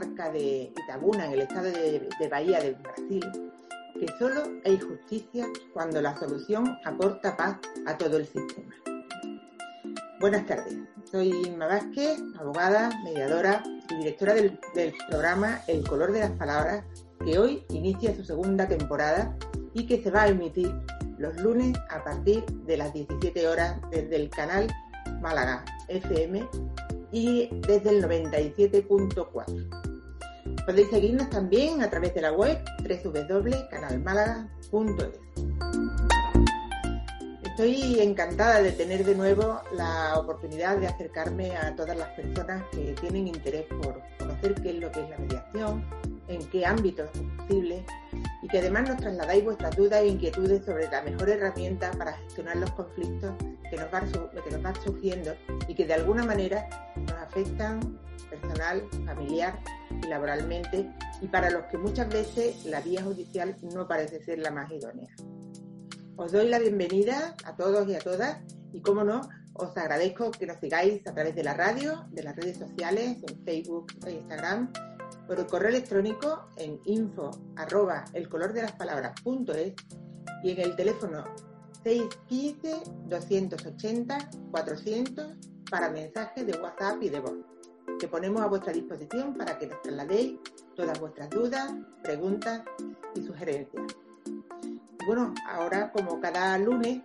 comarca 0.00 0.32
de 0.32 0.72
Itabuna, 0.84 1.26
en 1.26 1.32
el 1.32 1.40
estado 1.42 1.70
de, 1.70 2.28
Bahía 2.30 2.60
de 2.60 2.72
Brasil, 2.72 3.50
que 3.98 4.06
solo 4.18 4.42
hay 4.64 4.78
justicia 4.78 5.46
cuando 5.74 6.00
la 6.00 6.16
solución 6.18 6.78
aporta 6.84 7.36
paz 7.36 7.58
a 7.86 7.98
todo 7.98 8.16
el 8.16 8.26
sistema. 8.26 8.74
Buenas 10.18 10.46
tardes, 10.46 10.76
soy 11.10 11.30
Inma 11.46 11.66
Vázquez, 11.66 12.18
abogada, 12.38 12.90
mediadora 13.04 13.62
y 13.90 13.96
directora 13.96 14.34
del, 14.34 14.58
del 14.74 14.94
programa 15.08 15.60
El 15.66 15.86
color 15.86 16.12
de 16.12 16.20
las 16.20 16.32
palabras, 16.32 16.84
que 17.22 17.38
hoy 17.38 17.64
inicia 17.68 18.14
su 18.14 18.24
segunda 18.24 18.66
temporada 18.66 19.36
y 19.74 19.86
que 19.86 20.02
se 20.02 20.10
va 20.10 20.22
a 20.22 20.28
emitir 20.28 20.72
los 21.18 21.36
lunes 21.42 21.76
a 21.90 22.02
partir 22.02 22.44
de 22.46 22.76
las 22.78 22.94
17 22.94 23.46
horas 23.46 23.78
desde 23.90 24.16
el 24.16 24.30
canal 24.30 24.66
Málaga 25.20 25.62
FM 25.88 26.48
y 27.12 27.48
desde 27.66 27.90
el 27.90 28.02
97.4. 28.02 29.89
Podéis 30.66 30.90
seguirnos 30.90 31.30
también 31.30 31.80
a 31.82 31.90
través 31.90 32.14
de 32.14 32.20
la 32.20 32.32
web 32.32 32.62
www.canalmálaga.es. 32.82 35.20
Estoy 37.42 38.00
encantada 38.00 38.60
de 38.62 38.72
tener 38.72 39.04
de 39.04 39.14
nuevo 39.14 39.60
la 39.72 40.18
oportunidad 40.18 40.78
de 40.78 40.86
acercarme 40.86 41.54
a 41.56 41.76
todas 41.76 41.94
las 41.96 42.08
personas 42.10 42.62
que 42.72 42.94
tienen 43.00 43.28
interés 43.28 43.64
por 43.82 44.02
conocer 44.18 44.54
qué 44.62 44.70
es 44.70 44.76
lo 44.76 44.92
que 44.92 45.02
es 45.02 45.10
la 45.10 45.18
mediación, 45.18 45.84
en 46.28 46.42
qué 46.50 46.64
ámbitos 46.64 47.10
es 47.14 47.20
posible 47.36 47.84
y 48.42 48.48
que 48.48 48.60
además 48.60 48.88
nos 48.88 48.96
trasladáis 48.98 49.44
vuestras 49.44 49.76
dudas 49.76 50.00
e 50.00 50.06
inquietudes 50.06 50.64
sobre 50.64 50.88
la 50.88 51.02
mejor 51.02 51.28
herramienta 51.28 51.90
para 51.92 52.12
gestionar 52.12 52.56
los 52.56 52.70
conflictos 52.70 53.32
que 53.68 53.76
nos 53.76 53.90
van, 53.90 54.10
que 54.10 54.50
nos 54.50 54.62
van 54.62 54.74
surgiendo 54.82 55.34
y 55.68 55.74
que 55.74 55.84
de 55.86 55.92
alguna 55.94 56.24
manera 56.24 56.66
nos 56.96 57.12
afectan 57.12 57.98
personal, 58.30 58.88
familiar 59.04 59.58
y 59.90 60.06
laboralmente 60.06 60.90
y 61.20 61.28
para 61.28 61.50
los 61.50 61.64
que 61.64 61.76
muchas 61.76 62.08
veces 62.08 62.64
la 62.64 62.80
vía 62.80 63.02
judicial 63.02 63.56
no 63.74 63.86
parece 63.86 64.22
ser 64.22 64.38
la 64.38 64.50
más 64.50 64.70
idónea. 64.70 65.14
Os 66.16 66.32
doy 66.32 66.48
la 66.48 66.58
bienvenida 66.58 67.34
a 67.44 67.56
todos 67.56 67.88
y 67.88 67.94
a 67.94 67.98
todas 67.98 68.38
y, 68.72 68.80
como 68.80 69.04
no, 69.04 69.28
os 69.54 69.76
agradezco 69.76 70.30
que 70.30 70.46
nos 70.46 70.58
sigáis 70.58 71.06
a 71.06 71.14
través 71.14 71.34
de 71.34 71.42
la 71.42 71.54
radio, 71.54 72.06
de 72.10 72.22
las 72.22 72.36
redes 72.36 72.58
sociales, 72.58 73.18
en 73.26 73.44
Facebook 73.44 73.92
e 74.06 74.12
Instagram, 74.12 74.72
por 75.26 75.38
el 75.38 75.46
correo 75.46 75.70
electrónico 75.70 76.48
en 76.56 76.80
info 76.84 77.30
arroba 77.56 78.04
el 78.14 78.28
color 78.28 78.52
de 78.52 78.62
las 78.62 78.72
palabras.es 78.72 79.74
y 80.42 80.50
en 80.50 80.60
el 80.60 80.76
teléfono 80.76 81.24
615 81.84 82.82
280 83.06 84.30
400 84.50 85.32
para 85.70 85.90
mensajes 85.90 86.46
de 86.46 86.58
WhatsApp 86.58 87.02
y 87.02 87.08
de 87.08 87.20
voz 87.20 87.38
que 88.00 88.08
ponemos 88.08 88.40
a 88.40 88.46
vuestra 88.46 88.72
disposición 88.72 89.34
para 89.34 89.58
que 89.58 89.66
nos 89.66 89.82
trasladéis 89.82 90.38
todas 90.74 90.98
vuestras 90.98 91.28
dudas, 91.28 91.70
preguntas 92.02 92.62
y 93.14 93.22
sugerencias. 93.22 93.84
Bueno, 95.06 95.34
ahora 95.46 95.92
como 95.92 96.18
cada 96.18 96.56
lunes 96.56 97.02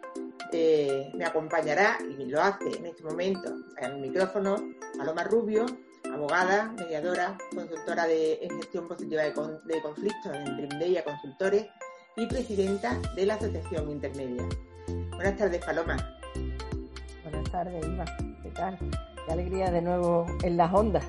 eh, 0.53 1.11
me 1.13 1.25
acompañará 1.25 1.97
y 2.01 2.25
lo 2.25 2.41
hace 2.41 2.77
en 2.77 2.85
este 2.85 3.03
momento 3.03 3.53
en 3.77 3.91
el 3.91 3.99
micrófono 3.99 4.55
Paloma 4.97 5.23
Rubio, 5.25 5.65
abogada, 6.11 6.71
mediadora, 6.77 7.37
consultora 7.53 8.07
de, 8.07 8.39
en 8.41 8.51
gestión 8.61 8.87
positiva 8.87 9.23
de, 9.23 9.33
con, 9.33 9.67
de 9.67 9.81
conflictos 9.81 10.33
en 10.33 10.55
Trimdeia 10.55 11.03
Consultores 11.03 11.67
y 12.15 12.25
presidenta 12.27 12.97
de 13.15 13.25
la 13.25 13.33
Asociación 13.33 13.91
Intermedia. 13.91 14.47
Buenas 15.11 15.35
tardes, 15.35 15.65
Paloma. 15.65 15.97
Buenas 17.23 17.51
tardes, 17.51 17.85
Iva. 17.85 18.05
¿Qué 18.43 18.49
tal? 18.51 18.79
Qué 19.25 19.33
alegría 19.33 19.71
de 19.71 19.81
nuevo 19.81 20.25
en 20.43 20.57
las 20.57 20.73
ondas. 20.73 21.03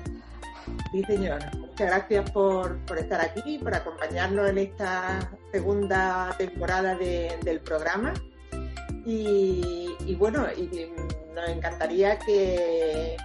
Sí, 0.91 1.03
señora. 1.03 1.51
Muchas 1.57 1.87
gracias 1.87 2.31
por, 2.31 2.77
por 2.85 2.97
estar 2.97 3.21
aquí, 3.21 3.59
por 3.59 3.73
acompañarnos 3.73 4.49
en 4.49 4.57
esta 4.57 5.31
segunda 5.51 6.33
temporada 6.37 6.95
de, 6.95 7.37
del 7.43 7.59
programa. 7.59 8.13
Y, 9.05 10.15
bueno, 10.19 10.47
nos 11.35 11.49
encantaría 11.49 12.19
que, 12.19 13.15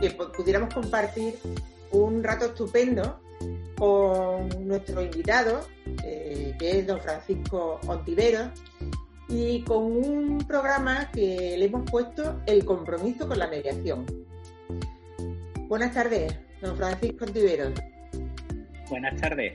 que 0.00 0.10
pudiéramos 0.10 0.72
compartir 0.72 1.34
un 1.90 2.22
rato 2.24 2.46
estupendo 2.46 3.20
con 3.76 4.48
nuestro 4.66 5.02
invitado, 5.02 5.66
eh, 6.04 6.54
que 6.58 6.78
es 6.78 6.86
don 6.86 7.00
Francisco 7.00 7.78
Ontivero, 7.86 8.50
y 9.32 9.62
con 9.62 9.84
un 9.84 10.38
programa 10.46 11.10
que 11.10 11.56
le 11.56 11.64
hemos 11.64 11.90
puesto 11.90 12.42
El 12.46 12.64
compromiso 12.66 13.26
con 13.26 13.38
la 13.38 13.46
mediación. 13.46 14.04
Buenas 15.68 15.94
tardes, 15.94 16.38
don 16.60 16.76
Francisco 16.76 17.24
Ontivero. 17.24 17.72
Buenas 18.90 19.18
tardes. 19.18 19.54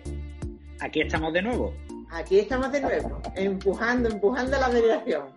Aquí 0.79 1.01
estamos 1.01 1.31
de 1.31 1.43
nuevo. 1.43 1.73
Aquí 2.09 2.39
estamos 2.39 2.71
de 2.71 2.81
nuevo, 2.81 3.21
empujando, 3.35 4.09
empujando 4.09 4.57
la 4.57 4.69
mediación. 4.69 5.27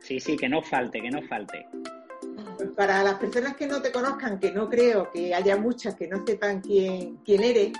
Sí, 0.00 0.20
sí, 0.20 0.36
que 0.36 0.48
no 0.48 0.60
falte, 0.60 1.00
que 1.00 1.10
no 1.10 1.22
falte. 1.22 1.66
Para 2.76 3.02
las 3.02 3.14
personas 3.14 3.56
que 3.56 3.66
no 3.66 3.80
te 3.80 3.90
conozcan, 3.90 4.38
que 4.38 4.52
no 4.52 4.68
creo 4.68 5.10
que 5.10 5.34
haya 5.34 5.56
muchas 5.56 5.94
que 5.94 6.08
no 6.08 6.26
sepan 6.26 6.60
quién, 6.60 7.18
quién 7.24 7.42
eres, 7.42 7.72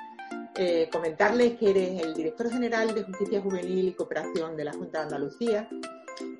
eh, 0.58 0.88
comentarles 0.90 1.58
que 1.58 1.70
eres 1.70 2.02
el 2.02 2.14
director 2.14 2.50
general 2.50 2.94
de 2.94 3.02
Justicia 3.02 3.40
Juvenil 3.40 3.88
y 3.88 3.92
Cooperación 3.92 4.56
de 4.56 4.64
la 4.64 4.72
Junta 4.72 4.98
de 4.98 5.04
Andalucía, 5.04 5.68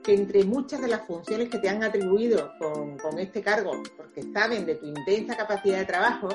que 0.03 0.15
entre 0.15 0.44
muchas 0.44 0.81
de 0.81 0.88
las 0.88 1.06
funciones 1.06 1.49
que 1.50 1.59
te 1.59 1.69
han 1.69 1.82
atribuido 1.82 2.53
con, 2.59 2.97
con 2.97 3.19
este 3.19 3.43
cargo, 3.43 3.82
porque 3.97 4.22
saben 4.32 4.65
de 4.65 4.77
tu 4.77 4.87
intensa 4.87 5.37
capacidad 5.37 5.78
de 5.78 5.84
trabajo, 5.84 6.28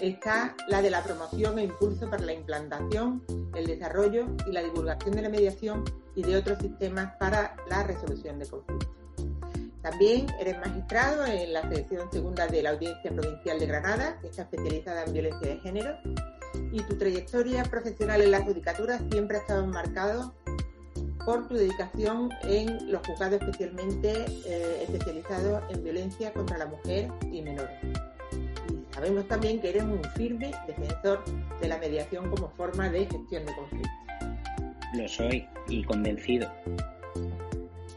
está 0.00 0.54
la 0.68 0.82
de 0.82 0.90
la 0.90 1.02
promoción 1.02 1.58
e 1.58 1.64
impulso 1.64 2.08
para 2.08 2.24
la 2.24 2.32
implantación, 2.32 3.22
el 3.54 3.66
desarrollo 3.66 4.26
y 4.46 4.52
la 4.52 4.62
divulgación 4.62 5.16
de 5.16 5.22
la 5.22 5.28
mediación 5.28 5.84
y 6.14 6.22
de 6.22 6.36
otros 6.36 6.58
sistemas 6.58 7.16
para 7.18 7.56
la 7.68 7.82
resolución 7.82 8.38
de 8.38 8.46
conflictos. 8.46 8.94
También 9.82 10.26
eres 10.40 10.58
magistrado 10.58 11.26
en 11.26 11.52
la 11.52 11.68
sección 11.68 12.10
segunda 12.10 12.46
de 12.46 12.62
la 12.62 12.70
Audiencia 12.70 13.10
Provincial 13.10 13.58
de 13.58 13.66
Granada, 13.66 14.18
que 14.20 14.28
está 14.28 14.42
especializada 14.42 15.04
en 15.04 15.12
violencia 15.12 15.48
de 15.48 15.60
género, 15.60 15.98
y 16.74 16.80
tu 16.82 16.96
trayectoria 16.96 17.62
profesional 17.62 18.20
en 18.20 18.32
la 18.32 18.42
judicatura 18.42 18.98
siempre 19.10 19.36
ha 19.36 19.40
estado 19.40 19.62
enmarcado 19.62 20.34
por 21.24 21.46
tu 21.46 21.54
dedicación 21.54 22.30
en 22.42 22.90
los 22.90 23.06
juzgados 23.06 23.40
especialmente 23.40 24.24
eh, 24.44 24.82
especializados 24.82 25.62
en 25.70 25.84
violencia 25.84 26.32
contra 26.32 26.58
la 26.58 26.66
mujer 26.66 27.12
y 27.30 27.42
menores. 27.42 27.78
Y 28.68 28.92
sabemos 28.92 29.26
también 29.28 29.60
que 29.60 29.70
eres 29.70 29.84
un 29.84 30.02
firme 30.16 30.50
defensor 30.66 31.22
de 31.60 31.68
la 31.68 31.78
mediación 31.78 32.28
como 32.28 32.50
forma 32.50 32.90
de 32.90 33.06
gestión 33.06 33.46
de 33.46 33.54
conflictos. 33.54 33.90
Lo 34.94 35.08
soy 35.08 35.46
y 35.68 35.84
convencido. 35.84 36.50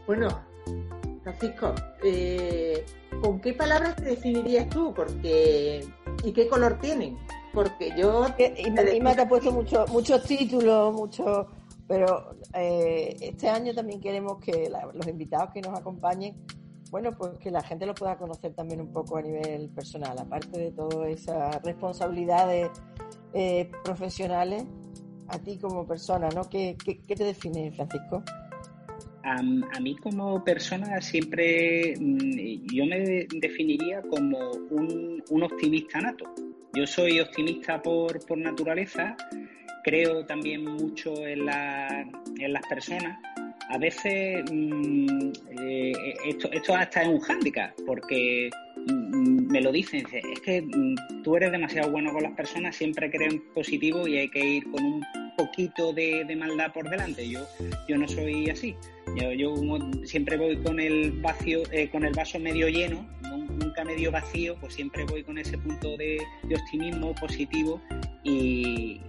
Bueno, 0.06 0.28
Francisco, 1.24 1.74
eh, 2.04 2.86
¿con 3.20 3.40
qué 3.40 3.54
palabras 3.54 3.96
te 3.96 4.04
definirías 4.04 4.68
tú? 4.68 4.94
Porque 4.94 5.84
¿y 6.22 6.32
qué 6.32 6.46
color 6.48 6.78
tienen? 6.80 7.18
Porque 7.52 7.92
yo 7.96 8.26
Ima 8.94 9.14
te 9.14 9.22
ha 9.22 9.28
puesto 9.28 9.50
muchos 9.52 9.90
muchos 9.90 10.22
títulos, 10.24 10.94
muchos, 10.94 11.46
pero 11.86 12.34
eh, 12.54 13.16
este 13.20 13.48
año 13.48 13.74
también 13.74 14.00
queremos 14.00 14.38
que 14.38 14.68
la, 14.68 14.88
los 14.92 15.06
invitados 15.06 15.50
que 15.52 15.60
nos 15.60 15.78
acompañen, 15.78 16.36
bueno, 16.90 17.16
pues 17.16 17.32
que 17.38 17.50
la 17.50 17.62
gente 17.62 17.86
lo 17.86 17.94
pueda 17.94 18.16
conocer 18.16 18.54
también 18.54 18.80
un 18.80 18.92
poco 18.92 19.16
a 19.16 19.22
nivel 19.22 19.68
personal, 19.70 20.18
aparte 20.18 20.58
de 20.58 20.72
todas 20.72 21.08
esas 21.08 21.62
responsabilidades 21.62 22.70
eh, 23.32 23.70
profesionales, 23.84 24.64
a 25.28 25.38
ti 25.38 25.58
como 25.58 25.86
persona, 25.86 26.28
¿no? 26.34 26.48
¿Qué, 26.48 26.76
qué, 26.82 27.00
qué 27.06 27.14
te 27.14 27.24
define, 27.24 27.72
Francisco? 27.72 28.22
A, 29.22 29.36
a, 29.36 29.80
mí 29.80 29.96
como 29.96 30.42
persona 30.42 31.00
siempre 31.00 31.94
yo 31.94 32.86
me 32.86 33.26
definiría 33.34 34.00
como 34.02 34.38
un, 34.70 35.22
un 35.28 35.42
optimista 35.42 36.00
nato. 36.00 36.24
Yo 36.78 36.86
soy 36.86 37.18
optimista 37.18 37.82
por, 37.82 38.24
por 38.24 38.38
naturaleza, 38.38 39.16
creo 39.82 40.24
también 40.24 40.64
mucho 40.64 41.26
en, 41.26 41.44
la, 41.44 42.06
en 42.38 42.52
las 42.52 42.64
personas 42.68 43.18
a 43.68 43.78
veces 43.78 44.44
mm, 44.50 45.32
eh, 45.60 45.92
esto, 46.24 46.50
esto 46.52 46.74
hasta 46.74 47.02
es 47.02 47.08
un 47.08 47.18
hándicap, 47.18 47.72
porque 47.84 48.48
mm, 48.76 49.50
me 49.50 49.60
lo 49.60 49.72
dicen, 49.72 50.06
es 50.12 50.40
que 50.40 50.62
mm, 50.62 51.22
tú 51.24 51.34
eres 51.36 51.50
demasiado 51.50 51.90
bueno 51.90 52.12
con 52.12 52.22
las 52.22 52.32
personas, 52.32 52.76
siempre 52.76 53.10
crees 53.10 53.34
positivo 53.52 54.06
y 54.06 54.18
hay 54.18 54.28
que 54.30 54.38
ir 54.38 54.70
con 54.70 54.84
un 54.84 55.04
poquito 55.36 55.92
de, 55.92 56.24
maldad 56.36 56.72
por 56.72 56.88
delante. 56.88 57.28
Yo, 57.28 57.40
yo 57.88 57.98
no 57.98 58.08
soy 58.08 58.48
así. 58.50 58.76
Yo, 59.16 59.32
yo 59.32 59.54
siempre 60.04 60.36
voy 60.36 60.56
con 60.58 60.80
el 60.80 61.12
vacío, 61.20 61.62
eh, 61.72 61.88
con 61.90 62.04
el 62.04 62.12
vaso 62.12 62.38
medio 62.38 62.68
lleno, 62.68 63.06
nunca 63.58 63.84
medio 63.84 64.10
vacío, 64.10 64.56
pues 64.60 64.74
siempre 64.74 65.04
voy 65.04 65.22
con 65.22 65.38
ese 65.38 65.58
punto 65.58 65.96
de, 65.96 66.18
optimismo 66.54 67.14
positivo 67.14 67.80
y, 68.22 69.00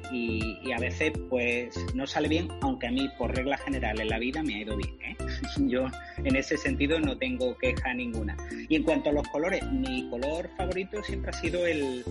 a 0.76 0.80
veces 0.80 1.12
pues 1.30 1.76
no 1.96 2.06
sale 2.06 2.28
bien, 2.28 2.48
aunque 2.62 2.88
a 2.88 2.92
mí 2.92 3.10
por 3.18 3.36
regla 3.36 3.58
general 3.58 4.00
en 4.00 4.08
la 4.08 4.20
vida 4.20 4.44
me 4.44 4.56
ha 4.56 4.62
ido 4.62 4.78
bien. 4.78 4.92
¿eh? 5.02 5.18
Yo 5.68 5.88
en 6.18 6.36
ese 6.36 6.58
sentido 6.58 7.00
no 7.00 7.18
tengo 7.18 7.58
queja 7.58 7.94
ninguna. 7.94 8.38
Y 8.70 8.76
en 8.76 8.84
cuanto 8.84 9.10
a 9.10 9.14
los 9.14 9.28
colores, 9.30 9.64
mi 9.72 10.08
color 10.10 10.50
favorito 10.56 11.04
siempre 11.04 11.32
ha 11.32 11.34
sido 11.34 11.66
el, 11.66 12.04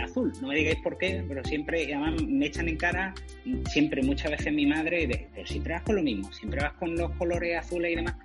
azul. 0.00 0.32
No 0.40 0.48
me 0.48 0.54
digáis 0.54 0.78
por 0.82 0.96
qué, 0.98 1.24
pero 1.26 1.42
siempre, 1.44 1.84
además 1.94 2.22
me 2.22 2.46
echan 2.46 2.68
en 2.68 2.76
cara, 2.76 3.14
siempre, 3.70 4.02
muchas 4.02 4.30
veces 4.30 4.52
mi 4.52 4.66
madre, 4.66 5.06
de, 5.06 5.28
pero 5.34 5.46
siempre 5.46 5.74
vas 5.74 5.82
con 5.82 5.96
lo 5.96 6.02
mismo, 6.02 6.32
siempre 6.32 6.60
vas 6.60 6.74
con 6.74 6.93
los 6.96 7.10
colores 7.12 7.58
azules 7.58 7.92
y 7.92 7.96
demás 7.96 8.16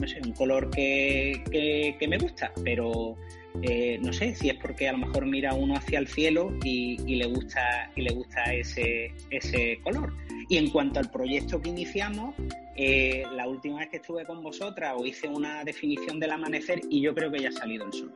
no 0.00 0.06
sé, 0.06 0.20
un 0.24 0.32
color 0.32 0.70
que, 0.70 1.96
me 2.08 2.18
gusta, 2.18 2.52
pero 2.64 3.16
eh, 3.62 3.98
no 4.02 4.12
sé 4.12 4.34
si 4.34 4.48
es 4.50 4.56
porque 4.56 4.88
a 4.88 4.92
lo 4.92 4.98
mejor 4.98 5.26
mira 5.26 5.54
uno 5.54 5.76
hacia 5.76 5.98
el 5.98 6.08
cielo 6.08 6.52
y, 6.64 6.96
le 6.98 7.26
gusta 7.26 7.90
y 7.96 8.02
le 8.02 8.12
gusta 8.14 8.52
ese, 8.52 9.12
ese 9.30 9.78
color. 9.82 10.14
Y 10.48 10.56
en 10.56 10.70
cuanto 10.70 11.00
al 11.00 11.10
proyecto 11.10 11.60
que 11.60 11.70
iniciamos, 11.70 12.34
eh, 12.76 13.22
la 13.34 13.46
última 13.46 13.80
vez 13.80 13.88
que 13.88 13.96
estuve 13.96 14.24
con 14.24 14.42
vosotras 14.42 14.94
os 14.96 15.06
hice 15.06 15.28
una 15.28 15.64
definición 15.64 16.18
del 16.18 16.32
amanecer 16.32 16.80
y 16.90 17.00
yo 17.00 17.14
creo 17.14 17.30
que 17.30 17.40
ya 17.40 17.48
ha 17.48 17.52
salido 17.52 17.86
el 17.86 17.92
sol. 17.92 18.14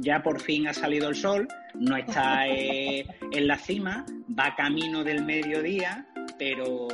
Ya 0.00 0.22
por 0.22 0.40
fin 0.40 0.68
ha 0.68 0.74
salido 0.74 1.08
el 1.08 1.16
sol, 1.16 1.48
no 1.74 1.96
está 1.96 2.46
eh, 2.48 3.04
en 3.32 3.48
la 3.48 3.58
cima, 3.58 4.06
va 4.38 4.54
camino 4.54 5.02
del 5.02 5.24
mediodía, 5.24 6.06
pero, 6.38 6.88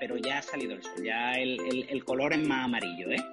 pero 0.00 0.16
ya 0.16 0.38
ha 0.38 0.42
salido 0.42 0.74
el 0.74 0.82
sol, 0.82 1.04
ya 1.04 1.32
el, 1.34 1.86
el 1.88 2.04
color 2.04 2.32
es 2.32 2.46
más 2.46 2.64
amarillo, 2.64 3.10
¿eh? 3.10 3.24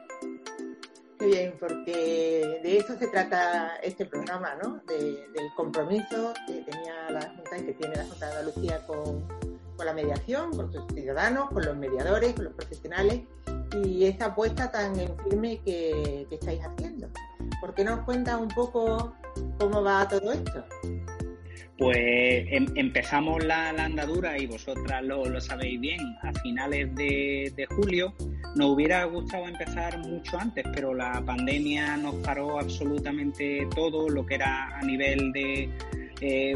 bien, 1.26 1.54
porque 1.60 2.60
de 2.64 2.78
eso 2.78 2.98
se 2.98 3.08
trata 3.08 3.78
este 3.78 4.06
programa, 4.06 4.56
¿no? 4.62 4.82
del 4.88 5.54
compromiso 5.56 6.34
que 6.48 6.62
tenía 6.62 7.10
la 7.10 7.22
Junta 7.22 7.58
y 7.58 7.66
que 7.66 7.74
tiene 7.74 7.96
la 7.96 8.06
Junta 8.06 8.26
de 8.28 8.32
Andalucía 8.38 8.86
con, 8.86 9.28
con 9.76 9.86
la 9.86 9.94
mediación, 9.94 10.52
con 10.52 10.72
los 10.72 10.86
ciudadanos, 10.94 11.50
con 11.50 11.66
los 11.66 11.76
mediadores, 11.76 12.34
con 12.34 12.46
los 12.46 12.54
profesionales 12.54 13.22
y 13.84 14.06
esa 14.06 14.26
apuesta 14.26 14.72
tan 14.72 15.00
en 15.00 15.18
firme 15.24 15.62
que, 15.64 16.26
que 16.30 16.36
estáis 16.36 16.62
haciendo. 16.64 17.10
¿Por 17.60 17.74
qué 17.74 17.84
nos 17.84 18.02
cuentas 18.02 18.40
un 18.40 18.50
poco 18.50 19.16
cómo 19.60 19.84
va 19.84 20.08
todo 20.08 20.32
esto? 20.32 20.66
Pues 21.78 21.98
em, 21.98 22.68
empezamos 22.76 23.44
la, 23.44 23.70
andadura 23.70 24.38
y 24.38 24.46
vosotras 24.46 25.04
lo, 25.04 25.42
sabéis 25.42 25.80
bien 25.80 26.00
a 26.22 26.32
finales 26.42 26.94
de, 26.96 27.52
de, 27.56 27.66
julio. 27.66 28.14
Nos 28.56 28.72
hubiera 28.72 29.04
gustado 29.06 29.48
empezar 29.48 29.98
mucho 29.98 30.38
antes, 30.40 30.64
pero 30.74 30.94
la 30.94 31.24
pandemia 31.26 31.98
nos 31.98 32.16
paró 32.16 32.60
absolutamente 32.60 33.68
todo 33.76 34.08
lo 34.08 34.26
que 34.26 34.36
era 34.36 34.78
a 34.78 34.82
nivel 34.84 35.32
de 35.34 35.70
eh, 36.22 36.56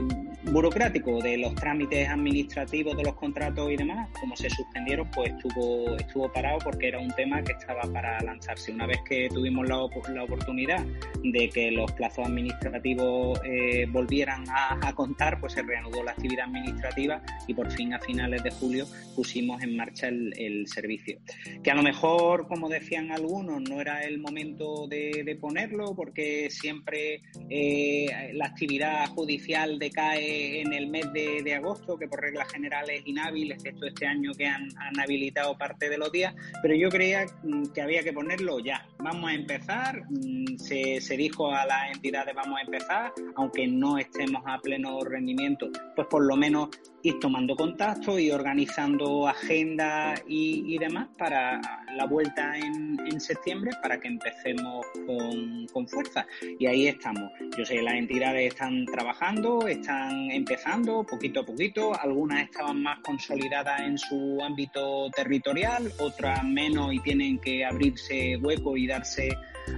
burocrático 0.52 1.22
de 1.22 1.38
los 1.38 1.54
trámites 1.56 2.08
administrativos 2.10 2.96
de 2.98 3.04
los 3.04 3.16
contratos 3.16 3.72
y 3.72 3.78
demás, 3.78 4.10
como 4.20 4.36
se 4.36 4.50
suspendieron, 4.50 5.10
pues 5.12 5.32
estuvo, 5.32 5.96
estuvo 5.98 6.32
parado 6.32 6.60
porque 6.60 6.88
era 6.88 7.00
un 7.00 7.12
tema 7.12 7.42
que 7.44 7.54
estaba 7.54 7.82
para 7.92 8.22
lanzarse. 8.22 8.72
Una 8.72 8.88
vez 8.88 9.00
que 9.08 9.30
tuvimos 9.30 9.68
la, 9.68 9.78
la 10.14 10.24
oportunidad 10.24 10.86
de 11.24 11.50
que 11.50 11.72
los 11.72 11.92
plazos 11.92 12.26
administrativos 12.26 13.40
eh, 13.44 13.86
volvieran 13.90 14.44
a, 14.50 14.94
contar, 14.94 15.40
pues 15.40 15.54
se 15.54 15.62
reanudó 15.62 16.04
la 16.04 16.12
actividad 16.12 16.46
administrativa 16.46 17.22
y 17.48 17.54
por 17.54 17.72
fin 17.72 17.94
a 17.94 18.00
finales 18.00 18.42
de 18.42 18.52
julio 18.52 18.86
pusimos 19.16 19.62
en 19.62 19.76
marcha 19.76 20.08
el, 20.08 20.66
servicio. 20.68 21.20
Que 21.64 21.72
a 21.72 21.76
lo 21.76 21.84
mejor, 21.84 22.48
como 22.48 22.68
decían 22.68 23.12
algunos, 23.12 23.62
no 23.62 23.80
era 23.80 24.04
el 24.04 24.20
momento 24.20 24.88
de, 24.88 25.38
ponerlo 25.40 25.94
porque 25.96 26.50
siempre 26.50 27.22
eh, 27.50 28.32
la 28.34 28.46
actividad 28.46 29.08
judicial 29.10 29.78
decae 29.78 30.37
en 30.38 30.74
el 30.74 30.88
mes 30.88 31.12
de, 31.14 31.54
agosto, 31.56 31.98
que 31.98 32.08
por 32.08 32.22
regla 32.22 32.46
general 32.46 32.90
es 32.90 33.06
inhábil, 33.06 33.52
excepto 33.52 33.88
este 33.88 34.06
año 34.06 34.32
que 34.38 34.46
han, 34.46 34.70
habilitado 35.00 35.58
parte 35.58 35.90
de 35.90 35.98
los 35.98 36.12
días, 36.12 36.34
pero 36.62 36.76
yo 36.76 36.90
creía 36.90 37.26
mm, 37.44 37.68
que 37.74 37.82
había 37.82 38.04
que 38.04 38.14
ponerlo 38.14 38.60
ya. 38.60 38.86
Vamos 39.00 39.30
a 39.30 39.34
empezar, 39.34 40.04
mm, 40.10 40.58
se, 40.58 41.02
se 41.02 41.18
dijo 41.18 41.52
a 41.52 41.66
las 41.66 41.96
entidades 41.96 42.36
vamos 42.36 42.60
a 42.60 42.64
empezar, 42.64 43.14
aunque 43.36 43.68
no 43.68 43.98
estemos 43.98 44.44
a 44.46 44.60
pleno 44.60 45.00
rendimiento, 45.02 45.70
pues 45.96 46.08
por 46.08 46.26
lo 46.26 46.36
menos 46.36 46.70
ir 47.08 47.20
tomando 47.22 47.56
contacto 47.56 48.20
y 48.20 48.32
organizando 48.32 49.28
agenda 49.28 50.14
y, 50.28 50.78
demás 50.78 51.08
para 51.18 51.62
la 51.96 52.06
vuelta 52.06 52.56
en, 52.58 52.98
septiembre 53.20 53.72
para 53.82 54.00
que 54.00 54.08
empecemos 54.10 54.86
con, 55.06 55.88
fuerza. 55.88 56.26
Y 56.60 56.66
ahí 56.66 56.88
estamos. 56.88 57.32
Yo 57.58 57.66
sé, 57.66 57.82
las 57.82 57.96
entidades 57.96 58.54
están 58.54 58.86
trabajando, 58.86 59.68
están 59.68 60.32
empezando 60.32 61.04
poquito 61.04 61.42
a 61.42 61.46
poquito, 61.46 62.00
algunas 62.00 62.44
estaban 62.44 62.84
más 62.84 63.00
consolidadas 63.00 63.82
en 63.82 63.98
su 63.98 64.40
ámbito 64.42 65.10
territorial, 65.16 65.92
otras 66.00 66.44
menos 66.44 66.94
y 66.94 67.00
tienen 67.00 67.40
que 67.40 67.66
abrirse 67.66 68.38
hueco 68.38 68.76
y 68.76 68.88
darse 68.88 69.30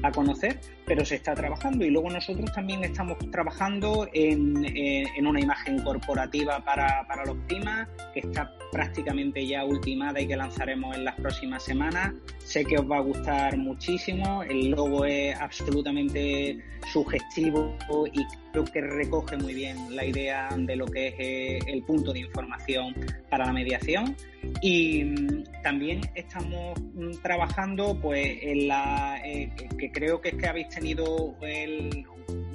a 0.04 0.12
conocer, 0.12 0.60
pero 0.90 1.06
se 1.06 1.16
está 1.16 1.36
trabajando. 1.36 1.86
Y 1.86 1.92
luego 1.92 2.10
nosotros 2.10 2.52
también 2.52 2.84
estamos 2.84 3.20
trabajando 3.30 4.10
en, 4.12 4.66
eh, 4.66 5.06
una 5.22 5.40
imagen 5.40 5.84
corporativa 5.84 6.66
para, 6.66 7.06
para 7.08 7.26
los 7.26 7.38
climas 7.48 7.88
que 8.12 8.22
está 8.22 8.52
prácticamente 8.72 9.46
ya 9.46 9.64
ultimada 9.66 10.20
y 10.20 10.28
que 10.28 10.36
lanzaremos 10.36 10.98
en 10.98 11.06
las 11.06 11.16
próximas 11.16 11.64
semanas. 11.64 12.14
Sé 12.40 12.66
que 12.66 12.80
os 12.80 12.90
va 12.90 12.98
a 12.98 13.02
gustar 13.02 13.56
muchísimo, 13.58 14.42
el 14.42 14.72
logo 14.72 15.06
es 15.06 15.40
absolutamente 15.40 16.58
sugestivo 16.92 17.76
y 18.12 18.26
creo 18.52 18.64
que 18.66 18.82
recoge 18.82 19.38
muy 19.38 19.54
bien 19.54 19.96
la 19.96 20.06
idea 20.06 20.50
de 20.58 20.76
lo 20.76 20.86
que 20.88 21.10
es 21.10 21.14
eh, 21.20 21.60
el 21.68 21.84
punto 21.84 22.12
de 22.14 22.20
información 22.20 22.96
para 23.30 23.46
la 23.46 23.54
mediación. 23.54 24.16
Y 24.62 25.04
mm, 25.04 25.44
también 25.64 26.02
estamos 26.16 26.80
mm, 26.80 27.22
trabajando 27.22 28.00
pues 28.02 28.40
en 28.42 28.68
la 28.68 29.22
eh, 29.24 29.52
que 29.78 29.92
creo 29.92 30.22
que 30.22 30.30
es 30.30 30.36
que 30.36 30.48
habéis 30.48 30.70
tenido 30.80 31.36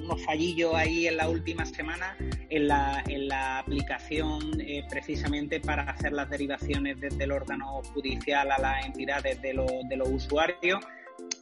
unos 0.01 0.25
fallillos 0.25 0.73
ahí 0.73 1.07
en 1.07 1.17
la 1.17 1.29
última 1.29 1.63
semana 1.63 2.17
en 2.49 2.67
la, 2.67 3.03
en 3.07 3.27
la 3.27 3.59
aplicación 3.59 4.59
eh, 4.59 4.83
precisamente 4.89 5.59
para 5.59 5.83
hacer 5.83 6.11
las 6.11 6.27
derivaciones 6.29 6.99
desde 6.99 7.23
el 7.23 7.31
órgano 7.31 7.83
judicial 7.93 8.51
a 8.51 8.59
las 8.59 8.85
entidades 8.85 9.39
de 9.43 9.53
los, 9.53 9.71
de 9.89 9.95
los 9.95 10.09
usuarios 10.09 10.83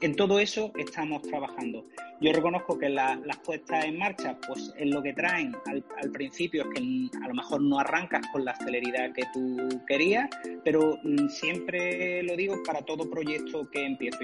en 0.03 0.15
todo 0.15 0.37
eso 0.39 0.71
estamos 0.77 1.21
trabajando. 1.21 1.85
Yo 2.19 2.33
reconozco 2.33 2.77
que 2.77 2.89
las 2.89 3.37
puestas 3.43 3.85
en 3.85 3.97
marcha, 3.97 4.37
pues 4.47 4.73
es 4.77 4.87
lo 4.87 5.01
que 5.01 5.13
traen 5.13 5.55
al, 5.65 6.11
principio, 6.11 6.63
es 6.63 6.69
que 6.75 7.17
a 7.23 7.27
lo 7.27 7.33
mejor 7.33 7.61
no 7.61 7.79
arrancas 7.79 8.21
con 8.31 8.43
la 8.43 8.55
celeridad 8.55 9.13
que 9.13 9.23
tú 9.33 9.57
querías, 9.87 10.29
pero 10.63 10.99
mm, 11.03 11.27
siempre 11.29 12.21
lo 12.23 12.35
digo 12.35 12.61
para 12.65 12.81
todo 12.81 13.09
proyecto 13.09 13.69
que 13.69 13.85
empiezo. 13.85 14.19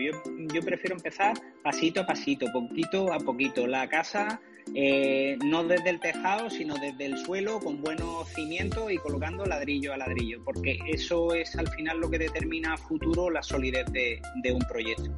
Yo, 0.53 0.61
prefiero 0.61 0.97
empezar 0.97 1.33
pasito 1.63 2.01
a 2.01 2.05
pasito, 2.05 2.47
poquito 2.51 3.13
a 3.13 3.19
poquito. 3.19 3.65
La 3.65 3.87
casa 3.87 4.41
eh, 4.75 5.37
no 5.45 5.63
desde 5.63 5.89
el 5.91 5.99
tejado, 6.01 6.49
sino 6.49 6.75
desde 6.75 7.05
el 7.05 7.17
suelo, 7.17 7.59
con 7.59 7.81
buenos 7.81 8.27
cimientos 8.33 8.91
y 8.91 8.97
colocando 8.97 9.45
ladrillo 9.45 9.93
a 9.93 9.97
ladrillo, 9.97 10.43
porque 10.43 10.77
eso 10.87 11.33
es 11.33 11.55
al 11.55 11.69
final 11.69 11.99
lo 11.99 12.09
que 12.09 12.19
determina 12.19 12.73
a 12.73 12.77
futuro 12.77 13.29
la 13.29 13.41
solidez 13.41 13.85
de, 13.91 14.21
de 14.43 14.51
un 14.51 14.61
proyecto. 14.61 15.09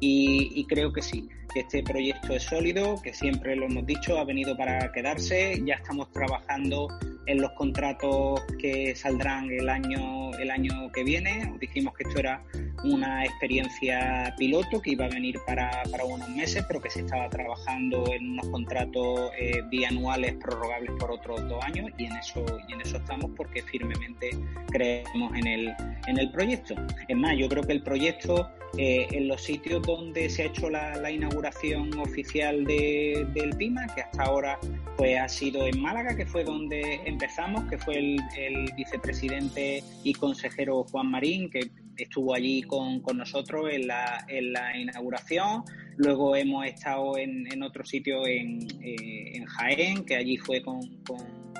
Y, 0.00 0.64
creo 0.64 0.92
que 0.92 1.02
sí, 1.02 1.28
que 1.52 1.60
este 1.60 1.82
proyecto 1.82 2.32
es 2.32 2.44
sólido, 2.44 3.00
que 3.02 3.12
siempre 3.12 3.54
lo 3.54 3.66
hemos 3.66 3.84
dicho, 3.84 4.18
ha 4.18 4.24
venido 4.24 4.56
para 4.56 4.90
quedarse. 4.92 5.62
Ya 5.64 5.74
estamos 5.74 6.10
trabajando 6.12 6.88
en 7.26 7.40
los 7.40 7.52
contratos 7.52 8.40
que 8.58 8.94
saldrán 8.94 9.50
el 9.50 9.68
año, 9.68 10.32
el 10.38 10.50
año 10.50 10.90
que 10.92 11.04
viene. 11.04 11.52
dijimos 11.60 11.94
que 11.94 12.04
esto 12.04 12.18
era 12.18 12.42
una 12.84 13.24
experiencia 13.24 14.34
piloto 14.38 14.80
que 14.80 14.92
iba 14.92 15.04
a 15.04 15.08
venir 15.08 15.38
para, 15.46 15.82
para 15.90 16.04
unos 16.04 16.28
meses, 16.30 16.64
pero 16.66 16.80
que 16.80 16.90
se 16.90 17.00
estaba 17.00 17.28
trabajando 17.28 18.04
en 18.12 18.30
unos 18.32 18.48
contratos 18.48 19.30
eh, 19.38 19.62
bianuales 19.70 20.34
prorrogables 20.34 20.90
por 20.98 21.12
otros 21.12 21.46
dos 21.48 21.62
años 21.64 21.90
y 21.98 22.06
en 22.06 22.16
eso 22.16 22.44
y 22.68 22.72
en 22.72 22.80
eso 22.80 22.96
estamos 22.96 23.30
porque 23.36 23.62
firmemente 23.62 24.30
creemos 24.70 25.34
en 25.36 25.46
el 25.46 25.74
en 26.06 26.18
el 26.18 26.30
proyecto. 26.30 26.74
Es 27.08 27.16
más, 27.16 27.36
yo 27.36 27.48
creo 27.48 27.62
que 27.62 27.72
el 27.72 27.82
proyecto 27.82 28.50
eh, 28.78 29.08
en 29.10 29.28
los 29.28 29.42
sitios 29.42 29.82
donde 29.82 30.30
se 30.30 30.42
ha 30.42 30.46
hecho 30.46 30.70
la, 30.70 31.10
inauguración 31.10 31.92
oficial 31.98 32.64
de, 32.64 33.26
del 33.34 33.56
PIMA, 33.56 33.86
que 33.94 34.02
hasta 34.02 34.22
ahora 34.22 34.58
pues 34.96 35.18
ha 35.18 35.28
sido 35.28 35.66
en 35.66 35.80
Málaga, 35.80 36.16
que 36.16 36.26
fue 36.26 36.44
donde 36.44 37.00
empezamos, 37.04 37.64
que 37.70 37.78
fue 37.78 37.98
el, 37.98 38.20
el 38.36 38.72
vicepresidente 38.76 39.82
y 40.04 40.12
consejero 40.12 40.84
Juan 40.84 41.10
Marín, 41.10 41.50
que 41.50 41.70
estuvo 42.02 42.34
allí 42.34 42.62
con, 42.62 43.02
nosotros 43.14 43.68
en 43.70 43.86
la, 43.86 44.24
en 44.28 44.52
la, 44.52 44.76
inauguración. 44.76 45.64
Luego 45.96 46.34
hemos 46.36 46.66
estado 46.66 47.18
en, 47.18 47.62
otro 47.62 47.84
sitio 47.84 48.26
en, 48.26 48.58
en, 48.80 49.44
Jaén, 49.44 50.04
que 50.04 50.16
allí 50.16 50.36
fue 50.38 50.62
con, 50.62 50.80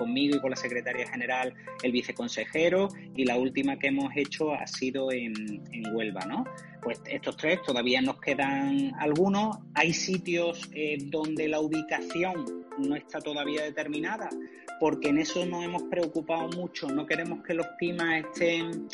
conmigo 0.00 0.36
y 0.36 0.40
con 0.40 0.50
la 0.50 0.56
secretaria 0.56 1.06
general 1.06 1.54
el 1.82 1.92
viceconsejero. 1.92 2.88
Y 3.14 3.24
la 3.26 3.36
última 3.36 3.78
que 3.78 3.88
hemos 3.88 4.10
hecho 4.16 4.52
ha 4.52 4.66
sido 4.66 5.12
en, 5.12 5.62
Huelva, 5.92 6.24
¿no? 6.26 6.44
Pues 6.82 7.00
estos 7.06 7.36
tres 7.36 7.60
todavía 7.62 8.00
nos 8.00 8.20
quedan 8.20 8.92
algunos. 8.98 9.58
Hay 9.74 9.92
sitios 9.92 10.68
eh, 10.72 10.98
donde 11.06 11.48
la 11.48 11.60
ubicación 11.60 12.64
no 12.78 12.96
está 12.96 13.20
todavía 13.20 13.62
determinada, 13.62 14.30
porque 14.78 15.10
en 15.10 15.18
eso 15.18 15.44
nos 15.44 15.62
hemos 15.64 15.82
preocupado 15.84 16.48
mucho. 16.56 16.88
No 16.88 17.06
queremos 17.06 17.42
que 17.44 17.54
los 17.54 17.66
PIMA 17.78 18.20
estén 18.20 18.88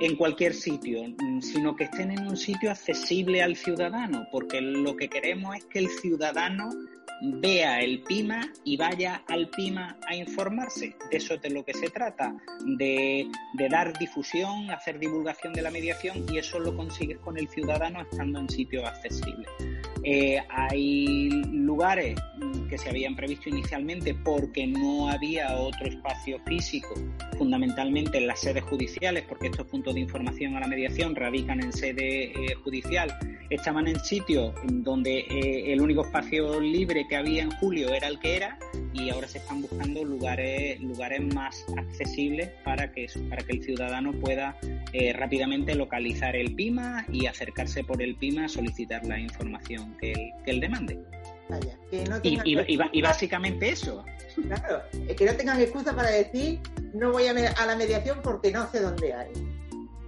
en 0.00 0.16
cualquier 0.16 0.54
sitio, 0.54 1.02
sino 1.40 1.76
que 1.76 1.84
estén 1.84 2.12
en 2.12 2.26
un 2.26 2.36
sitio 2.36 2.70
accesible 2.70 3.42
al 3.42 3.56
ciudadano, 3.56 4.26
porque 4.30 4.60
lo 4.60 4.96
que 4.96 5.08
queremos 5.08 5.56
es 5.56 5.64
que 5.66 5.80
el 5.80 5.88
ciudadano 5.88 6.70
vea 7.22 7.80
el 7.80 8.02
PIMA 8.02 8.52
y 8.64 8.76
vaya 8.76 9.22
al 9.28 9.48
PIMA 9.48 9.96
a 10.08 10.14
informarse. 10.16 10.96
De 11.10 11.16
eso 11.18 11.34
es 11.34 11.42
de 11.42 11.50
lo 11.50 11.64
que 11.64 11.72
se 11.72 11.88
trata, 11.88 12.34
de, 12.64 13.28
dar 13.70 13.96
difusión, 13.98 14.70
hacer 14.70 14.98
divulgación 14.98 15.52
de 15.52 15.62
la 15.62 15.70
mediación 15.70 16.26
y 16.28 16.38
eso 16.38 16.58
lo 16.58 16.76
consigues 16.76 17.18
con 17.18 17.38
el 17.38 17.48
ciudadano 17.48 18.02
estando 18.02 18.40
en 18.40 18.48
sitios 18.48 18.84
accesibles. 18.84 19.48
Eh, 20.04 20.38
hay 20.48 21.28
lugares 21.52 22.18
que 22.68 22.76
se 22.76 22.88
habían 22.88 23.14
previsto 23.14 23.48
inicialmente 23.48 24.14
porque 24.14 24.66
no 24.66 25.08
había 25.08 25.56
otro 25.56 25.86
espacio 25.86 26.40
físico, 26.44 26.94
fundamentalmente 27.38 28.18
en 28.18 28.26
las 28.26 28.40
sedes 28.40 28.64
judiciales, 28.64 29.24
porque 29.28 29.46
estos 29.46 29.66
puntos 29.66 29.94
de 29.94 30.00
información 30.00 30.56
a 30.56 30.60
la 30.60 30.66
mediación 30.66 31.14
radican 31.14 31.62
en 31.62 31.72
sede 31.72 32.32
eh, 32.32 32.54
judicial, 32.64 33.16
estaban 33.48 33.86
en 33.86 34.00
sitios 34.00 34.54
donde 34.64 35.20
eh, 35.20 35.72
el 35.72 35.80
único 35.80 36.04
espacio 36.04 36.60
libre 36.60 37.06
que 37.08 37.16
había 37.16 37.42
en 37.42 37.50
julio 37.52 37.94
era 37.94 38.08
el 38.08 38.18
que 38.18 38.36
era 38.36 38.58
y 38.92 39.10
ahora 39.10 39.28
se 39.28 39.38
están 39.38 39.62
buscando 39.62 40.04
lugares, 40.04 40.80
lugares 40.80 41.22
más 41.34 41.64
accesibles 41.76 42.50
para 42.64 42.90
que, 42.92 43.06
para 43.28 43.42
que 43.42 43.52
el 43.52 43.62
ciudadano 43.62 44.12
pueda 44.12 44.56
rápidamente 45.14 45.74
localizar 45.74 46.36
el 46.36 46.54
PIMA 46.54 47.06
y 47.10 47.26
acercarse 47.26 47.82
por 47.84 48.02
el 48.02 48.16
PIMA 48.16 48.44
a 48.44 48.48
solicitar 48.48 49.04
la 49.06 49.18
información 49.18 49.91
que 50.00 50.32
él, 50.46 50.60
demande. 50.60 50.98
y, 52.22 53.02
básicamente 53.02 53.70
eso. 53.70 54.04
Claro, 54.46 54.82
que 55.16 55.24
no 55.24 55.36
tengan 55.36 55.60
excusa 55.60 55.94
para 55.94 56.10
decir 56.10 56.60
no 56.94 57.12
voy 57.12 57.26
a, 57.26 57.32
a 57.32 57.66
la 57.66 57.76
mediación 57.76 58.20
porque 58.22 58.50
no 58.50 58.70
sé 58.70 58.80
dónde 58.80 59.12
hay. 59.12 59.30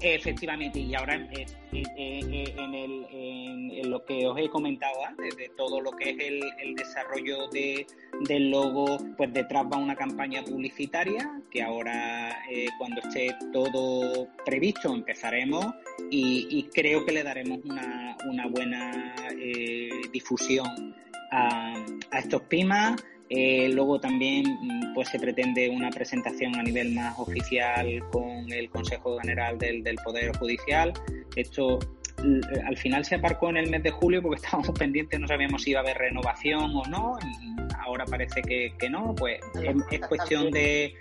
Efectivamente, 0.01 0.81
y 0.81 0.95
ahora 0.95 1.17
eh, 1.17 1.47
eh, 1.73 1.83
eh, 1.97 2.55
en, 2.57 3.91
lo 3.91 4.05
que 4.05 4.27
os 4.27 4.39
he 4.39 4.49
comentado 4.49 5.05
antes, 5.07 5.37
de 5.37 5.51
todo 5.57 5.81
lo 5.81 5.93
que 5.93 6.11
es 6.11 6.17
el, 6.19 6.75
desarrollo 6.75 7.49
de, 7.49 7.87
del 8.29 8.51
logo, 8.51 8.99
pues 9.17 9.33
detrás 9.33 9.65
va 9.73 9.77
una 9.77 9.95
campaña 9.95 10.43
publicitaria 10.43 11.41
que 11.51 11.63
ahora 11.63 12.37
cuando 12.79 13.01
esté 13.01 13.35
todo 13.53 14.29
previsto 14.45 14.93
empezaremos 14.93 15.67
y, 16.11 16.69
creo 16.75 17.05
que 17.05 17.13
le 17.13 17.23
daremos 17.23 17.61
una, 17.65 18.17
una 18.29 18.47
buena 18.49 19.15
difusión 20.13 20.95
a 21.31 21.75
estos 22.19 22.43
PIMAs 22.43 23.03
eh, 23.31 23.69
luego 23.73 24.01
también 24.01 24.45
mm, 24.45 24.95
pues 24.95 25.09
se 25.09 25.19
pretende 25.19 25.69
una 25.69 25.91
presentación 25.91 26.55
a 26.57 26.63
nivel 26.63 26.95
más 26.95 27.19
oficial 27.19 28.03
con 28.11 28.53
el 28.53 28.69
Consejo 28.71 29.19
General 29.19 29.59
del, 29.59 29.83
del 29.83 29.97
Poder 29.97 30.37
Judicial. 30.37 30.93
Esto 31.37 31.79
al 32.67 32.77
final 32.77 33.05
se 33.05 33.17
aparcó 33.17 33.51
en 33.51 33.59
el 33.59 33.71
mes 33.71 33.83
de 33.83 33.91
julio 33.91 34.23
porque 34.23 34.37
estábamos 34.45 34.71
pendientes, 34.79 35.19
no 35.21 35.29
sabíamos 35.29 35.63
si 35.63 35.71
iba 35.71 35.81
a 35.81 35.83
haber 35.83 35.99
renovación 35.99 36.75
o 36.75 36.85
no, 36.87 37.19
y 37.23 37.57
ahora 37.85 38.05
parece 38.05 38.43
que, 38.43 38.91
no, 38.91 39.15
pues 39.15 39.41
es, 39.91 40.01
cuestión 40.07 40.51
de, 40.51 40.95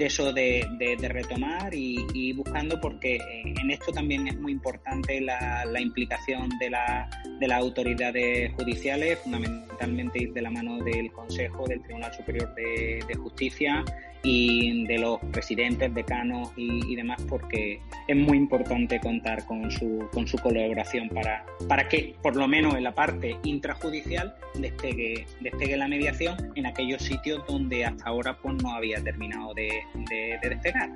eso 0.00 0.32
de, 0.32 0.66
retomar 1.02 1.74
y, 1.74 2.32
buscando 2.32 2.80
porque 2.80 3.18
en 3.44 3.70
esto 3.70 3.92
también 3.92 4.26
es 4.28 4.38
muy 4.38 4.52
importante 4.52 5.20
la, 5.20 5.64
implicación 5.80 6.48
de, 6.58 6.70
la, 6.70 7.08
de 7.38 7.48
las 7.48 7.60
autoridades 7.60 8.52
judiciales, 8.54 9.18
fundamentalmente 9.20 10.22
ir 10.22 10.32
de 10.32 10.42
la 10.42 10.50
mano 10.50 10.82
del 10.82 11.12
Consejo, 11.12 11.66
del 11.66 11.82
Tribunal 11.82 12.12
Superior 12.12 12.54
de, 12.54 13.04
de 13.06 13.14
Justicia 13.14 13.84
y 14.24 14.86
de 14.86 14.98
los 14.98 15.20
presidentes, 15.30 15.94
decanos 15.94 16.50
y, 16.56 16.90
y, 16.90 16.96
demás, 16.96 17.22
porque 17.28 17.80
es 18.08 18.16
muy 18.16 18.38
importante 18.38 18.98
contar 18.98 19.46
con 19.46 19.70
su, 19.70 20.08
con 20.12 20.26
su 20.26 20.38
colaboración 20.38 21.10
para, 21.10 21.44
para 21.68 21.88
que, 21.88 22.16
por 22.22 22.34
lo 22.34 22.48
menos 22.48 22.74
en 22.74 22.84
la 22.84 22.94
parte 22.94 23.36
intrajudicial, 23.44 24.34
despegue, 24.54 25.26
despegue 25.40 25.76
la 25.76 25.88
mediación 25.88 26.52
en 26.54 26.66
aquellos 26.66 27.02
sitios 27.02 27.46
donde 27.46 27.84
hasta 27.84 28.04
ahora 28.06 28.36
pues, 28.40 28.54
no 28.62 28.70
había 28.70 29.02
terminado 29.04 29.52
de, 29.54 29.68
de, 30.08 30.48
despegar. 30.48 30.90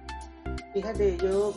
Fíjate, 0.73 1.17
yo 1.23 1.55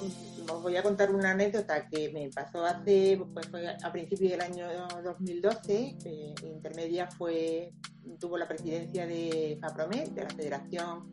os 0.49 0.61
voy 0.61 0.75
a 0.77 0.83
contar 0.83 1.13
una 1.13 1.31
anécdota 1.31 1.87
que 1.87 2.11
me 2.11 2.29
pasó 2.29 2.65
hace, 2.65 3.21
pues 3.33 3.47
fue 3.47 3.67
a 3.67 3.91
principios 3.91 4.31
del 4.31 4.41
año 4.41 4.67
2012. 5.03 5.97
Eh, 6.05 6.35
Intermedia 6.43 7.07
fue, 7.07 7.73
tuvo 8.19 8.37
la 8.37 8.47
presidencia 8.47 9.05
de 9.05 9.57
FAPROMED, 9.61 10.09
de 10.09 10.23
la 10.23 10.29
Federación 10.29 11.11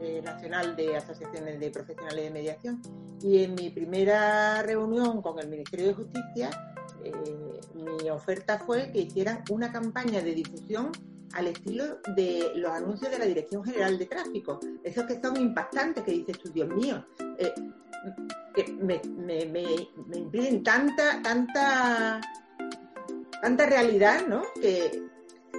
eh, 0.00 0.20
nacional 0.22 0.76
de 0.76 0.96
Asociaciones 0.96 1.58
de 1.58 1.70
Profesionales 1.70 2.24
de 2.24 2.30
Mediación. 2.30 2.82
Y 3.22 3.44
en 3.44 3.54
mi 3.54 3.70
primera 3.70 4.62
reunión 4.62 5.22
con 5.22 5.38
el 5.38 5.48
Ministerio 5.48 5.88
de 5.88 5.94
Justicia, 5.94 6.50
eh, 7.04 7.60
mi 7.74 8.10
oferta 8.10 8.58
fue 8.58 8.92
que 8.92 9.00
hicieran 9.00 9.42
una 9.50 9.72
campaña 9.72 10.20
de 10.20 10.34
difusión 10.34 10.92
al 11.34 11.48
estilo 11.48 11.98
de 12.16 12.52
los 12.54 12.70
anuncios 12.70 13.10
de 13.10 13.18
la 13.18 13.24
Dirección 13.24 13.64
General 13.64 13.98
de 13.98 14.06
Tráfico. 14.06 14.60
Esos 14.82 15.04
que 15.04 15.20
son 15.20 15.36
impactantes, 15.36 16.04
que 16.04 16.12
dices 16.12 16.38
tú, 16.38 16.50
Dios 16.50 16.68
mío, 16.68 17.04
eh, 17.38 17.52
que 18.54 18.72
me, 18.72 19.00
me, 19.04 19.46
me, 19.46 20.18
impiden 20.18 20.62
tanta, 20.62 21.20
tanta, 21.22 22.20
tanta 23.40 23.66
realidad, 23.66 24.26
¿no? 24.26 24.42
Que, 24.60 25.08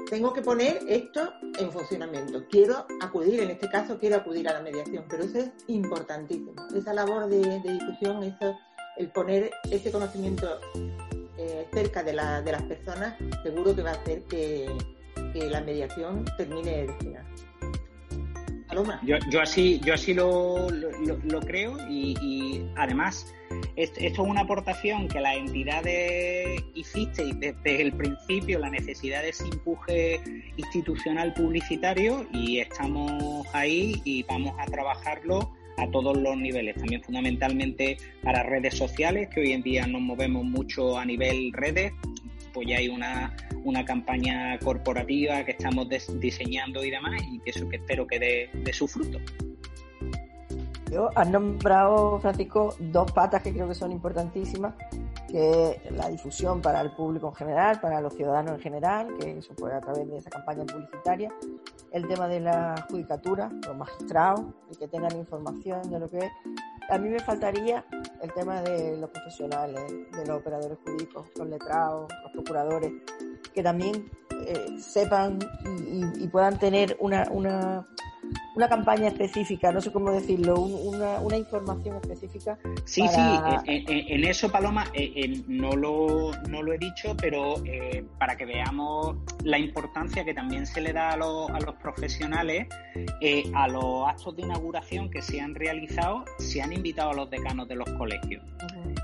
tengo 0.09 0.33
que 0.33 0.41
poner 0.41 0.79
esto 0.87 1.33
en 1.59 1.71
funcionamiento. 1.71 2.45
Quiero 2.49 2.87
acudir, 2.99 3.41
en 3.41 3.51
este 3.51 3.69
caso 3.69 3.99
quiero 3.99 4.15
acudir 4.15 4.49
a 4.49 4.53
la 4.53 4.61
mediación, 4.61 5.05
pero 5.07 5.23
eso 5.23 5.37
es 5.37 5.51
importantísimo. 5.67 6.53
Esa 6.75 6.93
labor 6.93 7.27
de, 7.27 7.61
difusión, 7.61 8.23
eso, 8.23 8.57
el 8.97 9.11
poner 9.11 9.51
ese 9.69 9.91
conocimiento 9.91 10.59
eh, 11.37 11.67
cerca 11.71 12.01
de, 12.01 12.13
la, 12.13 12.41
de 12.41 12.51
las 12.51 12.63
personas, 12.63 13.17
seguro 13.43 13.75
que 13.75 13.83
va 13.83 13.91
a 13.91 13.93
hacer 13.93 14.23
que, 14.23 14.67
la 15.33 15.61
mediación 15.61 16.25
termine 16.37 16.85
de 16.85 16.93
final. 16.99 17.25
Yo, 19.03 19.17
yo 19.31 19.41
así, 19.41 19.79
yo 19.83 19.95
así 19.95 20.13
lo, 20.13 20.69
lo, 20.69 21.39
creo 21.41 21.75
y, 21.89 22.61
además 22.75 23.33
esto 23.75 23.99
es 23.99 24.19
una 24.19 24.41
aportación 24.41 25.07
que 25.07 25.19
las 25.19 25.37
entidades 25.37 26.63
hicisteis 26.75 27.37
desde 27.39 27.81
el 27.81 27.93
principio, 27.93 28.59
la 28.59 28.69
necesidad 28.69 29.23
de 29.23 29.29
ese 29.29 29.45
empuje 29.45 30.21
institucional 30.55 31.33
publicitario 31.33 32.27
y 32.31 32.59
estamos 32.59 33.43
ahí 33.53 33.99
y 34.05 34.21
vamos 34.23 34.53
a 34.59 34.65
trabajarlo 34.65 35.51
a 35.77 35.89
todos 35.89 36.15
los 36.17 36.37
niveles, 36.37 36.75
también 36.75 37.01
fundamentalmente 37.01 37.97
para 38.21 38.43
redes 38.43 38.77
sociales, 38.77 39.29
que 39.33 39.41
hoy 39.41 39.53
en 39.53 39.63
día 39.63 39.87
nos 39.87 40.01
movemos 40.01 40.43
mucho 40.43 40.97
a 40.97 41.05
nivel 41.05 41.51
redes, 41.53 41.91
pues 42.53 42.67
ya 42.67 42.77
hay 42.77 42.89
una, 42.89 43.35
una 43.69 43.85
campaña 43.85 44.57
corporativa 44.59 45.43
que 45.45 45.51
estamos 45.51 45.87
diseñando 46.19 46.83
y 46.83 46.91
demás 46.91 47.21
y 47.31 47.39
que 47.39 47.51
eso 47.51 47.69
que 47.69 47.77
espero 47.77 48.05
que 48.07 48.19
dé, 48.19 48.73
su 48.73 48.87
fruto. 48.87 49.19
Yo 50.91 51.09
has 51.15 51.29
nombrado, 51.29 52.19
Francisco, 52.19 52.75
dos 52.79 53.11
patas 53.11 53.43
que 53.43 53.53
creo 53.53 53.67
que 53.67 53.75
son 53.75 53.91
importantísimas, 53.91 54.73
que 55.27 55.79
es 55.83 55.91
la 55.91 56.09
difusión 56.09 56.61
para 56.61 56.81
el 56.81 56.91
público 56.91 57.27
en 57.27 57.35
general, 57.35 57.79
para 57.79 58.01
los 58.01 58.15
ciudadanos 58.15 58.53
en 58.53 58.59
general, 58.59 59.07
que 59.19 59.37
eso 59.37 59.53
fue 59.55 59.71
a 59.71 59.79
través 59.79 60.09
de 60.09 60.17
esa 60.17 60.31
campaña 60.31 60.65
publicitaria, 60.65 61.31
el 61.91 62.07
tema 62.07 62.27
de 62.27 62.39
la 62.39 62.87
judicatura, 62.89 63.51
los 63.67 63.77
magistrados, 63.77 64.41
y 64.71 64.75
que 64.77 64.87
tengan 64.87 65.15
información 65.15 65.91
de 65.91 65.99
lo 65.99 66.09
que 66.09 66.17
es. 66.17 66.31
A 66.89 66.97
mí 66.97 67.07
me 67.09 67.19
faltaría 67.19 67.85
el 68.23 68.33
tema 68.33 68.63
de 68.63 68.97
los 68.97 69.11
profesionales, 69.11 69.79
de 70.11 70.25
los 70.25 70.39
operadores 70.39 70.75
jurídicos, 70.83 71.27
los 71.37 71.47
letrados, 71.47 72.11
los 72.23 72.31
procuradores, 72.31 72.91
que 73.53 73.63
también 73.63 74.09
eh, 74.47 74.77
sepan 74.79 75.39
y, 76.17 76.27
puedan 76.27 76.57
tener 76.59 76.97
una, 76.99 77.27
una, 77.31 77.87
una, 78.55 78.67
campaña 78.69 79.07
específica, 79.07 79.71
no 79.71 79.81
sé 79.81 79.91
cómo 79.91 80.11
decirlo, 80.11 80.59
una, 80.59 81.19
una 81.19 81.37
información 81.37 81.97
específica. 81.97 82.57
Sí, 82.85 83.07
sí, 83.07 83.21
en, 83.65 84.23
eso, 84.25 84.51
Paloma, 84.51 84.85
eh, 84.93 85.41
no, 85.47 85.71
lo, 85.71 86.31
no 86.47 86.61
lo 86.61 86.73
he 86.73 86.77
dicho, 86.77 87.15
pero 87.17 87.55
eh, 87.65 88.03
para 88.17 88.35
que 88.35 88.45
veamos 88.45 89.17
la 89.43 89.57
importancia 89.57 90.25
que 90.25 90.33
también 90.33 90.65
se 90.65 90.81
le 90.81 90.93
da 90.93 91.11
a 91.11 91.17
los, 91.17 91.49
a 91.49 91.59
los 91.59 91.75
profesionales, 91.75 92.67
a 93.53 93.67
los 93.67 94.07
actos 94.07 94.35
de 94.35 94.43
inauguración 94.43 95.09
que 95.09 95.21
se 95.21 95.41
han 95.41 95.55
realizado, 95.55 96.25
se 96.37 96.61
han 96.61 96.73
invitado 96.73 97.11
a 97.11 97.13
los 97.13 97.29
decanos 97.29 97.67
de 97.67 97.75
los 97.75 97.89
colegios. 97.91 98.43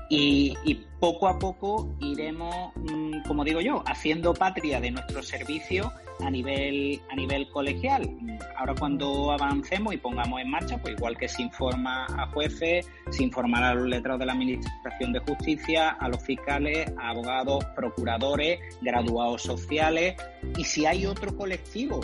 Y, 0.08 0.54
poco 1.00 1.28
a 1.28 1.38
poco 1.38 1.94
iremos, 2.00 2.72
mm, 2.76 3.22
como 3.26 3.44
digo 3.44 3.60
yo, 3.60 3.82
haciendo 3.86 4.32
patria 4.32 4.80
de 4.80 4.90
nuestro 4.90 5.22
servicio 5.22 5.92
a 6.20 6.30
nivel, 6.30 7.00
a 7.10 7.16
nivel 7.16 7.48
colegial. 7.50 8.08
Ahora 8.56 8.74
cuando 8.78 9.32
avancemos 9.32 9.94
y 9.94 9.98
pongamos 9.98 10.40
en 10.40 10.50
marcha, 10.50 10.78
pues 10.78 10.94
igual 10.94 11.16
que 11.16 11.28
se 11.28 11.42
informa 11.42 12.06
a 12.06 12.26
jueces, 12.28 12.88
se 13.10 13.24
informará 13.24 13.70
a 13.70 13.74
los 13.74 13.88
letrados 13.88 14.20
de 14.20 14.26
la 14.26 14.32
Administración 14.32 15.12
de 15.12 15.20
Justicia, 15.20 15.90
a 15.90 16.08
los 16.08 16.22
fiscales, 16.22 16.92
a 16.98 17.10
abogados, 17.10 17.64
procuradores, 17.74 18.60
graduados 18.80 19.42
sociales. 19.42 20.16
Y 20.56 20.64
si 20.64 20.86
hay 20.86 21.06
otro 21.06 21.36
colectivo, 21.36 22.00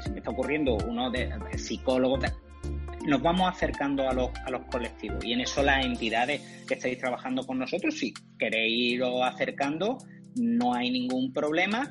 se 0.00 0.10
me 0.10 0.18
está 0.18 0.30
ocurriendo 0.30 0.76
uno 0.86 1.10
de, 1.10 1.28
de 1.28 1.58
psicólogos, 1.58 2.20
nos 3.06 3.22
vamos 3.22 3.48
acercando 3.48 4.08
a 4.08 4.12
los, 4.12 4.30
a 4.44 4.50
los 4.50 4.62
colectivos 4.64 5.24
y 5.24 5.32
en 5.32 5.40
eso 5.40 5.62
las 5.62 5.84
entidades 5.84 6.64
que 6.66 6.74
estáis 6.74 6.98
trabajando 6.98 7.46
con 7.46 7.58
nosotros, 7.58 7.96
si 7.96 8.12
queréis 8.38 8.94
iros 8.94 9.22
acercando, 9.22 9.98
no 10.34 10.74
hay 10.74 10.90
ningún 10.90 11.32
problema. 11.32 11.88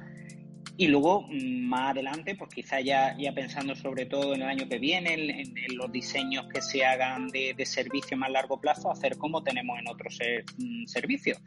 Y 0.78 0.88
luego, 0.88 1.22
mm, 1.22 1.68
más 1.68 1.92
adelante, 1.92 2.36
pues 2.36 2.54
quizá 2.54 2.82
ya, 2.82 3.16
ya 3.18 3.32
pensando 3.34 3.76
sobre 3.76 4.06
todo 4.06 4.34
en 4.34 4.42
el 4.42 4.50
año 4.50 4.68
que 4.68 4.78
viene, 4.78 5.14
en, 5.14 5.78
los 5.78 5.92
diseños 5.92 6.48
que 6.54 6.62
se 6.62 6.86
hagan 6.86 7.28
de, 7.30 7.54
de, 7.56 7.66
servicio 7.66 8.18
más 8.18 8.30
largo 8.32 8.60
plazo, 8.60 8.92
hacer 8.92 9.18
como 9.18 9.44
tenemos 9.44 9.80
en 9.80 9.88
otros 9.88 10.20
mm, 10.58 10.86
servicios. 10.86 11.42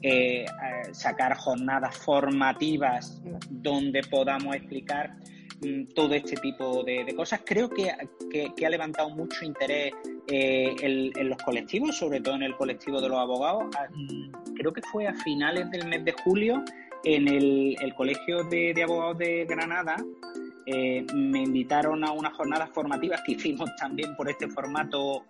Eh, 0.00 0.46
sacar 0.92 1.36
jornadas 1.36 1.96
formativas 1.96 3.20
donde 3.50 4.00
podamos 4.04 4.54
explicar 4.54 5.16
Mm, 5.60 5.86
todo 5.94 6.14
este 6.14 6.36
tipo 6.36 6.84
de, 6.84 7.04
cosas. 7.16 7.40
Creo 7.44 7.68
que, 7.68 7.90
ha 7.90 8.70
levantado 8.70 9.10
mucho 9.10 9.44
interés 9.44 9.92
eh, 10.28 10.74
en, 10.80 11.28
los 11.28 11.38
colectivos, 11.38 11.96
sobre 11.96 12.20
todo 12.20 12.36
en 12.36 12.44
el 12.44 12.54
colectivo 12.54 13.00
de 13.00 13.08
los 13.08 13.18
abogados. 13.18 13.64
Ah, 13.76 13.88
creo 14.54 14.72
que 14.72 14.82
fue 14.82 15.08
a 15.08 15.14
finales 15.14 15.68
del 15.70 15.88
mes 15.88 16.04
de 16.04 16.12
julio 16.12 16.62
en 17.04 17.28
el, 17.28 17.94
Colegio 17.96 18.44
de, 18.44 18.82
Abogados 18.82 19.18
de 19.18 19.44
Granada. 19.46 19.96
Eh, 20.66 21.06
me 21.14 21.42
invitaron 21.42 22.04
a 22.04 22.12
unas 22.12 22.34
jornadas 22.34 22.70
formativas 22.74 23.22
que 23.24 23.32
hicimos 23.38 23.74
también 23.76 24.14
por 24.16 24.28
este 24.28 24.48
formato 24.48 25.24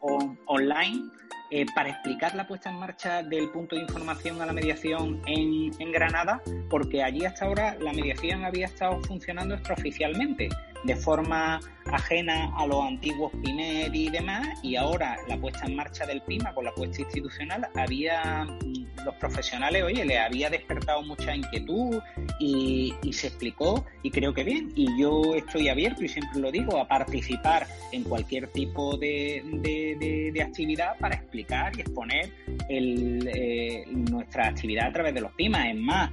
online 0.47 1.11
eh, 1.51 1.65
para 1.75 1.89
explicar 1.89 2.35
la 2.35 2.47
puesta 2.47 2.69
en 2.69 2.77
marcha 2.77 3.23
del 3.23 3.49
punto 3.49 3.75
de 3.75 3.81
información 3.81 4.43
a 4.43 4.47
la 4.47 4.53
mediación 4.53 5.23
en, 5.27 5.71
en, 5.79 5.93
Granada, 5.93 6.43
porque 6.69 7.03
allí 7.03 7.25
hasta 7.25 7.47
ahora 7.47 7.75
la 7.81 7.95
mediación 7.95 8.45
había 8.45 8.67
estado 8.67 9.01
funcionando 9.05 9.55
extraoficialmente, 9.55 10.51
de 10.85 10.97
forma 10.97 11.61
ajena 11.87 12.53
a 12.57 12.67
los 12.67 12.85
antiguos 12.85 13.33
PINER 13.43 13.95
y 13.95 14.11
demás, 14.11 14.47
y 14.63 14.77
ahora 14.77 15.17
la 15.27 15.37
puesta 15.39 15.67
en 15.67 15.77
marcha 15.77 16.07
del 16.07 16.23
PIMA 16.23 16.55
con 16.55 16.65
la 16.65 16.73
puesta 16.73 17.01
institucional 17.03 17.69
había 17.75 18.45
mm, 18.45 19.05
los 19.05 19.15
profesionales, 19.17 19.83
oye, 19.83 20.05
le 20.05 20.19
había 20.19 20.51
despertado 20.51 21.03
mucha 21.03 21.35
inquietud 21.35 22.01
y, 22.39 22.95
se 23.13 23.29
explicó 23.29 23.85
y 24.03 24.11
creo 24.11 24.33
que 24.33 24.45
bien. 24.45 24.71
Y 24.77 24.87
yo 25.01 25.35
estoy 25.35 25.69
abierto 25.69 26.05
y 26.05 26.09
siempre 26.09 26.41
lo 26.41 26.53
digo 26.53 26.79
a 26.79 26.87
participar 26.87 27.67
en 27.91 28.05
cualquier 28.05 28.49
tipo 28.49 28.97
de, 28.97 29.43
de, 29.45 30.43
actividad 30.43 30.97
para 30.99 31.17
explicar 31.17 31.77
y 31.77 31.81
exponer 31.81 32.31
eh, 32.69 33.85
nuestra 33.89 34.49
actividad 34.49 34.89
a 34.89 34.93
través 34.93 35.15
de 35.15 35.21
los 35.21 35.33
PIMA. 35.33 35.71
Es 35.71 35.77
más, 35.77 36.11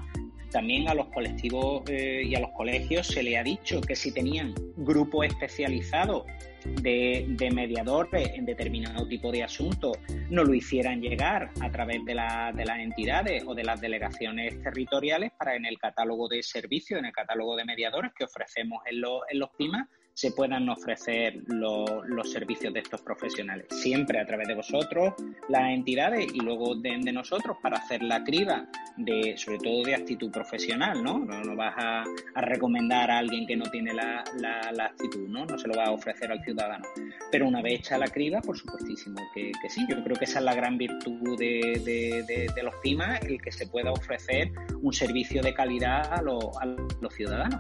también 0.56 0.88
a 0.88 0.94
los 0.94 1.08
colectivos 1.08 1.84
eh, 1.90 2.24
y 2.26 2.34
a 2.34 2.40
los 2.40 2.52
colegios 2.52 3.08
se 3.08 3.22
le 3.22 3.38
ha 3.38 3.44
dicho 3.44 3.82
que 3.82 3.94
si 3.94 4.14
tenían 4.14 4.56
grupos 4.78 5.26
especializados 5.26 6.24
de, 6.82 7.52
mediadores 7.54 8.30
en 8.36 8.46
determinado 8.46 9.06
tipo 9.06 9.34
de 9.34 9.44
asuntos, 9.44 9.98
no 10.30 10.46
lo 10.46 10.54
hicieran 10.54 11.02
llegar 11.02 11.52
a 11.60 11.70
través 11.72 12.06
de, 12.06 12.14
de 12.14 12.66
las 12.66 12.80
entidades 12.80 13.44
o 13.46 13.54
de 13.54 13.66
las 13.66 13.82
delegaciones 13.82 14.62
territoriales 14.64 15.34
para 15.38 15.58
en 15.58 15.66
el 15.66 15.78
catálogo 15.78 16.30
de 16.30 16.42
servicios, 16.42 17.00
en 17.00 17.06
el 17.08 17.12
catálogo 17.12 17.58
de 17.58 17.66
mediadores 17.66 18.14
que 18.18 18.24
ofrecemos 18.24 18.82
en, 18.86 19.02
los, 19.02 19.24
en 19.30 19.40
los 19.40 19.50
PIMA, 19.58 19.90
se 20.16 20.32
puedan 20.32 20.70
ofrecer 20.70 21.44
los 21.48 22.32
servicios 22.32 22.74
de 22.74 22.80
estos 22.80 23.02
profesionales. 23.02 23.68
Siempre 23.70 24.22
a 24.22 24.26
través 24.26 24.48
de 24.48 24.56
vosotros, 24.56 25.14
las 25.50 25.70
entidades 25.72 26.34
y 26.34 26.40
luego 26.40 26.74
de, 26.74 26.98
nosotros 27.12 27.58
para 27.62 27.80
hacer 27.80 28.02
la 28.02 28.24
criba 28.24 28.66
de, 28.96 29.38
sobre 29.38 29.58
todo 29.58 29.84
de 29.84 29.94
actitud 29.94 30.32
profesional, 30.32 31.04
¿no? 31.04 31.20
No, 31.20 31.56
vas 31.58 31.76
a, 31.78 32.06
recomendar 32.36 33.12
a 33.12 33.18
alguien 33.18 33.46
que 33.46 33.58
no 33.58 33.66
tiene 33.66 33.94
la, 33.94 34.24
actitud, 34.86 35.28
¿no? 35.28 35.46
No 35.46 35.60
se 35.60 35.68
lo 35.68 35.76
va 35.76 35.88
a 35.88 35.92
ofrecer 35.92 36.32
al 36.32 36.42
ciudadano. 36.46 36.86
Pero 37.30 37.50
una 37.50 37.62
vez 37.62 37.82
hecha 37.82 37.98
la 37.98 38.08
criba, 38.08 38.40
por 38.40 38.58
supuestísimo 38.58 39.20
que, 39.34 39.52
sí. 39.68 39.86
Yo 39.90 40.02
creo 40.02 40.16
que 40.16 40.24
esa 40.24 40.40
es 40.40 40.46
la 40.46 40.56
gran 40.56 40.78
virtud 40.78 41.38
de, 41.38 42.48
los 42.64 42.76
PIMA, 42.82 43.18
el 43.18 43.42
que 43.42 43.52
se 43.52 43.68
pueda 43.68 43.92
ofrecer 43.92 44.54
un 44.82 44.94
servicio 44.94 45.42
de 45.42 45.54
calidad 45.54 46.14
a 46.14 46.22
los 46.22 47.14
ciudadanos 47.14 47.60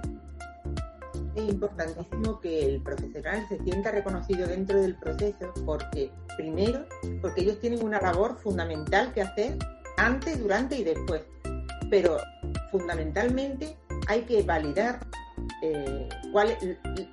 es 1.36 1.50
importantísimo 1.50 2.39
que 2.39 2.65
el 2.65 2.82
profesional 2.82 3.45
se 3.50 3.58
sienta 3.63 3.91
reconocido 3.91 4.48
dentro 4.48 4.82
del 4.82 4.95
proceso 4.95 5.54
porque, 5.65 6.12
primero, 6.38 6.86
porque 7.21 7.41
ellos 7.41 7.60
tienen 7.60 7.84
una 7.84 8.00
labor 8.00 8.38
fundamental 8.38 9.13
que 9.13 9.21
hacer 9.21 9.58
antes, 9.98 10.39
durante 10.39 10.78
y 10.78 10.84
después. 10.84 11.21
Pero 11.89 12.17
fundamentalmente 12.71 13.78
hay 14.08 14.21
que 14.21 14.43
validar 14.43 15.06
eh, 15.62 16.08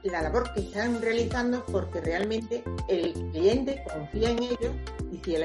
la 0.04 0.22
labor 0.22 0.52
que 0.54 0.60
están 0.60 1.00
realizando 1.00 1.64
porque 1.66 2.00
realmente 2.00 2.62
el 2.88 3.12
cliente 3.32 3.82
confía 3.92 4.30
en 4.30 4.42
ellos 4.42 4.74
y 5.10 5.18
si 5.24 5.36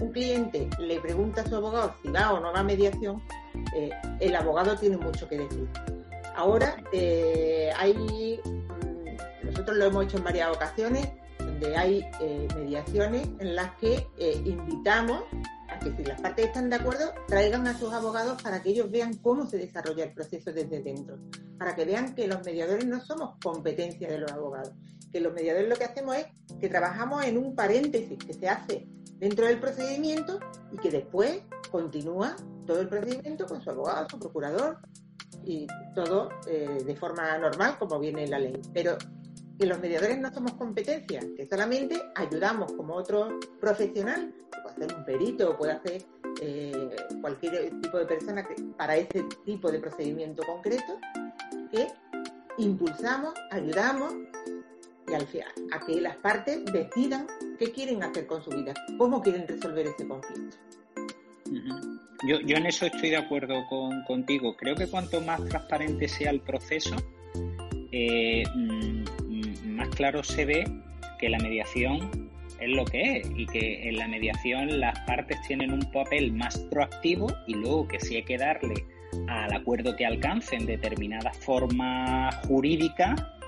un 0.00 0.12
cliente 0.12 0.68
le 0.78 1.00
pregunta 1.00 1.42
a 1.42 1.46
su 1.46 1.56
abogado 1.56 1.94
si 2.02 2.08
va 2.08 2.32
o 2.32 2.40
no 2.40 2.52
va 2.52 2.60
a 2.60 2.64
mediación, 2.64 3.22
eh, 3.76 3.90
el 4.20 4.34
abogado 4.36 4.76
tiene 4.76 4.96
mucho 4.96 5.28
que 5.28 5.38
decir. 5.38 5.68
Ahora 6.34 6.76
eh, 6.92 7.70
hay, 7.76 8.40
mm, 8.44 9.46
nosotros 9.46 9.76
lo 9.76 9.86
hemos 9.86 10.04
hecho 10.04 10.18
en 10.18 10.24
varias 10.24 10.54
ocasiones, 10.54 11.08
donde 11.38 11.76
hay 11.76 12.04
eh, 12.20 12.48
mediaciones 12.56 13.28
en 13.38 13.54
las 13.54 13.74
que 13.76 14.06
eh, 14.18 14.42
invitamos 14.44 15.22
a 15.68 15.78
que 15.78 15.92
si 15.92 16.04
las 16.04 16.20
partes 16.20 16.46
están 16.46 16.70
de 16.70 16.76
acuerdo, 16.76 17.12
traigan 17.28 17.66
a 17.66 17.78
sus 17.78 17.92
abogados 17.92 18.42
para 18.42 18.62
que 18.62 18.70
ellos 18.70 18.90
vean 18.90 19.14
cómo 19.18 19.46
se 19.46 19.58
desarrolla 19.58 20.04
el 20.04 20.12
proceso 20.12 20.52
desde 20.52 20.82
dentro, 20.82 21.18
para 21.58 21.74
que 21.76 21.84
vean 21.84 22.14
que 22.14 22.26
los 22.26 22.44
mediadores 22.44 22.84
no 22.86 23.00
somos 23.00 23.36
competencia 23.42 24.08
de 24.08 24.18
los 24.18 24.32
abogados, 24.32 24.72
que 25.12 25.20
los 25.20 25.32
mediadores 25.32 25.68
lo 25.68 25.76
que 25.76 25.84
hacemos 25.84 26.16
es 26.16 26.26
que 26.58 26.68
trabajamos 26.68 27.24
en 27.24 27.38
un 27.38 27.54
paréntesis 27.54 28.18
que 28.18 28.34
se 28.34 28.48
hace 28.48 28.88
dentro 29.18 29.46
del 29.46 29.60
procedimiento 29.60 30.40
y 30.72 30.78
que 30.78 30.90
después 30.90 31.42
continúa 31.70 32.36
todo 32.66 32.80
el 32.80 32.88
procedimiento 32.88 33.46
con 33.46 33.62
su 33.62 33.70
abogado, 33.70 34.08
su 34.10 34.18
procurador, 34.18 34.78
y 35.46 35.66
todo 35.94 36.30
eh, 36.46 36.82
de 36.84 36.96
forma 36.96 37.38
normal 37.38 37.76
como 37.78 37.98
viene 37.98 38.26
la 38.26 38.38
ley. 38.38 38.60
Pero 38.72 38.96
que 39.58 39.66
los 39.66 39.78
mediadores 39.78 40.18
no 40.18 40.32
somos 40.32 40.52
competencia, 40.54 41.20
que 41.36 41.46
solamente 41.46 42.00
ayudamos 42.14 42.72
como 42.72 42.94
otro 42.94 43.38
profesional, 43.60 44.34
puede 44.50 44.86
hacer 44.86 44.98
un 44.98 45.04
perito 45.04 45.56
puede 45.56 45.72
hacer 45.72 46.02
eh, 46.40 46.96
cualquier 47.20 47.80
tipo 47.80 47.98
de 47.98 48.06
persona 48.06 48.44
que, 48.46 48.54
para 48.76 48.96
ese 48.96 49.24
tipo 49.44 49.70
de 49.70 49.78
procedimiento 49.78 50.42
concreto, 50.42 50.98
que 51.70 51.86
impulsamos, 52.58 53.34
ayudamos 53.50 54.14
y 55.06 55.14
al 55.14 55.26
final, 55.26 55.52
a 55.72 55.80
que 55.84 56.00
las 56.00 56.16
partes 56.16 56.64
decidan 56.66 57.26
qué 57.58 57.70
quieren 57.70 58.02
hacer 58.02 58.26
con 58.26 58.42
su 58.42 58.50
vida, 58.50 58.72
cómo 58.98 59.22
quieren 59.22 59.46
resolver 59.46 59.86
ese 59.86 60.08
conflicto. 60.08 60.56
Yo, 62.26 62.40
yo 62.40 62.56
en 62.56 62.66
eso 62.66 62.86
estoy 62.86 63.10
de 63.10 63.16
acuerdo 63.16 63.66
con, 63.68 64.02
contigo. 64.04 64.56
Creo 64.56 64.74
que 64.74 64.86
cuanto 64.86 65.20
más 65.20 65.44
transparente 65.46 66.08
sea 66.08 66.30
el 66.30 66.40
proceso, 66.40 66.96
eh, 67.92 68.44
mm, 68.54 69.04
más 69.76 69.88
claro 69.90 70.24
se 70.24 70.44
ve 70.44 70.64
que 71.18 71.28
la 71.28 71.38
mediación 71.38 72.30
es 72.60 72.70
lo 72.70 72.84
que 72.84 73.18
es 73.18 73.30
y 73.36 73.46
que 73.46 73.88
en 73.88 73.96
la 73.96 74.08
mediación 74.08 74.80
las 74.80 74.98
partes 75.00 75.38
tienen 75.46 75.72
un 75.72 75.80
papel 75.92 76.32
más 76.32 76.58
proactivo 76.70 77.28
y 77.46 77.54
luego 77.54 77.86
que 77.88 78.00
si 78.00 78.16
hay 78.16 78.22
que 78.24 78.38
darle 78.38 78.74
al 79.28 79.52
acuerdo 79.52 79.94
que 79.96 80.06
alcancen 80.06 80.66
determinada 80.66 81.32
forma 81.32 82.30
jurídica, 82.48 83.14
mm, 83.14 83.43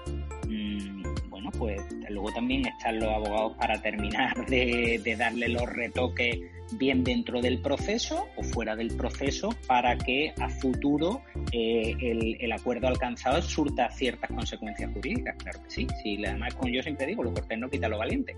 pues 1.52 1.80
luego 2.08 2.32
también 2.32 2.66
están 2.66 2.98
los 3.00 3.08
abogados 3.12 3.54
para 3.58 3.80
terminar 3.80 4.46
de, 4.48 5.00
de 5.02 5.16
darle 5.16 5.48
los 5.48 5.66
retoques 5.66 6.40
bien 6.72 7.04
dentro 7.04 7.40
del 7.40 7.60
proceso 7.60 8.26
o 8.36 8.42
fuera 8.42 8.76
del 8.76 8.96
proceso 8.96 9.50
para 9.66 9.96
que 9.96 10.34
a 10.40 10.48
futuro 10.48 11.22
eh, 11.52 11.94
el, 12.00 12.52
acuerdo 12.52 12.88
alcanzado 12.88 13.40
surta 13.42 13.90
ciertas 13.90 14.30
consecuencias 14.30 14.92
jurídicas. 14.92 15.36
Claro 15.38 15.62
que 15.62 15.70
sí. 15.70 15.86
sí 16.02 16.24
además, 16.24 16.54
como 16.54 16.68
yo 16.68 16.82
siempre 16.82 17.06
digo, 17.06 17.22
lo 17.22 17.32
cortés 17.32 17.58
no 17.58 17.68
quita 17.68 17.88
lo 17.88 17.98
valiente. 17.98 18.36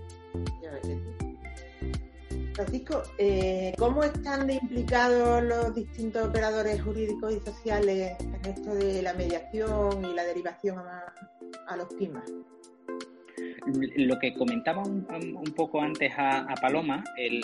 Francisco, 2.53 3.03
eh, 3.17 3.73
¿cómo 3.77 4.03
están 4.03 4.49
implicados 4.49 5.41
los 5.43 5.73
distintos 5.73 6.27
operadores 6.27 6.81
jurídicos 6.81 7.33
y 7.33 7.39
sociales 7.39 8.17
en 8.19 8.51
esto 8.51 8.75
de 8.75 9.01
la 9.01 9.13
mediación 9.13 10.03
y 10.03 10.13
la 10.13 10.25
derivación 10.25 10.77
a, 10.79 11.13
a 11.67 11.77
los 11.77 11.87
PIMAS? 11.93 12.29
Lo 13.65 14.19
que 14.19 14.33
comentaba 14.33 14.83
un, 14.83 15.53
poco 15.55 15.81
antes 15.81 16.11
a, 16.17 16.53
Paloma, 16.61 17.03
el, 17.17 17.41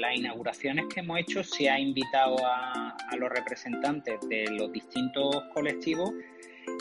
las 0.00 0.16
inauguraciones 0.16 0.86
que 0.92 1.00
hemos 1.00 1.18
hecho 1.20 1.42
se 1.42 1.68
ha 1.68 1.78
invitado 1.78 2.36
a, 2.44 2.96
los 3.18 3.28
representantes 3.28 4.20
de 4.28 4.46
los 4.50 4.72
distintos 4.72 5.42
colectivos 5.52 6.12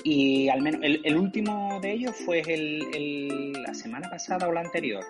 y 0.04 0.48
al 0.48 0.62
menos 0.62 0.82
el, 0.84 1.18
último 1.18 1.80
de 1.82 1.92
ellos 1.94 2.16
fue 2.16 2.42
el, 2.48 3.52
la 3.54 3.74
semana 3.74 4.10
pasada 4.10 4.48
o 4.48 4.52
la 4.52 4.62
anterior 4.62 5.04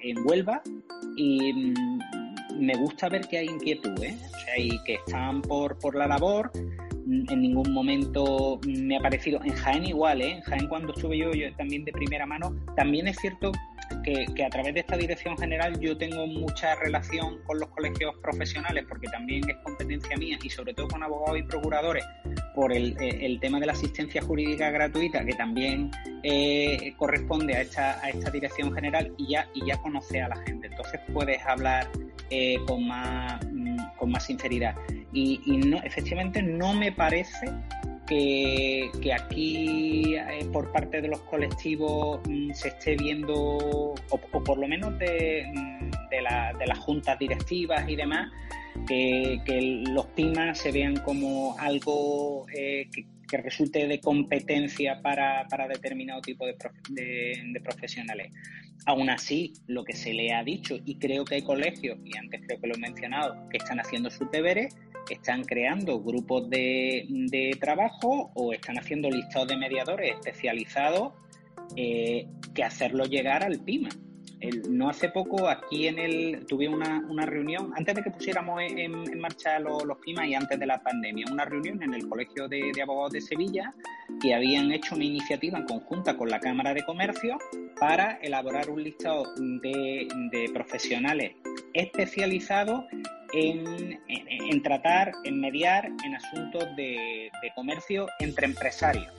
en 0.00 0.26
Huelva 0.26 0.62
y 1.16 1.52
mm, 1.52 1.98
me 2.60 2.74
gusta 2.76 3.08
ver 3.08 3.26
que 3.28 3.38
hay 3.38 3.46
inquietud, 3.46 4.02
¿eh? 4.02 4.16
o 4.16 4.38
sea, 4.38 4.58
y 4.58 4.82
que 4.84 4.94
están 4.94 5.42
por, 5.42 5.78
por 5.78 5.96
la 5.96 6.06
labor 6.06 6.50
en 7.10 7.42
ningún 7.42 7.72
momento 7.72 8.60
me 8.66 8.96
ha 8.96 9.00
parecido. 9.00 9.40
En 9.44 9.52
Jaén 9.52 9.84
igual, 9.84 10.22
¿eh? 10.22 10.32
En 10.32 10.40
Jaén 10.42 10.68
cuando 10.68 10.92
estuve 10.92 11.18
yo, 11.18 11.32
yo 11.32 11.52
también 11.56 11.84
de 11.84 11.92
primera 11.92 12.26
mano, 12.26 12.54
también 12.76 13.08
es 13.08 13.16
cierto 13.18 13.52
que, 14.04 14.44
a 14.44 14.48
través 14.48 14.74
de 14.74 14.80
esta 14.80 14.96
dirección 14.96 15.36
general 15.36 15.78
yo 15.80 15.96
tengo 15.96 16.26
mucha 16.26 16.74
relación 16.76 17.38
con 17.44 17.58
los 17.58 17.68
colegios 17.70 18.14
profesionales 18.22 18.84
porque 18.88 19.08
también 19.08 19.48
es 19.48 19.56
competencia 19.64 20.16
mía 20.16 20.38
y 20.42 20.48
sobre 20.48 20.72
todo 20.74 20.88
con 20.88 21.02
abogados 21.02 21.38
y 21.38 21.42
procuradores 21.42 22.04
por 22.54 22.72
el, 22.72 22.96
eh, 23.00 23.38
tema 23.40 23.58
de 23.58 23.66
la 23.66 23.72
asistencia 23.72 24.22
jurídica 24.22 24.70
gratuita 24.70 25.24
que 25.24 25.34
también 25.34 25.90
eh, 26.22 26.94
corresponde 26.96 27.56
a 27.56 27.62
esta, 27.62 28.00
a 28.04 28.10
esta 28.10 28.30
dirección 28.30 28.72
general 28.72 29.12
y 29.16 29.32
ya, 29.32 29.48
y 29.54 29.66
ya 29.66 29.76
conoce 29.78 30.22
a 30.22 30.28
la 30.28 30.36
gente. 30.36 30.68
Entonces 30.68 31.00
puedes 31.12 31.44
hablar 31.44 31.88
eh, 32.30 32.58
con, 32.66 32.86
más, 32.86 33.40
con 33.96 34.10
más 34.10 34.26
sinceridad. 34.26 34.74
Y, 35.12 35.38
no, 35.66 35.78
efectivamente 35.82 36.42
no 36.42 36.72
me 36.72 36.92
parece 36.92 37.50
que, 38.06 38.90
aquí 39.12 40.14
eh, 40.16 40.44
por 40.52 40.72
parte 40.72 41.00
de 41.00 41.08
los 41.08 41.20
colectivos 41.20 42.20
mm, 42.28 42.52
se 42.52 42.68
esté 42.68 42.96
viendo, 42.96 43.34
o, 43.38 44.18
por 44.44 44.58
lo 44.58 44.66
menos 44.66 44.98
de, 44.98 45.44
mm, 45.54 45.90
de, 46.10 46.66
las 46.66 46.78
juntas 46.78 47.18
directivas 47.18 47.88
y 47.88 47.96
demás, 47.96 48.30
que, 48.86 49.84
los 49.88 50.06
PIMAS 50.06 50.58
se 50.58 50.72
vean 50.72 50.96
como 50.96 51.56
algo 51.58 52.46
eh, 52.56 52.88
que, 52.92 53.06
resulte 53.36 53.86
de 53.86 54.00
competencia 54.00 55.00
para, 55.02 55.46
determinado 55.68 56.20
tipo 56.20 56.46
de, 56.46 56.56
de, 56.90 57.60
profesionales. 57.60 58.32
Aún 58.86 59.10
así, 59.10 59.52
lo 59.66 59.84
que 59.84 59.92
se 59.92 60.12
le 60.12 60.32
ha 60.32 60.42
dicho, 60.42 60.78
y 60.84 60.96
creo 60.96 61.24
que 61.24 61.36
hay 61.36 61.42
colegios, 61.42 61.98
y 62.04 62.16
antes 62.16 62.40
creo 62.46 62.60
que 62.60 62.66
lo 62.66 62.74
he 62.74 62.78
mencionado, 62.78 63.48
que 63.50 63.58
están 63.58 63.78
haciendo 63.78 64.10
sus 64.10 64.30
deberes, 64.30 64.74
están 65.08 65.44
creando 65.44 66.00
grupos 66.00 66.48
de, 66.50 67.56
trabajo 67.60 68.30
o 68.34 68.52
están 68.52 68.78
haciendo 68.78 69.10
listados 69.10 69.48
de 69.48 69.56
mediadores 69.56 70.14
especializados 70.14 71.12
eh, 71.76 72.26
que 72.54 72.64
hacerlo 72.64 73.04
llegar 73.04 73.42
al 73.42 73.60
PIMA. 73.60 73.90
No 74.68 74.88
hace 74.88 75.08
poco 75.10 75.48
aquí 75.48 75.86
en 75.86 75.98
el 75.98 76.46
tuve 76.46 76.68
una, 76.68 77.26
reunión, 77.26 77.72
antes 77.76 77.94
de 77.94 78.02
que 78.02 78.10
pusiéramos 78.10 78.62
en, 78.62 79.20
marcha 79.20 79.58
los, 79.58 79.84
los, 79.84 79.98
PIMA 79.98 80.26
y 80.26 80.34
antes 80.34 80.58
de 80.58 80.66
la 80.66 80.82
pandemia, 80.82 81.26
una 81.30 81.44
reunión 81.44 81.82
en 81.82 81.94
el 81.94 82.08
Colegio 82.08 82.48
de, 82.48 82.72
Abogados 82.82 83.12
de 83.12 83.20
Sevilla 83.20 83.74
que 84.20 84.34
habían 84.34 84.72
hecho 84.72 84.94
una 84.94 85.04
iniciativa 85.04 85.58
en 85.58 85.64
conjunta 85.64 86.16
con 86.16 86.30
la 86.30 86.40
Cámara 86.40 86.72
de 86.74 86.82
Comercio 86.84 87.38
para 87.78 88.12
elaborar 88.22 88.70
un 88.70 88.82
listado 88.82 89.24
de, 89.36 90.08
de 90.30 90.50
profesionales 90.52 91.32
especializados 91.74 92.84
en, 93.32 94.62
tratar, 94.62 95.12
en 95.24 95.40
mediar 95.40 95.86
en 95.86 96.14
asuntos 96.14 96.64
de, 96.76 97.30
comercio 97.54 98.06
entre 98.20 98.46
empresarios. 98.46 99.12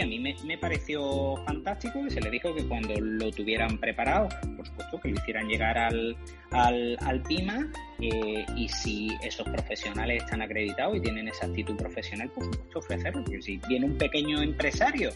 A 0.00 0.06
mí 0.06 0.18
me, 0.18 0.58
pareció 0.58 1.36
fantástico 1.44 2.06
y 2.06 2.10
se 2.10 2.20
le 2.20 2.30
dijo 2.30 2.54
que 2.54 2.66
cuando 2.66 2.94
lo 3.00 3.30
tuvieran 3.30 3.78
preparado, 3.78 4.28
por 4.56 4.66
supuesto 4.66 5.00
que 5.00 5.08
lo 5.08 5.14
hicieran 5.16 5.48
llegar 5.48 5.78
al, 5.78 6.16
al, 6.50 7.22
PIMA 7.28 7.70
eh, 8.00 8.44
y 8.56 8.68
si 8.68 9.10
esos 9.22 9.46
profesionales 9.48 10.22
están 10.22 10.42
acreditados 10.42 10.96
y 10.96 11.00
tienen 11.00 11.28
esa 11.28 11.46
actitud 11.46 11.76
profesional, 11.76 12.30
por 12.30 12.44
supuesto 12.44 12.78
ofrecerlo. 12.78 13.22
Porque 13.24 13.42
si 13.42 13.60
viene 13.68 13.86
un 13.86 13.98
pequeño 13.98 14.42
empresario 14.42 15.10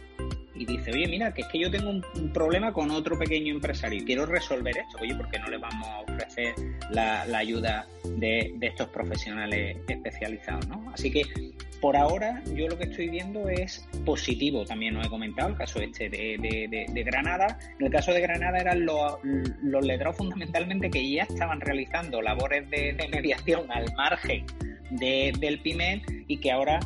y 0.59 0.67
dice, 0.67 0.91
oye, 0.91 1.07
mira, 1.07 1.33
que 1.33 1.43
es 1.43 1.49
que 1.49 1.59
yo 1.59 1.71
tengo 1.71 1.91
un, 1.91 2.03
problema 2.33 2.73
con 2.73 2.91
otro 2.91 3.19
pequeño 3.19 3.55
empresario 3.55 4.01
y 4.01 4.05
quiero 4.05 4.27
resolver 4.27 4.77
esto, 4.77 4.99
oye, 5.01 5.15
¿por 5.15 5.31
qué 5.31 5.39
no 5.39 5.49
le 5.49 5.59
vamos 5.59 5.87
a 5.87 6.01
ofrecer 6.01 6.55
la, 6.91 7.23
ayuda 7.23 7.87
de, 8.05 8.55
estos 8.61 8.89
profesionales 8.89 9.77
especializados? 9.89 10.67
¿no? 10.69 10.91
Así 10.93 11.11
que 11.11 11.23
por 11.81 11.97
ahora 11.97 12.43
yo 12.55 12.67
lo 12.67 12.77
que 12.77 12.85
estoy 12.85 13.09
viendo 13.09 13.49
es 13.49 13.89
positivo, 14.05 14.65
también 14.65 14.97
os 14.97 15.07
he 15.07 15.11
comentado, 15.11 15.49
el 15.49 15.57
caso 15.57 15.81
este 15.81 16.09
de, 16.09 17.05
Granada. 17.05 17.59
En 17.79 17.87
el 17.87 17.93
caso 17.93 18.13
de 18.13 18.21
Granada 18.21 18.59
eran 18.59 18.85
los, 18.85 19.15
los 19.63 19.87
letrados 19.87 20.17
fundamentalmente 20.17 20.91
que 20.91 21.09
ya 21.09 21.23
estaban 21.23 21.61
realizando 21.61 22.21
labores 22.21 22.69
de, 22.71 23.09
mediación 23.11 23.71
al 23.71 23.93
margen 23.97 24.45
del 24.91 25.61
PIMED 25.61 26.03
y 26.27 26.39
que 26.39 26.51
ahora 26.51 26.81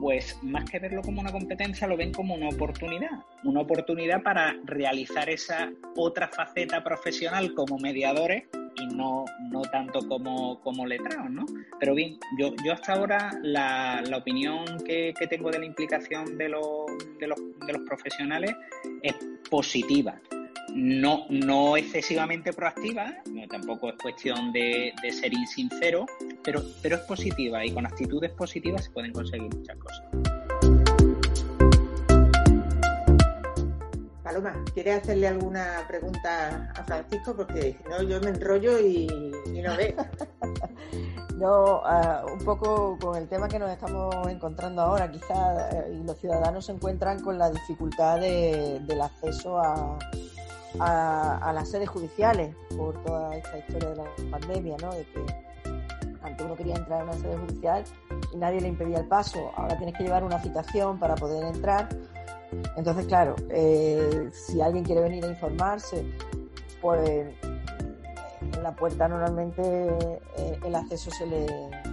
pues 0.00 0.38
más 0.42 0.68
que 0.68 0.78
verlo 0.78 1.02
como 1.02 1.20
una 1.20 1.32
competencia, 1.32 1.86
lo 1.86 1.96
ven 1.96 2.12
como 2.12 2.34
una 2.34 2.48
oportunidad, 2.48 3.24
una 3.44 3.60
oportunidad 3.60 4.22
para 4.22 4.54
realizar 4.64 5.28
esa 5.30 5.70
otra 5.96 6.28
faceta 6.28 6.84
profesional 6.84 7.54
como 7.54 7.78
mediadores 7.78 8.44
y 8.78 8.86
no, 8.94 9.24
no 9.50 9.62
tanto 9.62 10.06
como, 10.06 10.60
como 10.60 10.86
letrados, 10.86 11.30
¿no? 11.30 11.46
Pero 11.80 11.94
bien, 11.94 12.18
yo, 12.38 12.52
yo 12.64 12.74
hasta 12.74 12.92
ahora 12.92 13.30
la, 13.42 14.02
la 14.06 14.18
opinión 14.18 14.64
que, 14.84 15.14
que, 15.18 15.26
tengo 15.26 15.50
de 15.50 15.60
la 15.60 15.64
implicación 15.64 16.36
de 16.36 16.50
los, 16.50 16.86
de 17.18 17.26
los, 17.26 17.38
de 17.66 17.72
los 17.72 17.82
profesionales 17.82 18.54
es 19.02 19.14
positiva 19.48 20.20
no, 20.74 21.26
no 21.30 21.76
excesivamente 21.76 22.52
proactiva, 22.52 23.14
tampoco 23.50 23.90
es 23.90 23.96
cuestión 24.00 24.52
de, 24.52 24.92
ser 25.10 25.32
insincero, 25.32 26.06
pero, 26.42 26.62
pero 26.82 26.96
es 26.96 27.02
positiva 27.02 27.64
y 27.64 27.72
con 27.72 27.86
actitudes 27.86 28.30
positivas 28.32 28.84
se 28.84 28.90
pueden 28.90 29.12
conseguir 29.12 29.54
muchas 29.54 29.76
cosas. 29.76 30.04
Paloma, 34.22 34.64
¿quieres 34.74 35.02
hacerle 35.02 35.28
alguna 35.28 35.84
pregunta 35.86 36.72
a 36.74 36.82
Francisco? 36.82 37.36
Porque 37.36 37.76
si 37.80 37.88
no, 37.88 38.02
yo 38.02 38.20
me 38.20 38.30
enrollo 38.30 38.80
y, 38.80 39.06
no 39.06 39.76
veo. 39.76 39.94
no, 41.36 41.80
ah, 41.84 42.24
un 42.30 42.44
poco 42.44 42.98
con 43.00 43.16
el 43.16 43.28
tema 43.28 43.46
que 43.46 43.58
nos 43.58 43.70
estamos 43.70 44.14
encontrando 44.28 44.82
ahora, 44.82 45.10
quizás 45.10 45.72
eh, 45.74 46.02
los 46.04 46.18
ciudadanos 46.18 46.66
se 46.66 46.72
encuentran 46.72 47.22
con 47.22 47.38
la 47.38 47.50
dificultad 47.50 48.18
del 48.18 49.00
acceso 49.00 49.58
a, 49.58 49.96
a, 50.80 51.52
las 51.54 51.70
sedes 51.70 51.88
judiciales 51.88 52.54
por 52.76 53.02
toda 53.02 53.34
esta 53.36 53.58
historia 53.58 53.90
de 53.90 53.96
la 53.96 54.04
pandemia, 54.30 54.76
¿no? 54.80 54.94
De 54.94 55.04
que 55.06 55.24
antes 56.22 56.44
uno 56.44 56.56
quería 56.56 56.76
entrar 56.76 57.02
en 57.02 57.08
una 57.08 57.18
sede 57.18 57.36
judicial 57.36 57.84
y 58.32 58.36
nadie 58.36 58.60
le 58.60 58.68
impedía 58.68 58.98
el 58.98 59.08
paso. 59.08 59.50
Ahora 59.56 59.76
tienes 59.76 59.96
que 59.96 60.04
llevar 60.04 60.24
una 60.24 60.40
citación 60.42 60.98
para 60.98 61.14
poder 61.14 61.44
entrar. 61.44 61.88
Entonces, 62.76 63.06
claro, 63.06 63.36
eh, 63.50 64.30
si 64.32 64.60
alguien 64.60 64.84
quiere 64.84 65.00
venir 65.02 65.24
a 65.24 65.28
informarse, 65.28 66.04
pues 66.80 67.34
en 68.40 68.62
la 68.62 68.74
puerta 68.74 69.08
normalmente 69.08 69.62
eh, 69.62 70.60
el 70.64 70.74
acceso 70.74 71.10
se 71.10 71.26
le, 71.26 71.46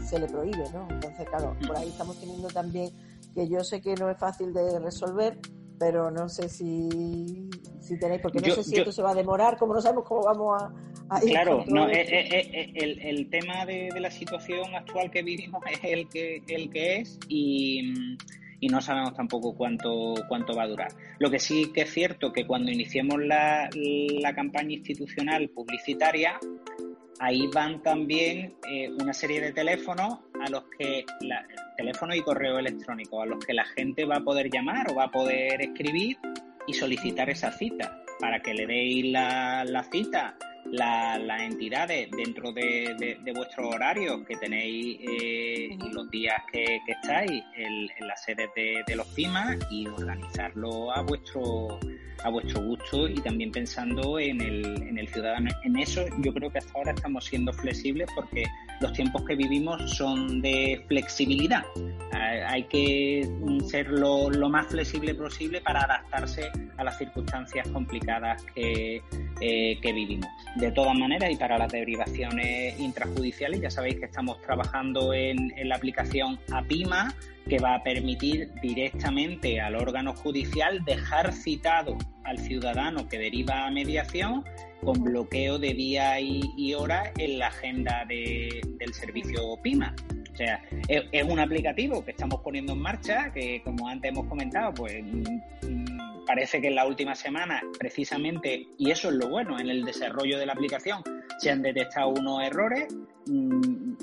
se 0.06 0.19
le 0.19 0.28
prohíbe, 0.28 0.65
¿no? 0.74 0.88
Entonces, 0.89 1.28
claro, 1.30 1.56
por 1.65 1.78
ahí 1.78 1.89
estamos 1.89 2.19
teniendo 2.19 2.48
también 2.50 2.91
que 3.34 3.48
yo 3.48 3.63
sé 3.63 3.82
que 3.82 3.96
no 3.96 4.10
es 4.10 4.17
fácil 4.17 4.54
de 4.54 4.80
resolver, 4.80 5.39
pero 5.84 6.10
no 6.10 6.30
sé 6.30 6.48
si, 6.48 7.50
si 7.82 8.00
tenéis, 8.00 8.22
porque 8.22 8.39
no 8.39 8.56
sé 8.56 8.63
si 8.63 8.78
esto 8.78 8.91
se 8.93 9.02
va 9.02 9.12
a 9.12 9.15
demorar, 9.15 9.58
como 9.58 9.74
no 9.74 9.82
sabemos 9.82 10.06
cómo 10.06 10.24
vamos 10.24 10.63
a, 11.10 11.26
ir. 11.26 11.32
Claro, 11.32 11.65
no, 11.67 11.89
eh, 11.89 12.02
eh, 12.02 12.50
eh, 12.54 12.72
el, 12.76 13.00
el, 13.02 13.30
tema 13.30 13.65
de, 13.65 13.89
la 14.00 14.10
situación 14.10 14.74
actual 14.74 15.12
que 15.12 15.24
vivimos 15.24 15.62
es 15.69 15.80
el 15.84 16.08
que, 16.08 16.41
el 16.48 16.69
que 16.69 17.02
es 17.02 17.19
y, 17.28 18.15
y, 18.62 18.67
no 18.69 18.82
sabemos 18.82 19.13
tampoco 19.13 19.54
cuánto, 19.58 20.13
cuánto 20.30 20.56
va 20.56 20.63
a 20.63 20.67
durar. 20.67 20.93
Lo 21.19 21.30
que 21.30 21.39
sí 21.39 21.74
que 21.74 21.82
es 21.82 21.91
cierto 21.91 22.32
que 22.32 22.48
cuando 22.48 22.72
iniciemos 22.72 23.22
la, 23.22 23.69
la 23.74 24.34
campaña 24.34 24.76
institucional 24.76 25.50
publicitaria, 25.50 26.39
ahí 27.19 27.48
van 27.54 27.84
también 27.84 28.56
una 29.02 29.13
serie 29.13 29.41
de 29.41 29.52
teléfonos 29.52 30.19
a 30.41 30.50
los 30.50 30.63
que 30.80 31.04
la, 31.19 31.46
teléfono 31.76 32.16
y 32.16 32.22
correo 32.22 32.60
electrónico 32.60 33.22
a 33.22 33.26
los 33.26 33.44
que 33.44 33.54
la 33.54 33.66
gente 33.66 34.06
va 34.06 34.18
a 34.18 34.24
poder 34.24 34.50
llamar 34.50 34.92
o 34.92 34.96
va 34.96 35.06
a 35.06 35.12
poder 35.12 35.62
escribir 35.62 36.18
y 36.68 36.74
solicitar 36.74 37.30
esa 37.30 37.52
cita. 37.52 38.00
Para 38.20 38.42
que 38.42 38.54
le 38.54 38.68
deis 38.68 39.06
la, 39.12 39.66
la 39.66 39.84
cita 39.84 40.38
las 40.65 41.41
entidades 41.41 42.10
dentro 42.12 42.52
de, 42.52 43.17
de, 43.23 43.34
vuestro 43.34 43.69
horario 43.69 44.23
que 44.26 44.36
tenéis 44.38 44.97
eh, 45.02 45.78
los 45.91 46.10
días 46.10 46.41
que, 46.52 46.80
estáis 46.88 47.43
en, 47.56 48.08
las 48.08 48.23
sedes 48.23 48.49
de, 48.56 48.95
los 48.95 49.08
PIMA 49.08 49.58
y 49.69 49.88
organizarlo 49.88 50.91
a 50.91 51.02
vuestro 51.02 51.80
a 52.23 52.30
vuestro 52.30 52.62
gusto 52.62 53.08
y 53.08 53.15
también 53.15 53.52
pensando 53.52 54.17
en 54.17 54.39
el, 54.39 54.65
en 54.84 54.97
el 54.97 55.08
ciudadano. 55.10 55.49
En 55.63 55.78
eso 55.78 56.06
yo 56.19 56.34
creo 56.34 56.49
que 56.49 56.60
hasta 56.60 56.71
ahora 56.78 56.91
estamos 56.91 57.26
siendo 57.26 57.52
flexibles 57.52 58.08
porque 58.15 58.45
los 58.80 58.93
tiempos 58.93 59.23
que 59.26 59.36
vivimos 59.36 59.91
son 59.91 60.41
de 60.41 60.84
flexibilidad. 60.88 61.63
hay 62.12 62.63
que 62.63 63.28
ser 63.67 63.89
lo, 63.89 64.30
más 64.49 64.67
flexible 64.67 65.15
posible 65.15 65.62
para 65.62 65.82
adaptarse 65.82 66.52
a 66.78 66.84
las 66.84 66.97
circunstancias 66.97 67.67
complicadas 67.69 68.43
que, 68.54 69.02
eh, 69.41 69.80
que 69.82 69.93
vivimos. 69.93 70.30
De 70.56 70.72
todas 70.72 70.96
maneras, 70.96 71.32
y 71.32 71.36
para 71.36 71.58
las 71.58 71.72
derivaciones 71.72 72.80
intrajudiciales, 72.80 73.60
ya 73.60 73.72
sabéis 73.72 73.96
que 73.96 74.06
estamos 74.06 74.39
trabajando 74.42 75.13
en, 75.13 75.52
en 75.58 75.70
la 75.70 75.76
aplicación 75.76 76.39
APIMA, 76.52 77.13
que 77.50 77.60
va 77.60 77.76
a 77.76 77.84
permitir 77.84 78.52
directamente 78.62 79.60
al 79.60 79.76
órgano 79.76 80.13
judicial 80.13 80.84
dejar 80.86 81.34
citado 81.34 81.98
al 82.24 82.38
ciudadano 82.39 83.08
que 83.08 83.18
deriva 83.18 83.66
a 83.66 83.72
mediación 83.72 84.44
con 84.84 85.04
bloqueo 85.04 85.60
de 85.60 85.74
día 85.74 86.20
y, 86.20 86.74
hora 86.74 87.12
en 87.18 87.39
la 87.39 87.48
agenda 87.48 88.06
del 88.06 88.94
servicio 88.94 89.58
PIMA. 89.62 89.96
O 90.32 90.36
sea, 90.36 90.63
es, 90.88 91.24
un 91.24 91.39
aplicativo 91.39 92.04
que 92.04 92.12
estamos 92.12 92.42
poniendo 92.42 92.74
en 92.74 92.80
marcha, 92.80 93.32
que 93.32 93.62
como 93.63 93.88
antes 93.88 94.12
hemos 94.12 94.26
comentado, 94.28 94.74
pues 94.74 95.04
parece 96.34 96.60
que 96.60 96.69
en 96.69 96.76
la 96.76 96.88
última 96.88 97.13
semana, 97.13 97.62
precisamente, 97.78 98.67
y 98.80 98.89
eso 98.89 99.10
es 99.10 99.15
lo 99.15 99.30
bueno, 99.30 99.60
en 99.60 99.69
el 99.69 99.86
desarrollo 99.86 100.39
de 100.39 100.48
la 100.48 100.54
aplicación 100.54 101.04
se 101.38 101.52
han 101.52 101.62
detectado 101.62 102.10
unos 102.10 102.41
errores. 102.43 102.88
Mm, 103.28 103.93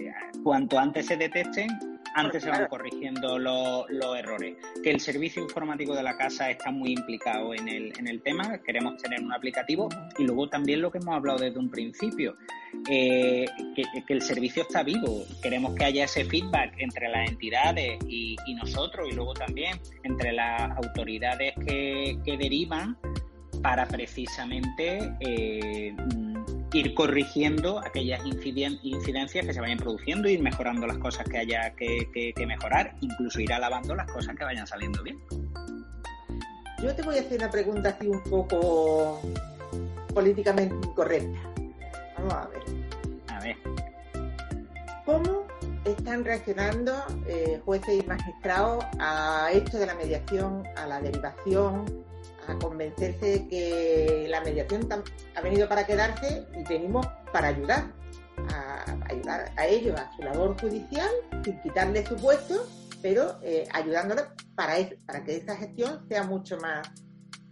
cuanto 0.44 0.78
antes 0.78 1.06
se 1.06 1.16
detecten, 1.16 1.68
antes 2.14 2.42
se 2.42 2.50
van 2.50 2.66
corrigiendo 2.66 3.38
los, 3.38 3.86
errores. 4.16 4.56
Que 4.82 4.90
el 4.90 5.00
servicio 5.00 5.42
informático 5.42 5.94
de 5.94 6.02
la 6.02 6.16
casa 6.16 6.50
está 6.50 6.70
muy 6.70 6.92
implicado 6.92 7.54
en 7.54 7.68
el, 7.68 7.92
en 7.98 8.08
el 8.08 8.22
tema, 8.22 8.58
queremos 8.58 9.00
tener 9.00 9.22
un 9.22 9.32
aplicativo 9.32 9.88
y 10.18 10.24
luego 10.24 10.48
también 10.48 10.80
lo 10.80 10.90
que 10.90 10.98
hemos 10.98 11.14
hablado 11.14 11.38
desde 11.38 11.58
un 11.58 11.70
principio, 11.70 12.36
eh, 12.88 13.46
que, 13.74 13.84
el 14.08 14.22
servicio 14.22 14.62
está 14.62 14.82
vivo, 14.82 15.24
queremos 15.42 15.74
que 15.74 15.84
haya 15.84 16.04
ese 16.04 16.24
feedback 16.24 16.74
entre 16.78 17.08
las 17.08 17.28
entidades 17.28 17.98
y, 18.08 18.36
nosotros 18.60 19.08
y 19.10 19.14
luego 19.14 19.32
también 19.32 19.80
entre 20.02 20.32
las 20.32 20.76
autoridades 20.76 21.54
que, 21.66 22.18
que 22.24 22.36
derivan 22.36 22.98
para 23.62 23.86
precisamente 23.86 25.14
eh, 25.20 25.94
ir 26.72 26.94
corrigiendo 26.94 27.80
aquellas 27.80 28.20
incidencias 28.24 29.46
que 29.46 29.52
se 29.52 29.60
vayan 29.60 29.78
produciendo, 29.78 30.28
ir 30.28 30.40
mejorando 30.40 30.86
las 30.86 30.98
cosas 30.98 31.26
que 31.28 31.38
haya 31.38 31.74
que, 31.74 32.32
mejorar, 32.46 32.96
incluso 33.00 33.40
ir 33.40 33.52
alabando 33.52 33.94
las 33.94 34.10
cosas 34.10 34.36
que 34.36 34.44
vayan 34.44 34.66
saliendo 34.66 35.02
bien. 35.02 35.18
Yo 36.82 36.94
te 36.94 37.02
voy 37.02 37.18
a 37.18 37.20
hacer 37.20 37.38
una 37.38 37.50
pregunta 37.50 37.90
así 37.90 38.06
un 38.06 38.22
poco 38.22 39.20
políticamente 40.14 40.74
incorrecta. 40.74 41.38
Vamos 42.18 42.34
a 42.34 42.48
ver. 42.48 42.62
A 43.28 43.40
ver. 43.40 43.56
¿Cómo 45.04 45.46
están 45.84 46.24
reaccionando 46.24 46.92
eh, 47.26 47.60
jueces 47.64 48.02
y 48.02 48.06
magistrados 48.06 48.84
a 48.98 49.50
esto 49.52 49.78
de 49.78 49.86
la 49.86 49.94
mediación, 49.94 50.62
a 50.76 50.86
la 50.86 51.00
derivación, 51.00 51.84
a 52.50 52.58
convencerse 52.58 53.26
de 53.26 53.48
que 53.48 54.26
la 54.28 54.40
mediación 54.40 54.88
ha 55.34 55.40
venido 55.40 55.68
para 55.68 55.86
quedarse 55.86 56.46
y 56.58 56.68
venimos 56.68 57.06
para 57.32 57.48
ayudar, 57.48 57.92
a, 58.52 58.84
ayudar 59.08 59.52
a 59.56 59.66
ellos 59.66 59.98
a 59.98 60.10
su 60.16 60.22
labor 60.22 60.60
judicial, 60.60 61.10
sin 61.44 61.60
quitarle 61.62 62.04
su 62.04 62.16
puesto, 62.16 62.66
pero 63.02 63.38
eh, 63.42 63.66
ayudándoles 63.72 64.24
para, 64.54 64.74
para 65.06 65.24
que 65.24 65.36
esa 65.36 65.56
gestión 65.56 66.06
sea 66.08 66.24
mucho 66.24 66.56
más, 66.58 66.88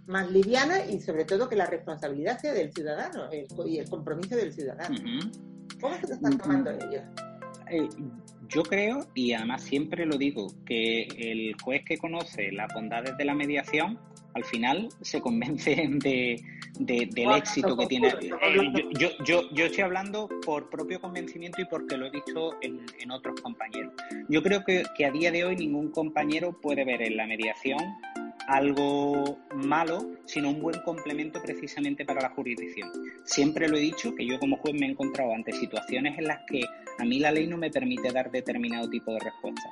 más 0.07 0.31
liviana 0.31 0.85
y 0.85 1.01
sobre 1.01 1.25
todo 1.25 1.49
que 1.49 1.57
la 1.57 1.67
responsabilidad 1.67 2.41
sea 2.41 2.53
del 2.53 2.73
ciudadano 2.73 3.29
y 3.33 3.79
el 3.79 3.89
compromiso 3.89 4.37
del 4.37 4.53
ciudadano. 4.53 4.97
¿Cómo 5.81 5.95
se 5.97 6.09
lo 6.09 6.15
están 6.15 6.39
tomando 6.39 6.71
ellos? 6.71 7.05
Eh, 7.71 7.89
yo 8.49 8.63
creo, 8.63 9.07
y 9.15 9.35
además 9.35 9.63
siempre 9.63 10.07
lo 10.07 10.17
digo, 10.17 10.49
que 10.65 11.03
el 11.03 11.55
juez 11.63 11.83
que 11.85 11.99
conoce 11.99 12.51
las 12.53 12.73
bondades 12.73 13.17
de 13.17 13.25
la 13.25 13.35
mediación 13.35 13.99
al 14.39 14.45
final 14.45 14.89
se 15.01 15.21
convencen 15.21 15.99
de, 15.99 16.43
del 16.79 17.33
éxito 17.37 17.77
que 17.77 17.87
tiene. 17.87 18.09
Eh, 18.09 18.73
yo, 18.99 19.09
yo, 19.25 19.43
yo, 19.53 19.67
estoy 19.67 19.85
hablando 19.85 20.29
por 20.45 20.71
propio 20.71 21.01
convencimiento 21.01 21.61
y 21.61 21.65
porque 21.67 21.97
lo 21.97 22.07
he 22.07 22.11
visto 22.11 22.57
en, 22.63 22.81
en 22.99 23.11
otros 23.11 23.41
compañeros. 23.41 23.93
Yo 24.29 24.43
creo 24.43 24.65
que, 24.65 24.85
que, 24.97 25.05
a 25.05 25.11
día 25.11 25.31
de 25.31 25.45
hoy 25.45 25.57
ningún 25.57 25.91
compañero 25.91 26.53
puede 26.61 26.85
ver 26.85 27.03
en 27.03 27.17
la 27.17 27.27
mediación 27.27 27.79
algo 28.47 29.39
malo, 29.55 29.99
sino 30.25 30.49
un 30.49 30.63
buen 30.63 30.81
complemento 30.81 31.43
precisamente 31.43 32.07
para 32.07 32.23
la 32.23 32.31
jurisdicción. 32.31 32.91
Siempre 33.25 33.69
lo 33.69 33.77
he 33.77 33.81
dicho 33.81 34.15
que 34.15 34.25
yo 34.25 34.39
como 34.39 34.57
juez 34.57 34.75
me 34.75 34.87
he 34.87 34.91
encontrado 34.91 35.35
ante 35.35 35.53
situaciones 35.53 36.19
en 36.19 36.25
las 36.25 36.39
que 36.47 36.63
a 36.99 37.05
mí 37.05 37.19
la 37.19 37.31
ley 37.31 37.47
no 37.47 37.59
me 37.59 37.71
permite 37.71 38.11
dar 38.11 38.31
determinado 38.31 38.89
tipo 38.89 39.13
de 39.13 39.21
respuesta 39.21 39.69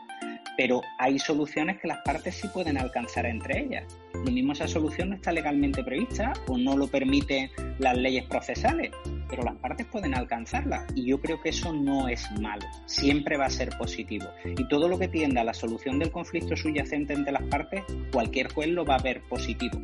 pero 0.57 0.83
hay 0.99 1.19
soluciones 1.19 1.79
que 1.79 1.89
las 1.89 1.99
partes 1.99 2.35
sí 2.35 2.49
pueden 2.49 2.79
alcanzar 2.79 3.27
entre 3.27 3.61
ellas. 3.61 3.85
Lo 4.15 4.31
mismo 4.31 4.53
esa 4.53 4.67
solución 4.67 5.11
no 5.11 5.17
está 5.17 5.33
legalmente 5.33 5.85
prevista 5.85 6.33
o 6.49 6.57
no 6.57 6.77
lo 6.77 6.89
permiten 6.89 7.51
las 7.79 7.97
leyes 7.97 8.25
procesales, 8.25 8.91
pero 9.29 9.43
las 9.43 9.57
partes 9.57 9.87
pueden 9.87 10.15
alcanzarla 10.15 10.87
y 10.95 11.05
yo 11.05 11.21
creo 11.21 11.41
que 11.41 11.51
eso 11.51 11.73
no 11.73 12.09
es 12.09 12.31
malo, 12.41 12.67
siempre 12.87 13.37
va 13.37 13.47
a 13.47 13.51
ser 13.51 13.71
positivo. 13.77 14.27
Y 14.45 14.67
todo 14.69 14.89
lo 14.89 14.99
que 14.99 15.09
tienda 15.09 15.43
a 15.43 15.45
la 15.45 15.55
solución 15.55 15.99
del 15.99 16.11
conflicto 16.11 16.57
subyacente 16.57 17.13
entre 17.13 17.33
las 17.33 17.45
partes, 17.45 17.85
cualquier 18.13 18.53
juez 18.53 18.69
lo 18.71 18.85
va 18.85 18.97
a 18.97 19.03
ver 19.03 19.23
positivo. 19.23 19.79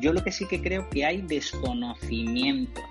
Yo 0.00 0.12
lo 0.12 0.22
que 0.22 0.32
sí 0.32 0.46
que 0.46 0.60
creo 0.60 0.88
que 0.90 1.04
hay 1.06 1.22
desconocimiento. 1.22 2.82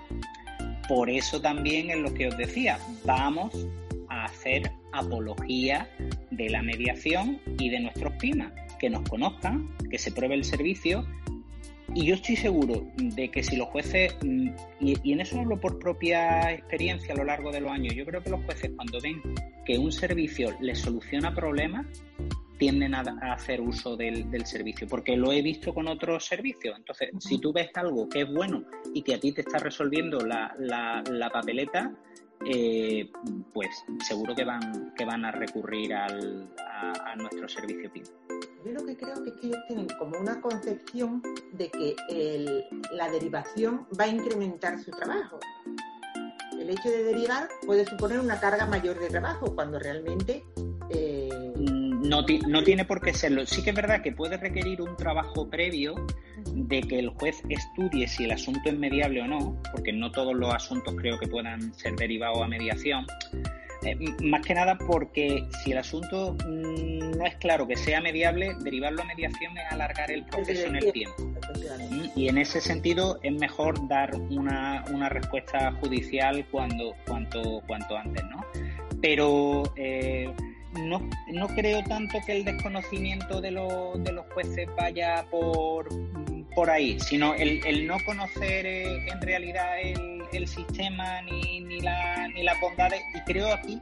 Por 0.88 1.10
eso 1.10 1.40
también 1.40 1.90
es 1.90 1.98
lo 1.98 2.12
que 2.14 2.28
os 2.28 2.36
decía, 2.36 2.78
vamos 3.04 3.66
hacer 4.28 4.70
apología 4.92 5.88
de 6.30 6.50
la 6.50 6.62
mediación 6.62 7.40
y 7.58 7.70
de 7.70 7.80
nuestros 7.80 8.12
PIMA, 8.14 8.52
que 8.78 8.90
nos 8.90 9.08
conozcan, 9.08 9.68
que 9.90 9.98
se 9.98 10.12
pruebe 10.12 10.34
el 10.34 10.44
servicio. 10.44 11.06
Y 11.94 12.06
yo 12.06 12.14
estoy 12.14 12.36
seguro 12.36 12.86
de 12.96 13.30
que 13.30 13.42
si 13.42 13.56
los 13.56 13.68
jueces, 13.68 14.14
mm, 14.22 14.50
y, 14.80 15.12
en 15.12 15.20
eso 15.20 15.40
hablo 15.40 15.58
por 15.58 15.78
propia 15.78 16.52
experiencia 16.52 17.14
a 17.14 17.16
lo 17.16 17.24
largo 17.24 17.50
de 17.50 17.60
los 17.60 17.70
años, 17.70 17.94
yo 17.94 18.04
creo 18.04 18.22
que 18.22 18.30
los 18.30 18.44
jueces 18.44 18.72
cuando 18.76 19.00
ven 19.00 19.22
que 19.64 19.78
un 19.78 19.90
servicio 19.90 20.54
les 20.60 20.78
soluciona 20.78 21.34
problemas, 21.34 21.86
tienden 22.58 22.94
a, 22.94 23.02
hacer 23.32 23.60
uso 23.60 23.96
del, 23.96 24.44
servicio, 24.44 24.86
porque 24.88 25.16
lo 25.16 25.32
he 25.32 25.40
visto 25.42 25.72
con 25.72 25.88
otros 25.88 26.26
servicios. 26.26 26.76
Entonces, 26.76 27.10
si 27.20 27.38
tú 27.38 27.52
ves 27.52 27.70
algo 27.74 28.08
que 28.08 28.22
es 28.22 28.32
bueno 28.32 28.64
y 28.92 29.02
que 29.02 29.14
a 29.14 29.20
ti 29.20 29.32
te 29.32 29.42
está 29.42 29.58
resolviendo 29.58 30.18
la, 30.18 30.54
la 30.58 31.30
papeleta, 31.30 31.94
eh, 32.46 33.10
pues 33.52 33.68
seguro 34.06 34.34
que 34.34 34.44
van, 34.44 34.94
que 34.96 35.04
van 35.04 35.24
a 35.24 35.32
recurrir 35.32 35.94
al, 35.94 36.48
a, 36.58 37.16
nuestro 37.16 37.48
servicio 37.48 37.90
PIN. 37.92 38.04
Yo 38.64 38.72
lo 38.72 38.84
que 38.84 38.96
creo 38.96 39.22
que 39.22 39.30
es 39.30 39.36
que 39.36 39.46
ellos 39.48 39.60
tienen 39.66 39.88
como 39.98 40.18
una 40.18 40.40
concepción 40.40 41.22
de 41.52 41.70
que 41.70 41.96
la 42.92 43.10
derivación 43.10 43.86
va 43.98 44.04
a 44.04 44.08
incrementar 44.08 44.78
su 44.78 44.90
trabajo. 44.90 45.38
El 46.58 46.70
hecho 46.70 46.88
de 46.88 47.04
derivar 47.04 47.48
puede 47.66 47.86
suponer 47.86 48.18
una 48.18 48.40
carga 48.40 48.66
mayor 48.66 48.98
de 48.98 49.08
trabajo 49.08 49.54
cuando 49.54 49.78
realmente 49.78 50.44
no, 52.08 52.24
no, 52.48 52.62
tiene 52.62 52.84
por 52.84 53.00
qué 53.00 53.12
serlo. 53.12 53.46
Sí 53.46 53.62
que 53.62 53.70
es 53.70 53.76
verdad 53.76 54.02
que 54.02 54.12
puede 54.12 54.36
requerir 54.36 54.80
un 54.80 54.96
trabajo 54.96 55.48
previo 55.48 55.94
de 56.54 56.80
que 56.80 56.98
el 56.98 57.10
juez 57.10 57.42
estudie 57.48 58.08
si 58.08 58.24
el 58.24 58.32
asunto 58.32 58.60
es 58.66 58.78
mediable 58.78 59.22
o 59.22 59.26
no, 59.26 59.60
porque 59.72 59.92
no 59.92 60.10
todos 60.10 60.34
los 60.34 60.52
asuntos 60.54 60.94
creo 60.96 61.18
que 61.18 61.28
puedan 61.28 61.74
ser 61.74 61.94
derivados 61.96 62.42
a 62.42 62.48
mediación. 62.48 63.06
Eh, 63.84 63.96
más 64.24 64.44
que 64.44 64.54
nada 64.54 64.76
porque 64.76 65.46
si 65.62 65.70
el 65.70 65.78
asunto 65.78 66.34
mm, 66.34 67.16
no 67.16 67.24
es 67.24 67.36
claro 67.36 67.66
que 67.66 67.76
sea 67.76 68.00
mediable, 68.00 68.56
derivarlo 68.60 69.02
a 69.02 69.04
mediación 69.04 69.56
es 69.56 69.70
alargar 69.70 70.10
el 70.10 70.24
proceso 70.24 70.66
en 70.66 70.76
el 70.76 70.92
tiempo. 70.92 71.22
Mm, 71.22 72.18
y 72.18 72.28
en 72.28 72.38
ese 72.38 72.60
sentido 72.60 73.20
es 73.22 73.32
mejor 73.32 73.86
dar 73.86 74.16
una, 74.30 74.84
una 74.92 75.08
respuesta 75.08 75.72
judicial 75.80 76.44
cuando, 76.50 76.96
cuanto, 77.06 77.62
cuanto 77.66 77.96
antes, 77.96 78.24
¿no? 78.24 78.44
Pero 79.00 79.62
eh, 79.76 80.28
no, 80.74 81.08
no 81.28 81.48
creo 81.48 81.82
tanto 81.84 82.18
que 82.26 82.32
el 82.32 82.44
desconocimiento 82.44 83.40
de, 83.40 83.50
de 83.50 84.12
los 84.12 84.26
jueces 84.32 84.68
vaya 84.76 85.24
por, 85.30 85.88
por 86.54 86.70
ahí, 86.70 86.98
sino 87.00 87.34
el, 87.34 87.64
el 87.66 87.86
no 87.86 87.96
conocer 88.04 88.66
eh, 88.66 89.08
en 89.08 89.20
realidad 89.20 89.80
el, 89.80 90.22
el 90.32 90.46
sistema 90.46 91.22
ni, 91.22 91.60
ni, 91.60 91.80
la, 91.80 92.28
ni 92.28 92.42
las 92.42 92.60
bondades. 92.60 93.00
Y 93.14 93.20
creo 93.20 93.52
aquí 93.52 93.80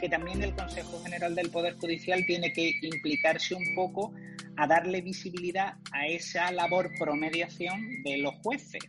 que 0.00 0.08
también 0.08 0.42
el 0.42 0.54
Consejo 0.54 1.00
General 1.02 1.34
del 1.34 1.50
Poder 1.50 1.76
Judicial 1.76 2.24
tiene 2.26 2.52
que 2.52 2.74
implicarse 2.82 3.54
un 3.54 3.74
poco 3.74 4.12
a 4.56 4.66
darle 4.66 5.00
visibilidad 5.00 5.74
a 5.92 6.06
esa 6.06 6.50
labor 6.52 6.90
promediación 6.98 8.02
de 8.02 8.18
los 8.18 8.34
jueces 8.42 8.82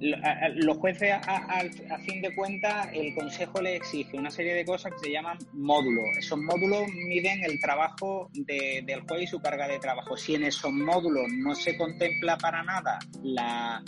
los 0.00 0.78
jueces, 0.78 1.12
a, 1.12 1.98
fin 1.98 2.22
de 2.22 2.34
cuentas, 2.34 2.88
el 2.92 3.14
Consejo 3.14 3.60
les 3.60 3.76
exige 3.76 4.16
una 4.16 4.30
serie 4.30 4.54
de 4.54 4.64
cosas 4.64 4.92
que 4.92 5.06
se 5.06 5.12
llaman 5.12 5.38
módulos. 5.52 6.04
Esos 6.18 6.38
módulos 6.38 6.88
miden 6.92 7.44
el 7.44 7.60
trabajo 7.60 8.28
del 8.32 9.00
juez 9.02 9.22
y 9.22 9.26
su 9.26 9.40
carga 9.40 9.68
de 9.68 9.78
trabajo. 9.78 10.16
Si 10.16 10.34
en 10.34 10.44
esos 10.44 10.72
módulos 10.72 11.26
no 11.38 11.54
se 11.54 11.76
contempla 11.76 12.36
para 12.38 12.62
nada 12.62 12.98
la, 13.22 13.82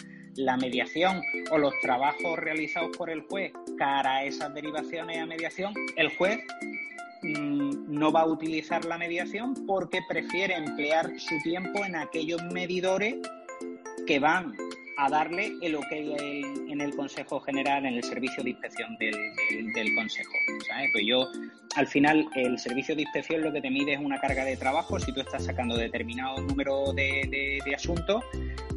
mediación 0.60 1.22
o 1.50 1.58
los 1.58 1.72
trabajos 1.80 2.38
realizados 2.38 2.96
por 2.96 3.10
el 3.10 3.22
juez 3.22 3.52
cara 3.76 4.16
a 4.16 4.24
esas 4.24 4.52
derivaciones 4.54 5.18
a 5.18 5.26
mediación, 5.26 5.74
el 5.96 6.14
juez 6.16 6.38
mm, 7.22 7.92
no 7.92 8.12
va 8.12 8.22
a 8.22 8.26
utilizar 8.26 8.84
la 8.84 8.98
mediación 8.98 9.54
porque 9.66 10.00
prefiere 10.08 10.54
emplear 10.54 11.18
su 11.18 11.40
tiempo 11.42 11.84
en 11.84 11.96
aquellos 11.96 12.42
medidores 12.52 13.16
que 14.06 14.18
van 14.18 14.54
a 14.96 15.08
darle 15.08 15.52
el 15.60 15.74
ok 15.74 15.92
en 15.92 16.80
el 16.80 16.94
Consejo 16.94 17.40
General, 17.40 17.84
en 17.86 17.94
el 17.94 18.04
servicio 18.04 18.42
de 18.42 18.50
inspección 18.50 18.96
del, 18.98 19.94
Consejo. 19.94 20.32
Pues 20.92 21.04
yo, 21.06 21.28
al 21.76 21.86
final, 21.86 22.28
el 22.34 22.58
servicio 22.58 22.94
de 22.94 23.02
inspección 23.02 23.42
lo 23.42 23.52
que 23.52 23.60
te 23.60 23.70
mide 23.70 23.94
es 23.94 24.00
una 24.00 24.18
carga 24.18 24.44
de 24.44 24.56
trabajo 24.56 24.98
si 24.98 25.12
tú 25.12 25.20
estás 25.20 25.44
sacando 25.44 25.76
determinado 25.76 26.40
número 26.40 26.92
de, 26.92 27.60
asuntos 27.74 28.22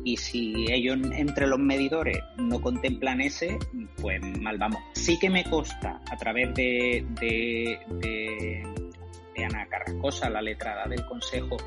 y 0.03 0.17
si 0.17 0.71
ellos 0.71 0.97
entre 1.13 1.47
los 1.47 1.59
medidores 1.59 2.17
no 2.37 2.59
contemplan 2.61 3.21
ese, 3.21 3.57
pues 4.01 4.21
mal 4.39 4.57
vamos. 4.57 4.81
Sí 4.93 5.17
que 5.19 5.29
me 5.29 5.43
consta 5.43 6.01
a 6.09 6.17
través 6.17 6.53
de 6.55 7.05
Ana 9.45 9.65
Carrascosa, 9.67 10.29
la 10.29 10.41
letrada 10.41 10.87
del 10.87 11.05
Consejo 11.05 11.57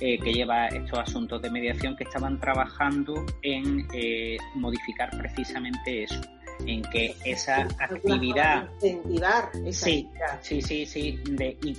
eh, 0.00 0.18
que 0.18 0.32
lleva 0.32 0.68
estos 0.68 0.98
asuntos 0.98 1.42
de 1.42 1.50
mediación, 1.50 1.96
que 1.96 2.04
estaban 2.04 2.38
trabajando 2.40 3.24
en 3.42 3.86
eh, 3.92 4.36
modificar 4.54 5.10
precisamente 5.16 6.04
eso 6.04 6.20
en 6.64 6.82
que 6.82 7.14
esa 7.24 7.68
actividad 7.78 8.70
incentivar 8.80 9.50
esa 9.66 9.84
sí 9.84 10.08
sí 10.40 10.62
sí 10.62 10.86
sí 10.86 11.20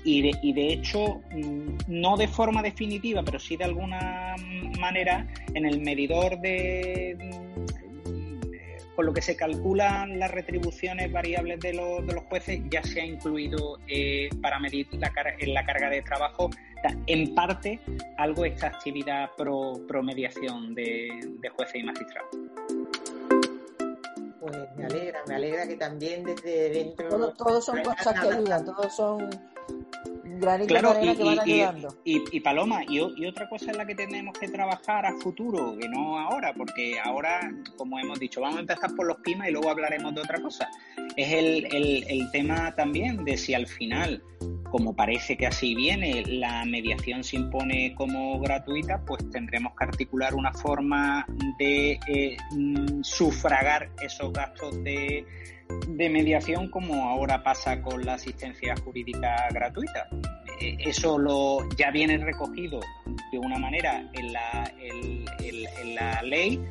y, 0.04 0.22
de, 0.22 0.32
y 0.42 0.54
de 0.54 0.74
hecho 0.74 1.22
mm, 1.32 1.78
no 1.88 2.16
de 2.16 2.28
forma 2.28 2.62
definitiva 2.62 3.24
pero 3.24 3.40
sí 3.40 3.58
de 3.58 3.64
alguna 3.64 4.36
manera 4.80 5.28
en 5.54 5.66
el 5.66 5.82
medidor 5.82 6.40
de 6.42 7.18
con 8.98 9.06
lo 9.06 9.14
que 9.14 9.22
se 9.22 9.36
calculan 9.36 10.18
las 10.18 10.32
retribuciones 10.32 11.12
variables 11.12 11.60
de 11.60 11.72
los, 11.72 12.04
de 12.08 12.16
los 12.16 12.24
jueces 12.24 12.62
ya 12.68 12.82
se 12.82 13.00
ha 13.00 13.06
incluido 13.06 13.78
eh, 13.88 14.28
para 14.42 14.58
medir 14.58 14.88
la, 14.94 15.14
en 15.38 15.54
la 15.54 15.64
carga 15.64 15.88
de 15.92 16.02
trabajo 16.02 16.50
en 17.06 17.36
parte 17.36 17.80
algo 18.18 18.44
esta 18.44 18.68
actividad 18.68 19.30
pro, 19.38 19.86
mediación 20.02 20.74
de, 20.74 21.10
jueces 21.56 21.76
y 21.76 21.84
magistrados. 21.84 22.30
Pues 24.40 24.58
me 24.76 24.86
alegra, 24.86 25.20
me 25.28 25.36
alegra 25.36 25.68
que 25.68 25.76
también 25.76 26.24
desde 26.24 26.70
dentro... 26.72 27.34
todos 27.34 27.66
son 27.66 27.84
cosas 27.84 28.20
que 28.20 28.30
ayudan, 28.30 28.66
todos 28.66 28.96
son 28.96 29.30
claro, 30.40 30.94
y, 32.04 32.40
Paloma, 32.40 32.84
y, 32.88 33.00
otra 33.00 33.50
cosa 33.50 33.72
en 33.72 33.78
la 33.78 33.86
que 33.86 33.96
tenemos 33.96 34.38
que 34.38 34.48
trabajar 34.48 35.06
a 35.06 35.14
futuro, 35.18 35.76
que 35.78 35.88
no 35.88 36.18
ahora, 36.18 36.54
porque 36.54 37.00
ahora, 37.04 37.52
como 37.78 38.00
hemos 38.00 38.20
dicho, 38.20 38.42
vamos 38.42 38.58
a 38.58 38.62
empezar 38.62 38.96
por 38.96 39.08
los 39.08 39.18
PIMA 39.18 39.50
y 39.50 39.52
luego 39.52 39.70
hablaremos 39.70 40.14
de 40.16 40.22
otra 40.22 40.42
cosa. 40.42 40.70
Es 41.16 41.32
el, 41.32 42.30
tema 42.32 42.76
también 42.76 43.24
de 43.24 43.38
si 43.38 43.54
al 43.54 43.68
final, 43.68 44.22
como 44.70 44.96
parece 44.96 45.38
que 45.38 45.48
así 45.48 45.76
viene, 45.76 46.24
la 46.26 46.66
mediación 46.66 47.24
se 47.24 47.38
impone 47.38 47.94
como 47.96 48.40
gratuita, 48.40 49.02
pues 49.06 49.30
tendremos 49.30 49.74
que 49.78 49.86
articular 49.86 50.36
una 50.36 50.54
forma 50.54 51.26
de 51.58 52.00
eh, 52.08 52.38
mm, 52.52 53.02
sufragar 53.02 53.90
esos 54.02 54.32
gastos 54.34 54.84
de 54.84 55.26
de 55.88 56.10
mediación 56.10 56.70
como 56.70 57.10
ahora 57.10 57.44
pasa 57.44 57.82
con 57.82 58.06
la 58.06 58.16
asistencia 58.16 58.76
jurídica 58.84 59.48
gratuita. 59.52 60.08
Eh, 60.62 60.78
eso 60.80 61.18
lo, 61.18 61.68
ya 61.76 61.92
viene 61.92 62.18
recogido 62.18 62.80
de 63.32 63.40
una 63.40 63.58
manera 63.58 64.10
en 64.14 64.34
la, 64.34 64.72
en 64.80 65.96
la 65.96 66.22
ley 66.24 66.62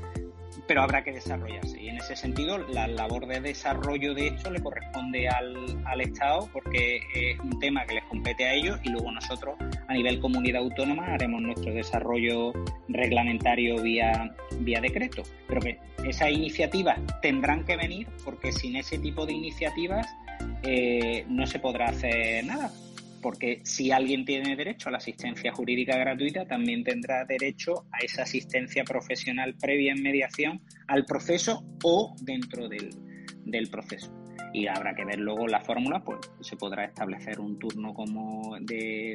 pero 0.66 0.82
habrá 0.82 1.02
que 1.02 1.12
desarrollarse. 1.12 1.80
Y 1.80 1.88
en 1.88 1.98
ese 1.98 2.16
sentido, 2.16 2.58
la 2.58 2.86
labor 2.86 3.26
de 3.26 3.40
desarrollo 3.40 4.14
de 4.14 4.28
esto 4.28 4.50
le 4.50 4.60
corresponde 4.60 5.28
al, 5.28 5.80
al 5.84 6.00
Estado 6.00 6.48
porque 6.52 7.00
es 7.14 7.38
un 7.40 7.58
tema 7.58 7.84
que 7.86 7.94
les 7.94 8.04
compete 8.04 8.44
a 8.44 8.54
ellos 8.54 8.78
y 8.82 8.90
luego 8.90 9.10
nosotros, 9.12 9.56
a 9.88 9.94
nivel 9.94 10.20
comunidad 10.20 10.62
autónoma, 10.62 11.14
haremos 11.14 11.40
nuestro 11.40 11.72
desarrollo 11.72 12.52
reglamentario 12.88 13.82
vía, 13.82 14.34
vía 14.60 14.80
decreto. 14.80 15.22
Pero 15.48 15.60
que 15.60 15.78
esas 16.04 16.30
iniciativas 16.30 16.98
tendrán 17.22 17.64
que 17.64 17.76
venir 17.76 18.08
porque 18.24 18.52
sin 18.52 18.76
ese 18.76 18.98
tipo 18.98 19.26
de 19.26 19.32
iniciativas 19.32 20.06
eh, 20.62 21.24
no 21.28 21.46
se 21.46 21.58
podrá 21.58 21.86
hacer 21.86 22.44
nada 22.44 22.70
porque 23.20 23.60
si 23.64 23.90
alguien 23.90 24.24
tiene 24.24 24.56
derecho 24.56 24.88
a 24.88 24.92
la 24.92 24.98
asistencia 24.98 25.52
jurídica 25.52 25.96
gratuita, 25.96 26.46
también 26.46 26.84
tendrá 26.84 27.24
derecho 27.24 27.86
a 27.92 27.98
esa 27.98 28.22
asistencia 28.22 28.84
profesional 28.84 29.54
previa 29.60 29.92
en 29.92 30.02
mediación 30.02 30.60
al 30.86 31.04
proceso 31.04 31.64
o 31.82 32.14
dentro 32.22 32.68
del, 32.68 32.90
del 33.44 33.68
proceso 33.68 34.25
y 34.52 34.66
habrá 34.66 34.94
que 34.94 35.04
ver 35.04 35.18
luego 35.18 35.46
la 35.46 35.60
fórmula, 35.60 36.02
pues 36.02 36.18
se 36.40 36.56
podrá 36.56 36.84
establecer 36.84 37.40
un 37.40 37.58
turno 37.58 37.92
como 37.94 38.56
de 38.60 39.14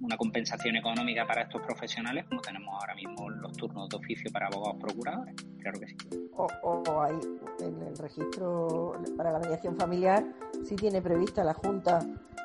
una 0.00 0.16
compensación 0.16 0.76
económica 0.76 1.26
para 1.26 1.42
estos 1.42 1.62
profesionales, 1.62 2.24
como 2.28 2.40
tenemos 2.40 2.74
ahora 2.80 2.94
mismo 2.94 3.28
los 3.30 3.52
turnos 3.56 3.88
de 3.88 3.96
oficio 3.96 4.30
para 4.30 4.46
abogados 4.46 4.80
procuradores, 4.80 5.34
claro 5.60 5.80
que 5.80 5.88
sí. 5.88 5.96
O, 6.32 6.46
o 6.62 7.02
hay 7.02 7.16
en 7.60 7.82
el 7.82 7.96
registro 7.98 9.00
para 9.16 9.32
la 9.32 9.40
mediación 9.40 9.76
familiar, 9.76 10.24
sí 10.64 10.76
tiene 10.76 11.02
prevista 11.02 11.44
la 11.44 11.54
Junta 11.54 12.00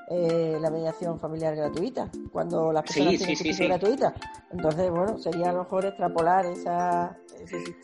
eh, 0.10 0.58
la 0.60 0.70
mediación 0.70 1.18
familiar 1.18 1.56
gratuita, 1.56 2.12
cuando 2.32 2.74
las 2.74 2.84
personas 2.84 3.18
tienen 3.18 3.36
sí, 3.38 3.66
gratuita. 3.66 4.14
Entonces, 4.52 4.90
bueno, 4.90 5.18
sería 5.18 5.50
a 5.50 5.54
lo 5.54 5.60
mejor 5.60 5.86
extrapolar 5.86 6.46
esa, 6.46 7.18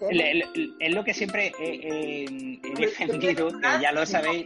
es 0.10 0.94
lo 0.94 1.04
que 1.04 1.14
siempre 1.14 1.52
he, 1.60 2.60
defendido, 2.78 3.50
ya 3.82 3.92
lo 3.92 4.06
sabéis, 4.06 4.39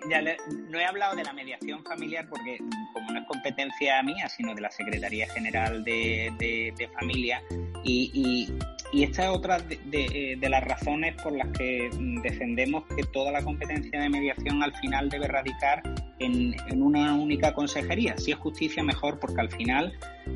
no 0.70 0.80
he 0.80 0.86
hablado 0.86 1.16
de 1.16 1.24
la 1.24 1.34
mediación 1.34 1.84
familiar 1.84 2.28
porque 2.30 2.58
como 2.94 3.12
no 3.12 3.20
es 3.20 3.28
competencia 3.28 4.02
mía, 4.04 4.30
sino 4.30 4.54
de 4.54 4.62
la 4.62 4.72
Secretaría 4.72 5.28
General 5.30 5.84
de, 5.84 6.90
Familia 6.94 7.42
y, 7.84 8.52
esta 8.94 9.24
es 9.24 9.30
otra 9.30 9.58
de, 9.60 10.38
las 10.42 10.64
razones 10.64 11.16
por 11.22 11.34
las 11.34 11.48
que 11.58 11.90
defendemos 12.22 12.84
que 12.96 13.04
toda 13.04 13.32
la 13.32 13.44
competencia 13.44 14.00
de 14.00 14.10
mediación 14.10 14.62
al 14.62 14.74
final 14.76 15.10
debe 15.10 15.28
radicar 15.28 15.82
en, 16.26 16.82
una 16.82 17.16
única 17.16 17.54
consejería. 17.54 18.18
Si 18.18 18.32
es 18.32 18.38
justicia, 18.38 18.84
mejor, 18.84 19.20
porque 19.20 19.42
al 19.42 19.52
final 19.52 19.94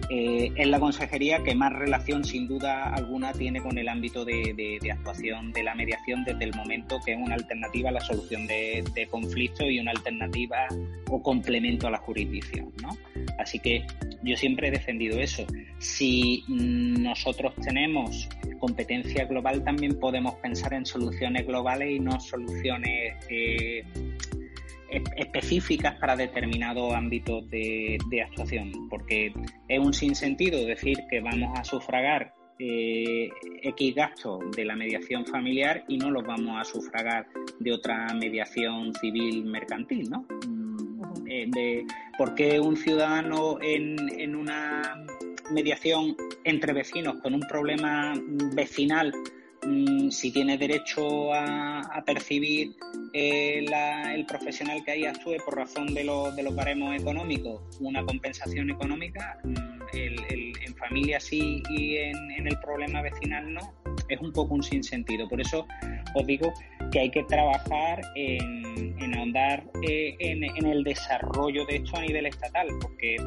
eh, 0.09 0.51
es 0.55 0.67
la 0.67 0.79
consejería 0.79 1.43
que 1.43 1.55
más 1.55 1.73
relación, 1.73 2.23
sin 2.23 2.47
duda 2.47 2.93
alguna, 2.93 3.33
tiene 3.33 3.61
con 3.61 3.77
el 3.77 3.87
ámbito 3.87 4.25
de, 4.25 4.53
de, 4.81 4.91
actuación 4.91 5.51
de 5.51 5.63
la 5.63 5.75
mediación 5.75 6.23
desde 6.23 6.45
el 6.45 6.55
momento 6.55 6.99
que 7.05 7.13
es 7.13 7.17
una 7.19 7.35
alternativa 7.35 7.89
a 7.89 7.93
la 7.93 8.01
solución 8.01 8.47
de, 8.47 8.83
conflictos 9.09 9.67
y 9.69 9.79
una 9.79 9.91
alternativa 9.91 10.67
o 11.09 11.21
complemento 11.21 11.87
a 11.87 11.91
la 11.91 11.97
jurisdicción. 11.99 12.73
Así 13.37 13.59
que 13.59 13.85
yo 14.23 14.35
siempre 14.35 14.67
he 14.67 14.71
defendido 14.71 15.19
eso. 15.19 15.45
Si 15.79 16.43
nosotros 16.47 17.53
tenemos 17.63 18.27
competencia 18.59 19.25
global, 19.25 19.63
también 19.63 19.99
podemos 19.99 20.35
pensar 20.35 20.73
en 20.73 20.85
soluciones 20.85 21.45
globales 21.45 21.91
y 21.91 21.99
no 21.99 22.19
soluciones 22.19 23.15
eh, 23.29 23.83
específicas 24.89 25.95
para 25.95 26.15
determinados 26.15 26.93
ámbitos 26.93 27.49
de, 27.49 27.97
actuación, 28.25 28.89
porque 28.89 29.33
es 29.67 29.79
un 29.79 29.93
sinsentido 29.93 30.65
decir 30.65 30.97
que 31.09 31.19
vamos 31.19 31.57
a 31.57 31.63
sufragar 31.63 32.33
eh, 32.59 33.29
X 33.61 33.95
gastos 33.95 34.39
de 34.55 34.65
la 34.65 34.75
mediación 34.75 35.25
familiar 35.25 35.83
y 35.87 35.97
no 35.97 36.09
los 36.09 36.23
vamos 36.23 36.59
a 36.59 36.63
sufragar 36.63 37.27
de 37.59 37.71
otra 37.71 38.07
mediación 38.13 38.93
civil 38.95 39.45
mercantil, 39.45 40.09
¿no? 40.09 40.25
Mm, 40.47 41.27
eh, 41.29 41.85
por 42.17 42.33
qué 42.33 42.59
un 42.59 42.77
ciudadano 42.77 43.59
en, 43.61 43.97
en 44.19 44.35
una 44.35 45.05
mediación 45.51 46.15
entre 46.43 46.73
vecinos 46.73 47.17
con 47.21 47.33
un 47.33 47.41
problema 47.41 48.13
vecinal 48.53 49.13
Mm, 49.63 50.09
si 50.09 50.31
tiene 50.31 50.57
derecho 50.57 51.33
a, 51.33 52.03
percibir 52.05 52.75
eh, 53.13 53.65
el 54.13 54.25
profesional 54.25 54.83
que 54.85 54.91
ahí 54.91 55.05
actúe 55.05 55.37
por 55.43 55.57
razón 55.57 55.93
de, 55.93 56.03
de 56.03 56.43
los 56.43 56.55
baremos 56.55 56.95
económicos 56.95 57.61
una 57.81 58.03
compensación 58.05 58.69
económica, 58.69 59.39
mm, 59.43 59.77
en 59.93 60.75
familia 60.75 61.19
sí 61.19 61.63
y 61.69 61.97
en, 61.97 62.47
el 62.47 62.59
problema 62.59 63.01
vecinal 63.01 63.53
no, 63.53 63.73
es 64.09 64.19
un 64.21 64.31
poco 64.31 64.53
un 64.53 64.63
sinsentido. 64.63 65.27
Por 65.27 65.41
eso 65.41 65.67
os 66.13 66.25
digo 66.25 66.53
que 66.91 66.99
hay 66.99 67.11
que 67.11 67.23
trabajar 67.23 68.01
en, 68.15 68.95
en 69.01 69.15
ahondar 69.15 69.63
eh, 69.87 70.15
en, 70.19 70.43
en 70.43 70.65
el 70.65 70.83
desarrollo 70.83 71.65
de 71.65 71.77
esto 71.77 71.97
a 71.97 72.01
nivel 72.01 72.27
estatal, 72.27 72.67
porque 72.81 73.17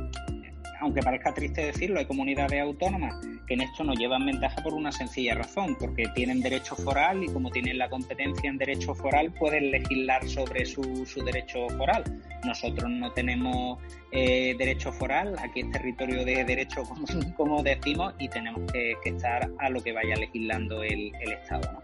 aunque 0.81 1.03
parezca 1.03 1.33
triste 1.33 1.67
decirlo, 1.67 1.99
hay 1.99 2.07
comunidades 2.07 2.61
autónomas 2.61 3.15
que 3.47 3.55
en 3.55 3.63
esto 3.63 3.85
nos 3.85 3.99
llevan 3.99 4.27
ventaja 4.27 4.63
por 4.63 4.75
una 4.75 4.93
sencilla 4.93 5.35
razón, 5.35 5.77
porque 5.79 6.05
tienen 6.15 6.41
derecho 6.41 6.75
foral 6.77 7.23
y 7.23 7.29
como 7.29 7.51
tienen 7.51 7.79
la 7.79 7.89
competencia 7.89 8.49
en 8.49 8.59
derecho 8.59 8.95
foral 8.95 9.33
pueden 9.33 9.71
legislar 9.71 10.27
sobre 10.29 10.65
su, 10.65 11.05
derecho 11.25 11.69
foral. 11.77 12.05
Nosotros 12.45 12.91
no 12.91 13.13
tenemos 13.13 13.79
eh, 14.13 14.55
derecho 14.59 14.93
foral, 14.93 15.37
aquí 15.39 15.61
es 15.61 15.71
territorio 15.71 16.25
de 16.25 16.45
derecho 16.45 16.83
como, 17.37 17.63
decimos 17.63 18.15
y 18.19 18.29
tenemos 18.29 18.71
que, 18.73 18.97
estar 19.05 19.51
a 19.59 19.71
lo 19.71 19.83
que 19.83 19.93
vaya 19.93 20.17
legislando 20.17 20.83
el, 20.83 21.13
Estado. 21.21 21.83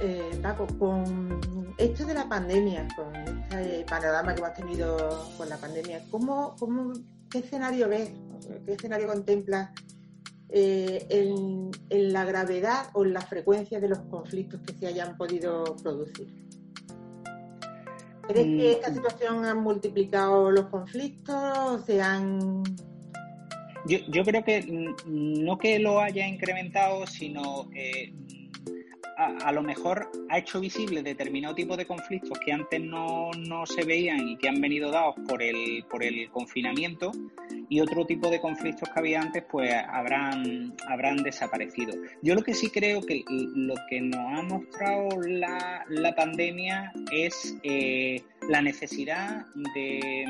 Eh, 0.00 0.38
Paco, 0.42 0.66
con 0.78 1.74
esto 1.76 2.06
de 2.06 2.14
la 2.14 2.28
pandemia, 2.28 2.86
con 2.94 3.14
este 3.16 3.84
panorama 3.84 4.32
que 4.32 4.40
hemos 4.40 4.54
tenido 4.54 5.28
con 5.36 5.48
la 5.48 5.56
pandemia, 5.56 6.04
¿cómo, 6.10 6.54
cómo, 6.58 6.92
¿qué 7.28 7.38
escenario 7.38 7.88
ves? 7.88 8.10
¿Qué 8.64 8.74
escenario 8.74 9.08
contemplas 9.08 9.70
eh, 10.50 11.04
en, 11.10 12.12
la 12.12 12.24
gravedad 12.24 12.90
o 12.92 13.04
en 13.04 13.12
la 13.12 13.22
frecuencia 13.22 13.80
de 13.80 13.88
los 13.88 13.98
conflictos 14.02 14.60
que 14.60 14.72
se 14.74 14.86
hayan 14.86 15.16
podido 15.16 15.64
producir? 15.82 16.32
¿Crees 18.28 18.46
que 18.46 18.72
esta 18.72 18.90
mm. 18.90 18.94
situación 18.94 19.44
ha 19.46 19.54
multiplicado 19.54 20.52
los 20.52 20.66
conflictos? 20.66 21.84
¿Se 21.86 22.00
han 22.00 22.62
yo, 23.86 23.98
yo, 24.08 24.22
creo 24.22 24.44
que 24.44 24.94
no 25.06 25.58
que 25.58 25.78
lo 25.78 26.00
haya 26.00 26.28
incrementado, 26.28 27.06
sino 27.06 27.70
eh, 27.74 28.12
a, 29.18 29.50
lo 29.50 29.62
mejor 29.62 30.10
ha 30.28 30.38
hecho 30.38 30.60
visible 30.60 31.02
determinado 31.02 31.54
tipo 31.54 31.76
de 31.76 31.86
conflictos 31.86 32.38
que 32.38 32.52
antes 32.52 32.80
no, 32.80 33.32
se 33.66 33.84
veían 33.84 34.28
y 34.28 34.36
que 34.36 34.48
han 34.48 34.60
venido 34.60 34.92
dados 34.92 35.16
por 35.28 35.42
el, 35.42 35.84
por 35.90 36.04
el 36.04 36.30
confinamiento 36.30 37.10
y 37.68 37.80
otro 37.80 38.06
tipo 38.06 38.30
de 38.30 38.40
conflictos 38.40 38.88
que 38.88 38.98
había 38.98 39.20
antes 39.20 39.44
pues 39.50 39.74
habrán, 39.88 40.74
habrán 40.88 41.16
desaparecido. 41.22 41.94
Yo 42.22 42.36
lo 42.36 42.42
que 42.42 42.54
sí 42.54 42.70
creo 42.70 43.00
que 43.00 43.24
lo 43.28 43.74
que 43.90 44.00
nos 44.00 44.20
ha 44.20 44.42
mostrado 44.42 45.08
la, 45.22 46.14
pandemia 46.16 46.92
es 47.12 47.56
eh, 47.64 48.22
la 48.48 48.62
necesidad 48.62 49.46
de 49.74 50.24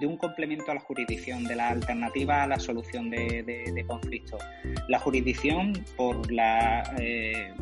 de 0.00 0.06
un 0.06 0.16
complemento 0.16 0.70
a 0.70 0.74
la 0.74 0.80
jurisdicción, 0.80 1.44
de 1.44 1.56
la 1.56 1.68
alternativa 1.68 2.42
a 2.42 2.46
la 2.46 2.58
solución 2.58 3.10
de, 3.10 3.84
conflictos. 3.86 4.42
La 4.88 4.98
jurisdicción, 4.98 5.72
por 5.96 6.32
la, 6.32 6.82
eh, 6.98 7.52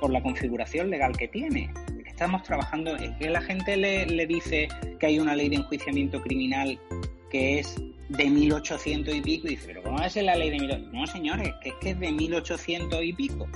por 0.00 0.10
la 0.10 0.22
configuración 0.22 0.90
legal 0.90 1.16
que 1.16 1.28
tiene, 1.28 1.72
estamos 2.06 2.42
trabajando, 2.42 2.96
es 2.96 3.10
que 3.18 3.30
la 3.30 3.40
gente 3.40 3.76
le, 3.76 4.06
le 4.06 4.26
dice 4.26 4.68
que 4.98 5.06
hay 5.06 5.18
una 5.18 5.34
ley 5.34 5.48
de 5.48 5.56
enjuiciamiento 5.56 6.20
criminal 6.20 6.78
que 7.30 7.60
es 7.60 7.76
de 8.10 8.28
1800 8.28 9.14
y 9.14 9.20
pico, 9.20 9.46
y 9.46 9.50
dice, 9.50 9.68
pero 9.68 9.82
¿cómo 9.82 9.98
a 9.98 10.08
ser 10.10 10.24
la 10.24 10.34
ley 10.34 10.50
de 10.50 10.58
1800? 10.58 10.92
No, 10.92 11.06
señores, 11.06 11.52
que 11.62 11.68
es 11.70 11.74
que 11.80 11.90
es 11.90 12.00
de 12.00 12.10
1800 12.10 13.04
y 13.04 13.12
pico. 13.12 13.48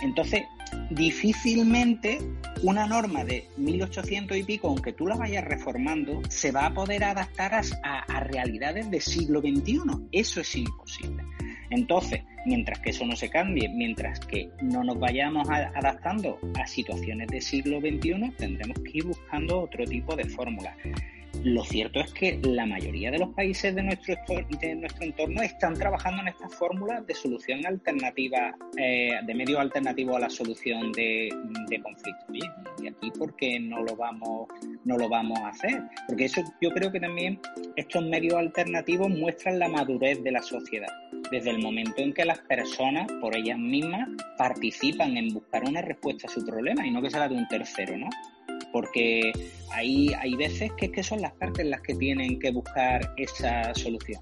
Entonces, 0.00 0.44
difícilmente 0.90 2.18
una 2.62 2.86
norma 2.86 3.24
de 3.24 3.48
1800 3.56 4.36
y 4.36 4.42
pico, 4.44 4.68
aunque 4.68 4.92
tú 4.92 5.06
la 5.06 5.16
vayas 5.16 5.44
reformando, 5.44 6.22
se 6.28 6.52
va 6.52 6.66
a 6.66 6.74
poder 6.74 7.04
adaptar 7.04 7.60
a, 7.82 8.20
realidades 8.20 8.90
del 8.90 9.02
siglo 9.02 9.40
XXI. 9.40 9.80
Eso 10.12 10.40
es 10.40 10.56
imposible. 10.56 11.22
Entonces, 11.70 12.22
mientras 12.44 12.78
que 12.80 12.90
eso 12.90 13.04
no 13.04 13.16
se 13.16 13.28
cambie, 13.28 13.68
mientras 13.68 14.20
que 14.20 14.48
no 14.62 14.84
nos 14.84 14.98
vayamos 14.98 15.48
adaptando 15.48 16.38
a 16.58 16.66
situaciones 16.66 17.28
del 17.28 17.42
siglo 17.42 17.80
XXI, 17.80 18.32
tendremos 18.36 18.78
que 18.80 18.98
ir 18.98 19.04
buscando 19.04 19.62
otro 19.62 19.84
tipo 19.84 20.14
de 20.16 20.24
fórmulas. 20.24 20.76
Lo 21.44 21.64
cierto 21.64 22.00
es 22.00 22.12
que 22.12 22.38
la 22.42 22.66
mayoría 22.66 23.10
de 23.10 23.18
los 23.18 23.28
países 23.30 23.74
de 23.74 23.82
nuestro, 23.82 24.14
de 24.60 24.74
nuestro 24.74 25.04
entorno 25.04 25.42
están 25.42 25.74
trabajando 25.74 26.22
en 26.22 26.28
estas 26.28 26.54
fórmulas 26.54 27.06
de 27.06 27.14
solución 27.14 27.64
alternativa, 27.64 28.54
eh, 28.76 29.10
de 29.24 29.34
medio 29.34 29.60
alternativo 29.60 30.16
a 30.16 30.20
la 30.20 30.30
solución 30.30 30.92
de, 30.92 31.28
conflictos. 31.82 32.36
y 32.82 32.88
aquí, 32.88 33.10
¿por 33.18 33.36
qué 33.36 33.60
no 33.60 33.82
lo, 33.82 33.96
vamos, 33.96 34.48
no 34.84 34.96
lo 34.98 35.08
vamos 35.08 35.38
a 35.40 35.48
hacer? 35.48 35.82
Porque 36.08 36.24
eso 36.24 36.42
yo 36.60 36.70
creo 36.70 36.90
que 36.90 37.00
también 37.00 37.40
estos 37.76 38.04
medios 38.04 38.34
alternativos 38.34 39.08
muestran 39.08 39.58
la 39.58 39.68
madurez 39.68 40.22
de 40.22 40.32
la 40.32 40.42
sociedad. 40.42 40.92
Desde 41.30 41.50
el 41.50 41.58
momento 41.58 42.02
en 42.02 42.12
que 42.12 42.24
las 42.24 42.38
personas, 42.40 43.06
por 43.20 43.36
ellas 43.36 43.58
mismas, 43.58 44.08
participan 44.36 45.16
en 45.16 45.32
buscar 45.32 45.64
una 45.64 45.82
respuesta 45.82 46.26
a 46.26 46.30
su 46.30 46.44
problema 46.44 46.86
y 46.86 46.90
no 46.90 47.02
que 47.02 47.10
sea 47.10 47.28
de 47.28 47.34
un 47.34 47.48
tercero, 47.48 47.96
¿no? 47.96 48.08
Porque 48.76 49.32
hay, 49.72 50.12
hay 50.20 50.34
veces 50.34 50.70
que, 50.76 50.92
que 50.92 51.02
son 51.02 51.22
las 51.22 51.32
partes 51.32 51.64
las 51.64 51.80
que 51.80 51.94
tienen 51.94 52.38
que 52.38 52.50
buscar 52.50 53.14
esa 53.16 53.74
solución. 53.74 54.20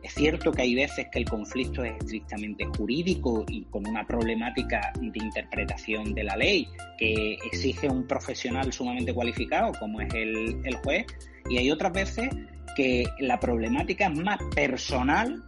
Es 0.00 0.14
cierto 0.14 0.52
que 0.52 0.62
hay 0.62 0.76
veces 0.76 1.08
que 1.10 1.18
el 1.18 1.24
conflicto 1.28 1.82
es 1.82 1.96
estrictamente 1.98 2.64
jurídico 2.66 3.44
y 3.48 3.64
con 3.64 3.84
una 3.84 4.06
problemática 4.06 4.92
de 5.00 5.18
interpretación 5.18 6.14
de 6.14 6.22
la 6.22 6.36
ley 6.36 6.68
que 6.96 7.36
exige 7.50 7.88
un 7.88 8.06
profesional 8.06 8.72
sumamente 8.72 9.12
cualificado 9.12 9.72
como 9.80 10.00
es 10.00 10.14
el, 10.14 10.60
el 10.64 10.76
juez 10.76 11.04
y 11.50 11.58
hay 11.58 11.72
otras 11.72 11.92
veces 11.92 12.28
que 12.76 13.06
la 13.18 13.40
problemática 13.40 14.06
es 14.06 14.16
más 14.20 14.38
personal 14.54 15.42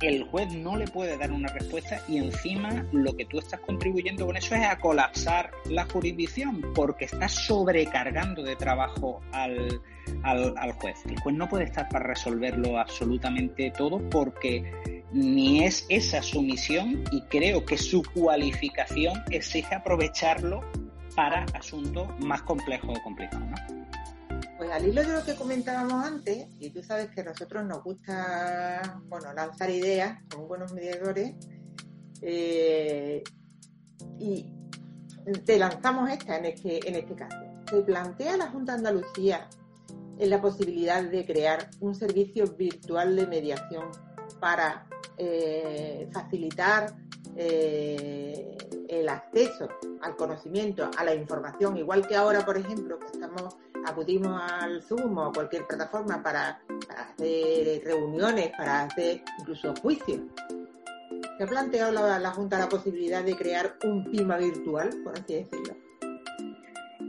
el 0.00 0.24
juez 0.24 0.52
no 0.54 0.76
le 0.76 0.86
puede 0.86 1.16
dar 1.16 1.32
una 1.32 1.48
respuesta 1.48 2.02
y 2.08 2.18
encima 2.18 2.84
lo 2.92 3.16
que 3.16 3.24
tú 3.24 3.38
estás 3.38 3.60
contribuyendo 3.60 4.26
con 4.26 4.36
eso 4.36 4.54
es 4.54 4.66
a 4.66 4.78
colapsar 4.78 5.50
la 5.70 5.86
jurisdicción 5.86 6.60
porque 6.74 7.06
estás 7.06 7.32
sobrecargando 7.32 8.42
de 8.42 8.56
trabajo 8.56 9.22
al, 9.32 9.80
al, 10.22 10.72
juez. 10.72 10.98
El 11.06 11.18
juez 11.20 11.36
no 11.36 11.48
puede 11.48 11.64
estar 11.64 11.88
para 11.88 12.06
resolverlo 12.06 12.78
absolutamente 12.78 13.72
todo 13.76 13.98
porque 14.10 15.02
ni 15.12 15.64
es 15.64 15.86
esa 15.88 16.22
su 16.22 16.42
misión 16.42 17.04
y 17.10 17.22
creo 17.22 17.64
que 17.64 17.78
su 17.78 18.02
cualificación 18.02 19.22
exige 19.30 19.74
aprovecharlo 19.74 20.62
para 21.14 21.46
asuntos 21.54 22.08
más 22.20 22.42
complejos 22.42 22.98
o 22.98 23.02
complicados. 23.02 23.48
¿no? 23.48 23.85
Pues 24.66 24.82
al 24.82 24.88
hilo 24.88 25.00
de 25.02 25.12
lo 25.12 25.24
que 25.24 25.36
comentábamos 25.36 26.04
antes, 26.04 26.48
y 26.58 26.70
tú 26.70 26.82
sabes 26.82 27.10
que 27.10 27.20
a 27.20 27.24
nosotros 27.24 27.64
nos 27.64 27.84
gusta 27.84 29.00
bueno, 29.06 29.32
lanzar 29.32 29.70
ideas 29.70 30.18
como 30.28 30.48
buenos 30.48 30.72
mediadores, 30.72 31.34
eh, 32.20 33.22
y 34.18 34.52
te 35.44 35.56
lanzamos 35.56 36.10
esta 36.10 36.38
en 36.38 36.46
este, 36.46 36.88
en 36.88 36.96
este 36.96 37.14
caso. 37.14 37.36
Se 37.70 37.80
plantea 37.82 38.36
la 38.36 38.50
Junta 38.50 38.72
de 38.72 38.78
Andalucía 38.78 39.48
en 40.18 40.30
la 40.30 40.42
posibilidad 40.42 41.04
de 41.04 41.24
crear 41.24 41.70
un 41.78 41.94
servicio 41.94 42.48
virtual 42.48 43.14
de 43.14 43.26
mediación 43.28 43.88
para 44.40 44.88
eh, 45.16 46.08
facilitar 46.12 46.92
eh, 47.36 48.56
el 48.88 49.08
acceso 49.08 49.68
al 50.00 50.16
conocimiento, 50.16 50.90
a 50.96 51.04
la 51.04 51.14
información, 51.14 51.76
igual 51.76 52.04
que 52.08 52.16
ahora, 52.16 52.44
por 52.44 52.56
ejemplo, 52.56 52.98
que 52.98 53.06
estamos 53.06 53.56
acudimos 53.86 54.40
al 54.40 54.82
Zoom 54.82 55.16
o 55.18 55.26
a 55.26 55.32
cualquier 55.32 55.66
plataforma 55.66 56.22
para, 56.22 56.60
hacer 56.96 57.82
reuniones, 57.84 58.50
para 58.56 58.82
hacer 58.82 59.22
incluso 59.38 59.74
juicios. 59.76 60.20
¿Se 61.38 61.44
ha 61.44 61.46
planteado 61.46 61.92
la, 61.92 62.30
Junta 62.30 62.58
la 62.58 62.68
posibilidad 62.68 63.22
de 63.22 63.36
crear 63.36 63.76
un 63.84 64.10
PIMA 64.10 64.36
virtual, 64.38 64.90
por 65.04 65.18
así 65.18 65.34
decirlo? 65.34 65.76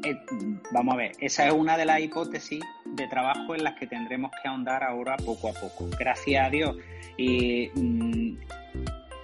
Eh, 0.03 0.19
vamos 0.71 0.93
a 0.93 0.97
ver, 0.97 1.11
esa 1.19 1.47
es 1.47 1.53
una 1.53 1.77
de 1.77 1.85
las 1.85 1.99
hipótesis 1.99 2.63
de 2.85 3.07
trabajo 3.07 3.55
en 3.55 3.63
las 3.63 3.77
que 3.79 3.87
tendremos 3.87 4.31
que 4.41 4.47
ahondar 4.47 4.83
ahora 4.83 5.17
poco 5.17 5.49
a 5.49 5.53
poco. 5.53 5.87
Gracias 5.97 6.45
a 6.45 6.49
Dios. 6.49 6.75
Mm, 7.17 8.37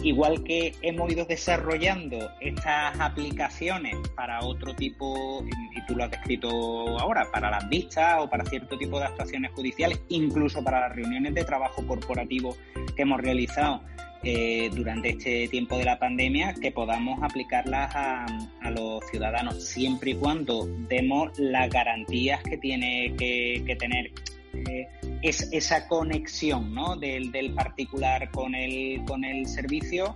Igual 0.03 0.43
que 0.43 0.75
hemos 0.81 1.09
ido 1.09 1.23
desarrollando 1.23 2.29
estas 2.41 2.99
aplicaciones 2.99 3.95
para 4.15 4.41
otro 4.41 4.75
tipo, 4.75 5.45
y 5.73 5.85
tú 5.85 5.95
lo 5.95 6.03
has 6.03 6.11
descrito 6.11 6.49
ahora, 6.99 7.25
para 7.31 7.49
las 7.49 7.69
vistas 7.69 8.17
o 8.19 8.29
para 8.29 8.43
cierto 8.43 8.77
tipo 8.77 8.99
de 8.99 9.05
actuaciones 9.05 9.51
judiciales, 9.53 10.01
incluso 10.09 10.61
para 10.61 10.81
las 10.81 10.95
reuniones 10.95 11.33
de 11.33 11.45
trabajo 11.45 11.87
corporativo 11.87 12.57
que 12.97 13.03
hemos 13.03 13.21
realizado 13.21 13.81
eh, 14.23 14.69
durante 14.73 15.11
este 15.11 15.47
tiempo 15.47 15.77
de 15.77 15.85
la 15.85 15.97
pandemia, 15.97 16.53
que 16.53 16.71
podamos 16.71 17.23
aplicarlas 17.23 17.95
a, 17.95 18.25
los 18.71 19.05
ciudadanos, 19.09 19.63
siempre 19.63 20.11
y 20.11 20.15
cuando 20.15 20.67
demos 20.89 21.37
las 21.39 21.69
garantías 21.69 22.43
que 22.43 22.57
tiene 22.57 23.13
que 23.17 23.77
tener 23.79 24.11
eh, 24.53 24.87
es 25.23 25.47
esa 25.53 25.87
conexión 25.87 26.73
¿no? 26.73 26.97
del, 26.97 27.31
particular 27.55 28.29
con 28.29 28.53
el, 28.53 29.03
con 29.05 29.23
el 29.23 29.47
servicio, 29.47 30.15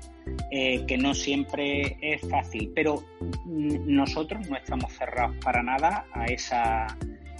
eh, 0.51 0.85
que 0.85 0.97
no 0.97 1.15
siempre 1.15 1.97
es 2.01 2.21
fácil. 2.29 2.71
Pero 2.75 3.03
nosotros 3.45 4.49
no 4.49 4.57
estamos 4.57 4.91
cerrados 4.93 5.35
para 5.43 5.63
nada 5.63 6.05
a 6.13 6.25
esa, 6.25 6.87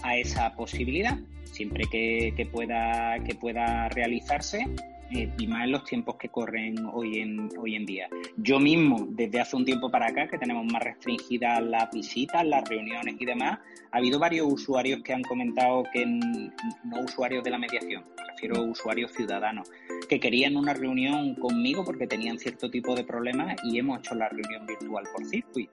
a 0.02 0.16
esa 0.16 0.54
posibilidad. 0.54 1.18
Siempre 1.44 1.84
que, 1.90 2.32
que 2.36 2.46
pueda, 2.46 3.22
que 3.22 3.34
pueda 3.34 3.88
realizarse, 3.90 4.66
y 5.10 5.46
más 5.46 5.64
en 5.64 5.72
los 5.72 5.84
tiempos 5.84 6.16
que 6.16 6.28
corren 6.28 6.76
hoy 6.92 7.18
en, 7.18 7.48
hoy 7.58 7.76
en 7.76 7.86
día. 7.86 8.08
Yo 8.36 8.60
mismo, 8.60 9.06
desde 9.10 9.40
hace 9.40 9.56
un 9.56 9.64
tiempo 9.64 9.90
para 9.90 10.08
acá, 10.08 10.28
que 10.28 10.38
tenemos 10.38 10.70
más 10.70 10.82
restringidas 10.82 11.62
las 11.62 11.90
visitas, 11.90 12.46
las 12.46 12.68
reuniones 12.68 13.16
y 13.18 13.24
demás, 13.24 13.58
ha 13.90 13.96
habido 13.96 14.18
varios 14.18 14.46
usuarios 14.50 15.02
que 15.02 15.12
han 15.12 15.22
comentado 15.22 15.84
que 15.92 16.04
no 16.04 17.00
usuarios 17.04 17.42
de 17.42 17.50
la 17.50 17.58
mediación, 17.58 18.04
me 18.16 18.24
refiero 18.32 18.62
usuarios 18.62 19.12
ciudadanos, 19.12 19.70
que 20.08 20.20
querían 20.20 20.56
una 20.56 20.74
reunión 20.74 21.34
conmigo 21.36 21.84
porque 21.84 22.06
tenían 22.06 22.38
cierto 22.38 22.70
tipo 22.70 22.94
de 22.94 23.04
problemas 23.04 23.56
y 23.64 23.78
hemos 23.78 24.00
hecho 24.00 24.14
la 24.14 24.28
reunión 24.28 24.66
virtual 24.66 25.04
por 25.14 25.24
Circuit 25.24 25.70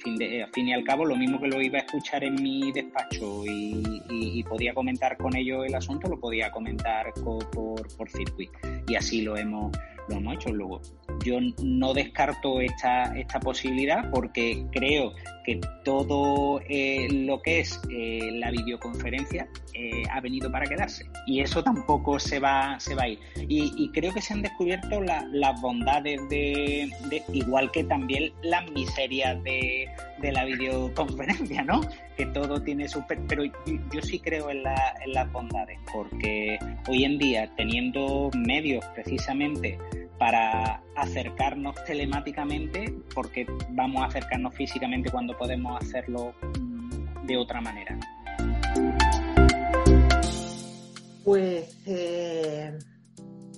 fin, 0.00 0.16
de, 0.16 0.46
fin 0.52 0.68
y 0.68 0.72
al 0.72 0.84
cabo, 0.84 1.04
lo 1.04 1.16
mismo 1.16 1.40
que 1.40 1.48
lo 1.48 1.60
iba 1.60 1.78
a 1.78 1.82
escuchar 1.82 2.24
en 2.24 2.34
mi 2.34 2.72
despacho 2.72 3.44
y, 3.46 4.42
podía 4.48 4.74
comentar 4.74 5.16
con 5.16 5.36
ellos 5.36 5.64
el 5.64 5.74
asunto, 5.74 6.08
lo 6.08 6.18
podía 6.18 6.50
comentar 6.50 7.12
por, 7.22 7.48
por 7.50 8.10
circuit. 8.10 8.50
Y 8.88 8.96
así 8.96 9.22
lo 9.22 9.36
hemos, 9.36 9.70
lo 10.08 10.16
hemos 10.16 10.34
hecho 10.34 10.52
luego. 10.52 10.80
Yo 11.24 11.38
no 11.62 11.92
descarto 11.92 12.60
esta, 12.60 13.16
esta 13.18 13.40
posibilidad 13.40 14.10
porque 14.10 14.64
creo 14.72 15.12
que 15.44 15.60
todo 15.84 16.60
eh, 16.68 17.08
lo 17.10 17.40
que 17.42 17.60
es 17.60 17.80
eh, 17.90 18.30
la 18.34 18.50
videoconferencia 18.50 19.48
eh, 19.74 20.02
ha 20.10 20.20
venido 20.20 20.50
para 20.50 20.66
quedarse 20.66 21.04
y 21.26 21.40
eso 21.40 21.62
tampoco 21.62 22.18
se 22.18 22.38
va, 22.38 22.78
se 22.78 22.94
va 22.94 23.04
a 23.04 23.08
ir. 23.08 23.18
Y, 23.48 23.90
creo 23.92 24.12
que 24.12 24.20
se 24.20 24.32
han 24.32 24.42
descubierto 24.42 25.00
las 25.00 25.60
bondades 25.60 26.20
de, 26.28 26.90
igual 27.32 27.70
que 27.70 27.84
también 27.84 28.32
las 28.42 28.70
miserias 28.70 29.42
de, 29.42 29.88
la 30.22 30.44
videoconferencia, 30.44 31.62
¿no? 31.64 31.80
Que 32.20 32.26
todo 32.26 32.60
tiene 32.60 32.86
su... 32.86 33.02
Pero 33.06 33.44
yo, 33.44 34.02
sí 34.02 34.18
creo 34.18 34.50
en, 34.50 34.58
en 34.58 35.12
las 35.14 35.32
bondades 35.32 35.78
porque 35.90 36.58
hoy 36.86 37.04
en 37.04 37.16
día 37.16 37.50
teniendo 37.56 38.30
medios 38.36 38.84
precisamente 38.94 39.78
para 40.18 40.82
acercarnos 40.96 41.82
telemáticamente, 41.86 42.94
porque 43.14 43.46
vamos 43.70 44.02
a 44.02 44.08
acercarnos 44.08 44.54
físicamente 44.54 45.10
cuando 45.10 45.34
podemos 45.34 45.80
hacerlo 45.80 46.34
mm, 46.58 47.26
de 47.26 47.36
otra 47.38 47.62
manera. 47.62 47.98
Pues 51.24 51.74
eh, 51.86 52.78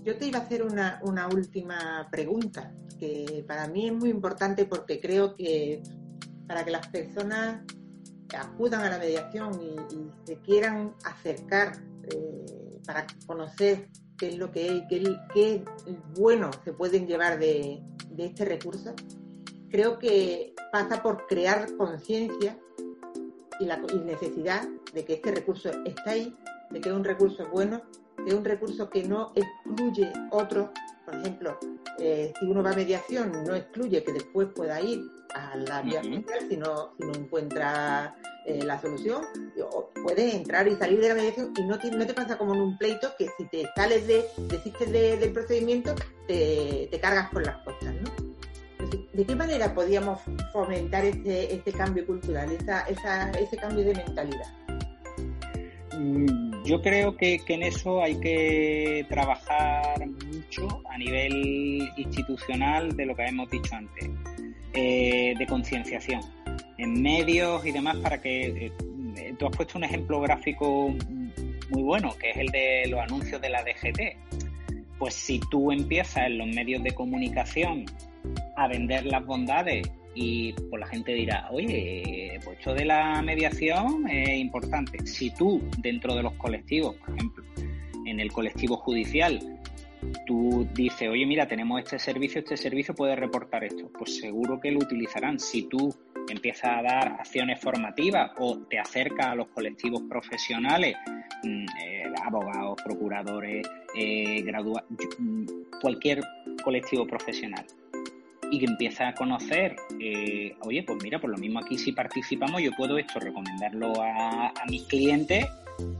yo 0.05 0.17
te 0.19 0.27
iba 0.27 0.39
a 0.39 0.43
hacer 0.43 0.63
una, 0.63 1.01
última 1.35 2.07
pregunta, 2.13 2.73
que 3.01 3.45
para 3.45 3.67
mí 3.67 3.89
es 3.89 3.93
muy 3.93 4.11
importante 4.11 4.67
porque 4.67 5.01
creo 5.01 5.35
que 5.35 5.83
para 6.47 6.65
que 6.65 6.71
las 6.71 6.87
personas 6.87 7.65
acudan 8.37 8.83
a 8.83 8.91
la 8.91 8.99
mediación 8.99 9.61
y, 9.61 10.11
se 10.25 10.37
quieran 10.39 10.95
acercar 11.05 11.73
eh, 12.05 12.81
para 12.87 13.07
conocer 13.27 13.89
qué 14.17 14.29
es 14.29 14.39
lo 14.39 14.53
que 14.53 14.77
es, 14.77 14.83
qué, 14.89 15.17
qué 15.35 15.65
bueno 16.17 16.51
se 16.65 16.73
pueden 16.73 17.07
llevar 17.07 17.39
de, 17.39 17.83
este 18.19 18.45
recurso, 18.45 18.95
creo 19.69 19.99
que 19.99 20.55
pasa 20.71 21.03
por 21.03 21.27
crear 21.27 21.77
conciencia 21.77 22.59
y 23.59 23.65
la 23.65 23.79
necesidad 23.79 24.69
de 24.93 25.05
que 25.05 25.15
este 25.15 25.33
recurso 25.33 25.71
está 25.85 26.13
ahí, 26.13 26.37
de 26.71 26.81
que 26.81 26.89
es 26.89 26.95
un 26.95 27.05
recurso 27.05 27.49
bueno, 27.51 27.83
que 28.17 28.31
es 28.31 28.35
un 28.35 28.45
recurso 28.45 28.89
que 28.89 29.03
no 29.05 29.33
excluye 29.35 30.13
otros. 30.31 30.71
Por 31.05 31.17
ejemplo, 31.17 31.59
eh, 31.99 32.33
si 32.39 32.47
uno 32.47 32.63
va 32.63 32.71
a 32.71 32.77
mediación, 32.77 33.45
no 33.45 33.55
excluye 33.55 34.05
que 34.05 34.13
después 34.13 34.49
pueda 34.55 34.81
ir 34.81 35.03
a 35.35 35.57
la 35.57 35.83
vía 35.83 36.03
social 36.03 36.49
si 36.49 36.57
no, 36.57 36.95
si 36.99 37.07
no 37.07 37.15
encuentra 37.15 38.15
eh, 38.45 38.63
la 38.65 38.81
solución, 38.81 39.23
puedes 40.03 40.35
entrar 40.35 40.67
y 40.67 40.75
salir 40.77 41.01
de 41.01 41.09
la 41.09 41.15
mediación 41.15 41.53
y 41.57 41.63
no 41.63 41.79
te, 41.79 41.91
no 41.91 42.07
te 42.07 42.15
pasa 42.15 42.37
como 42.37 42.55
en 42.55 42.61
un 42.61 42.79
pleito 42.79 43.15
que 43.17 43.29
si 43.39 43.45
te 43.47 43.69
sales 43.77 44.07
de, 44.07 44.25
desistes 44.49 44.91
del 44.91 45.33
procedimiento, 45.33 45.95
te, 46.27 46.89
cargas 47.01 47.31
con 47.31 47.45
las 47.45 47.57
cosas, 47.59 47.95
¿no? 47.95 48.33
¿De 49.13 49.25
qué 49.25 49.37
manera 49.37 49.73
podíamos 49.73 50.21
fomentar 50.53 51.05
este, 51.05 51.55
este 51.55 51.73
cambio 51.73 52.05
cultural, 52.05 52.51
esa, 52.53 52.81
esa, 52.83 53.31
ese 53.31 53.57
cambio 53.57 53.85
de 53.85 53.95
mentalidad? 53.95 54.53
Mm, 55.99 56.65
yo 56.65 56.81
creo 56.81 57.17
que, 57.17 57.41
en 57.47 57.63
eso 57.63 58.03
hay 58.03 58.19
que 58.19 59.07
trabajar 59.09 60.05
mucho 60.09 60.83
a 60.89 60.99
nivel 60.99 61.89
institucional 61.97 62.97
de 62.97 63.07
lo 63.07 63.15
que 63.15 63.27
hemos 63.27 63.51
dicho 63.51 63.75
antes, 63.75 64.11
eh, 64.73 65.35
de 65.39 65.47
concienciación 65.47 66.21
en 66.79 67.03
medios 67.03 67.65
y 67.65 67.73
demás 67.73 67.97
para 67.99 68.21
que 68.21 68.73
eh, 69.17 69.35
tú 69.39 69.47
has 69.47 69.57
puesto 69.57 69.79
un 69.79 69.85
ejemplo 69.85 70.21
gráfico 70.21 70.95
muy 71.71 71.83
bueno, 71.83 72.15
que 72.19 72.31
es 72.31 72.37
el 72.37 72.49
de 72.49 72.87
los 72.89 73.01
anuncios 73.01 73.41
de 73.41 73.49
la 73.49 73.63
DGT. 73.63 74.01
Pues 74.99 75.15
si 75.15 75.41
tú 75.51 75.73
empiezas 75.73 76.27
en 76.27 76.39
los 76.39 76.47
medios 76.49 76.83
de 76.83 76.93
comunicación 76.93 77.87
a 78.57 78.69
vender 78.69 79.07
las 79.07 79.25
bondades 79.25 79.91
y 80.15 80.53
pues 80.53 80.79
la 80.79 80.87
gente 80.87 81.15
dirá, 81.15 81.49
oye, 81.51 82.39
pues 82.45 82.59
esto 82.59 82.75
de 82.75 82.85
la 82.85 83.23
mediación 83.23 84.09
es 84.09 84.39
importante. 84.39 85.07
Si 85.07 85.31
tú 85.31 85.63
dentro 85.79 86.15
de 86.15 86.23
los 86.23 86.35
colectivos, 86.35 86.97
por 86.97 87.15
ejemplo, 87.15 87.45
en 88.07 88.21
el 88.21 88.31
colectivo 88.33 88.77
judicial, 88.77 89.61
tú 90.27 90.67
dices, 90.75 91.09
oye, 91.09 91.27
mira, 91.27 91.47
tenemos 91.47 91.81
este 91.81 91.99
servicio, 91.99 92.41
este 92.41 92.57
servicio 92.57 92.95
puede 92.95 93.17
reportar 93.17 93.65
esto, 93.65 93.91
pues 93.97 94.17
seguro 94.17 94.61
que 94.61 94.71
lo 94.71 94.79
utilizarán. 94.79 95.39
Si 95.39 95.69
tú 95.69 95.95
empieza 96.29 96.79
a 96.79 96.83
dar 96.83 97.09
acciones 97.09 97.61
formativas 97.61 98.33
o 98.39 98.59
te 98.69 98.79
acerca 98.79 99.31
a 99.31 99.35
los 99.35 99.49
colectivos 99.49 100.03
profesionales, 100.09 100.97
mm, 101.45 101.67
eh, 101.85 102.05
abogados, 102.25 102.81
procuradores, 102.85 103.67
eh, 103.95 104.45
mm, 105.19 105.47
cualquier 105.81 106.23
colectivo 106.63 107.07
profesional 107.07 107.67
y 108.51 108.59
que 108.59 108.67
empieza 108.67 109.09
a 109.09 109.15
conocer, 109.15 109.77
eh, 109.99 110.55
oye, 110.61 110.83
pues 110.83 111.03
mira, 111.03 111.19
por 111.19 111.31
lo 111.31 111.39
mismo 111.39 111.59
aquí 111.59 111.79
si 111.79 111.93
participamos 111.93 112.63
yo 112.63 112.71
puedo 112.77 112.99
esto 112.99 113.19
recomendarlo 113.19 113.95
a, 114.01 114.49
a, 114.49 114.67
mis 114.69 114.85
clientes 114.85 115.47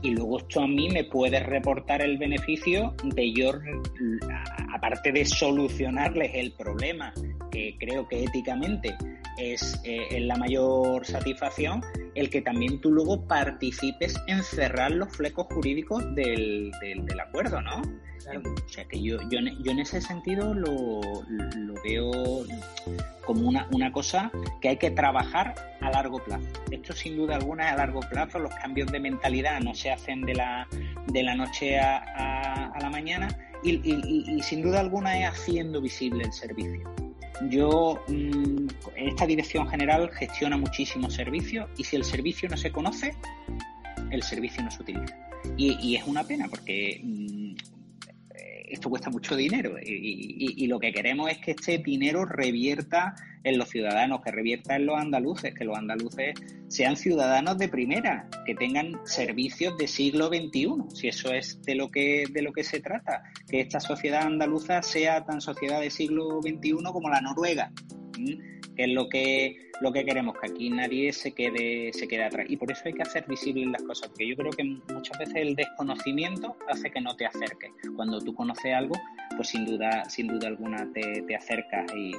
y 0.01 0.11
luego 0.11 0.39
esto 0.39 0.61
a 0.61 0.67
mí 0.67 0.89
me 0.89 1.03
puede 1.03 1.39
reportar 1.39 2.01
el 2.01 2.17
beneficio 2.17 2.93
de 3.03 3.33
yo, 3.33 3.51
aparte 4.73 5.11
de 5.11 5.25
solucionarles 5.25 6.31
el 6.33 6.53
problema, 6.53 7.13
que 7.53 7.77
creo 7.79 8.07
que 8.07 8.23
éticamente 8.23 8.97
es, 9.37 9.79
eh, 9.83 10.19
la 10.21 10.35
mayor 10.35 11.05
satisfacción 11.05 11.81
el 12.15 12.29
que 12.29 12.41
también 12.41 12.81
tú 12.81 12.91
luego 12.91 13.27
participes 13.27 14.15
en 14.27 14.43
cerrar 14.43 14.91
los 14.91 15.09
flecos 15.15 15.47
jurídicos 15.49 16.03
del, 16.15 16.71
del, 16.81 17.19
acuerdo, 17.19 17.61
¿no? 17.61 17.81
O 17.81 18.69
sea 18.69 18.85
que 18.85 19.01
yo, 19.01 19.17
yo, 19.29 19.39
yo 19.63 19.71
en 19.71 19.79
ese 19.79 19.99
sentido 19.99 20.53
lo, 20.53 21.01
lo 21.29 21.73
veo 21.83 22.45
como 23.25 23.49
una, 23.49 23.67
una, 23.71 23.91
cosa 23.91 24.31
que 24.61 24.69
hay 24.69 24.77
que 24.77 24.91
trabajar 24.91 25.55
a 25.81 25.89
largo 25.89 26.23
plazo. 26.23 26.47
Esto 26.71 26.93
sin 26.93 27.17
duda 27.17 27.35
alguna 27.35 27.67
es 27.67 27.73
a 27.73 27.77
largo 27.77 28.01
plazo, 28.01 28.39
los 28.39 28.53
cambios 28.55 28.91
de 28.91 28.99
mentalidad 28.99 29.59
no 29.61 29.73
se 29.73 29.91
hacen 29.91 30.21
de 30.21 30.35
la, 30.35 30.67
de 31.07 31.23
la 31.23 31.35
noche 31.35 31.79
a, 31.79 32.69
a, 32.73 32.79
la 32.79 32.89
mañana 32.89 33.27
y, 33.63 33.71
y, 33.83 34.35
y 34.37 34.41
sin 34.43 34.61
duda 34.61 34.79
alguna 34.79 35.19
es 35.19 35.29
haciendo 35.29 35.81
visible 35.81 36.23
el 36.23 36.33
servicio. 36.33 37.12
Yo, 37.49 38.03
mm, 38.07 38.67
esta 38.95 39.25
dirección 39.25 39.67
general 39.67 40.11
gestiona 40.11 40.57
muchísimos 40.57 41.13
servicios 41.13 41.69
y 41.77 41.83
si 41.83 41.95
el 41.95 42.03
servicio 42.03 42.47
no 42.49 42.57
se 42.57 42.71
conoce, 42.71 43.15
el 44.11 44.23
servicio 44.23 44.63
no 44.63 44.71
se 44.71 44.81
utiliza. 44.81 45.17
Y, 45.57 45.95
es 45.95 46.05
una 46.05 46.23
pena 46.23 46.47
porque 46.47 47.01
mm, 47.03 47.55
esto 48.73 48.89
cuesta 48.89 49.11
mucho 49.11 49.35
dinero 49.35 49.75
y, 49.81 50.65
lo 50.67 50.79
que 50.79 50.91
queremos 50.91 51.29
es 51.29 51.37
que 51.37 51.51
este 51.51 51.77
dinero 51.77 52.25
revierta 52.25 53.13
en 53.43 53.59
los 53.59 53.69
ciudadanos, 53.69 54.21
que 54.21 54.31
revierta 54.31 54.75
en 54.75 54.87
los 54.87 54.99
andaluces, 54.99 55.53
que 55.53 55.63
los 55.63 55.77
andaluces 55.77 56.33
sean 56.69 56.95
ciudadanos 56.95 57.57
de 57.57 57.67
primera, 57.67 58.27
que 58.45 58.55
tengan 58.55 58.99
servicios 59.05 59.77
de 59.77 59.87
siglo 59.87 60.29
XXI, 60.29 60.67
si 60.93 61.07
eso 61.09 61.31
es 61.31 61.61
de 61.61 61.75
lo 61.75 61.91
que, 61.91 62.23
de 62.31 62.41
lo 62.41 62.51
que 62.51 62.63
se 62.63 62.79
trata, 62.79 63.23
que 63.47 63.59
esta 63.59 63.79
sociedad 63.79 64.23
andaluza 64.23 64.81
sea 64.81 65.23
tan 65.23 65.41
sociedad 65.41 65.79
de 65.79 65.91
siglo 65.91 66.41
XXI 66.41 66.77
como 66.91 67.09
la 67.09 67.21
noruega 67.21 67.71
que 68.13 68.83
es 68.83 68.89
lo 68.89 69.09
que, 69.09 69.71
lo 69.81 69.91
que 69.91 70.05
queremos, 70.05 70.35
que 70.39 70.47
aquí 70.47 70.69
nadie 70.69 71.13
se 71.13 71.33
quede, 71.33 71.91
se 71.93 72.07
quede 72.07 72.23
atrás. 72.23 72.45
Y 72.49 72.57
por 72.57 72.71
eso 72.71 72.81
hay 72.85 72.93
que 72.93 73.01
hacer 73.01 73.25
visibles 73.27 73.67
las 73.67 73.83
cosas, 73.83 74.09
porque 74.09 74.27
yo 74.27 74.35
creo 74.35 74.51
que 74.51 74.63
muchas 74.63 75.17
veces 75.19 75.35
el 75.35 75.55
desconocimiento 75.55 76.55
hace 76.69 76.89
que 76.91 77.01
no 77.01 77.15
te 77.15 77.25
acerques. 77.25 77.71
Cuando 77.95 78.19
tú 78.19 78.33
conoces 78.33 78.73
algo, 78.73 78.95
pues 79.35 79.49
sin 79.49 79.65
duda, 79.65 80.09
sin 80.09 80.27
duda 80.27 80.47
alguna 80.47 80.91
te, 80.93 81.21
te 81.23 81.35
acercas 81.35 81.85
y, 81.95 82.13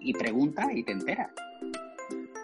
y, 0.00 0.12
preguntas 0.14 0.66
y 0.74 0.82
te 0.82 0.92
enteras. 0.92 1.30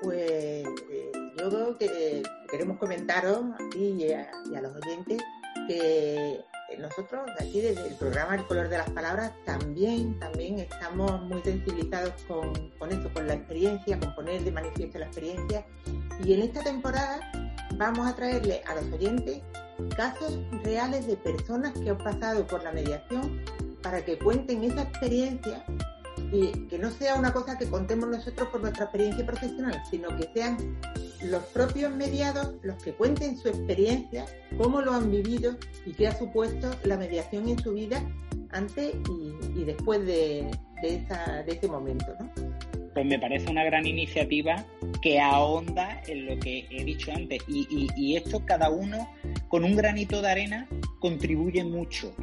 Pues 0.02 0.30
eh, 0.30 1.12
yo 1.38 1.76
que 1.76 2.22
queremos 2.50 2.78
comentaros 2.78 3.44
a 3.54 3.68
ti 3.70 3.96
y 3.98 4.04
y 4.06 4.56
a 4.56 4.62
los 4.62 4.74
oyentes 4.76 5.22
que 5.68 6.40
nosotros 6.78 7.28
aquí 7.38 7.60
desde 7.60 7.88
el 7.88 7.94
programa 7.94 8.36
El 8.36 8.46
color 8.46 8.68
de 8.68 8.78
las 8.78 8.90
palabras 8.90 9.32
también, 9.44 10.18
también 10.18 10.58
estamos 10.58 11.22
muy 11.22 11.42
sensibilizados 11.42 12.14
con, 12.28 12.70
con 12.78 12.92
esto, 12.92 13.12
con 13.12 13.26
la 13.26 13.34
experiencia, 13.34 13.98
con 13.98 14.14
poner 14.14 14.42
de 14.42 14.52
manifiesto 14.52 14.98
la 14.98 15.06
experiencia. 15.06 15.66
Y 16.24 16.34
en 16.34 16.42
esta 16.42 16.62
temporada 16.62 17.20
vamos 17.76 18.06
a 18.06 18.14
traerle 18.14 18.62
a 18.66 18.74
los 18.74 18.84
oyentes 18.92 19.40
casos 19.96 20.38
reales 20.64 21.06
de 21.06 21.16
personas 21.16 21.72
que 21.72 21.90
han 21.90 21.98
pasado 21.98 22.46
por 22.46 22.62
la 22.62 22.72
mediación 22.72 23.42
para 23.82 24.04
que 24.04 24.18
cuenten 24.18 24.64
esa 24.64 24.82
experiencia 24.82 25.64
y 26.32 26.52
que 26.68 26.78
no 26.78 26.90
sea 26.90 27.16
una 27.16 27.32
cosa 27.32 27.58
que 27.58 27.66
contemos 27.66 28.08
nosotros 28.08 28.48
por 28.48 28.60
nuestra 28.60 28.84
experiencia 28.84 29.26
profesional, 29.26 29.82
sino 29.90 30.08
que 30.16 30.28
sean 30.34 30.78
los 31.24 31.42
propios 31.44 31.94
mediados 31.94 32.54
los 32.62 32.82
que 32.82 32.92
cuenten 32.92 33.36
su 33.36 33.48
experiencia, 33.48 34.26
cómo 34.56 34.80
lo 34.80 34.92
han 34.92 35.10
vivido 35.10 35.56
y 35.84 35.92
qué 35.92 36.08
ha 36.08 36.16
supuesto 36.16 36.70
la 36.84 36.96
mediación 36.96 37.48
en 37.48 37.58
su 37.58 37.74
vida 37.74 38.02
antes 38.52 38.94
y, 39.56 39.64
después 39.64 40.04
de, 40.06 40.50
de, 40.82 41.04
ese 41.46 41.68
momento. 41.68 42.06
¿no? 42.18 42.30
Pues 42.94 43.06
me 43.06 43.18
parece 43.18 43.50
una 43.50 43.64
gran 43.64 43.86
iniciativa 43.86 44.64
que 45.02 45.20
ahonda 45.20 46.02
en 46.06 46.26
lo 46.26 46.38
que 46.40 46.66
he 46.70 46.84
dicho 46.84 47.12
antes 47.12 47.42
y, 47.46 47.88
y 47.96 48.16
esto 48.16 48.44
cada 48.44 48.70
uno 48.70 49.08
con 49.48 49.64
un 49.64 49.76
granito 49.76 50.20
de 50.22 50.30
arena 50.30 50.68
contribuye 50.98 51.62
mucho 51.64 52.14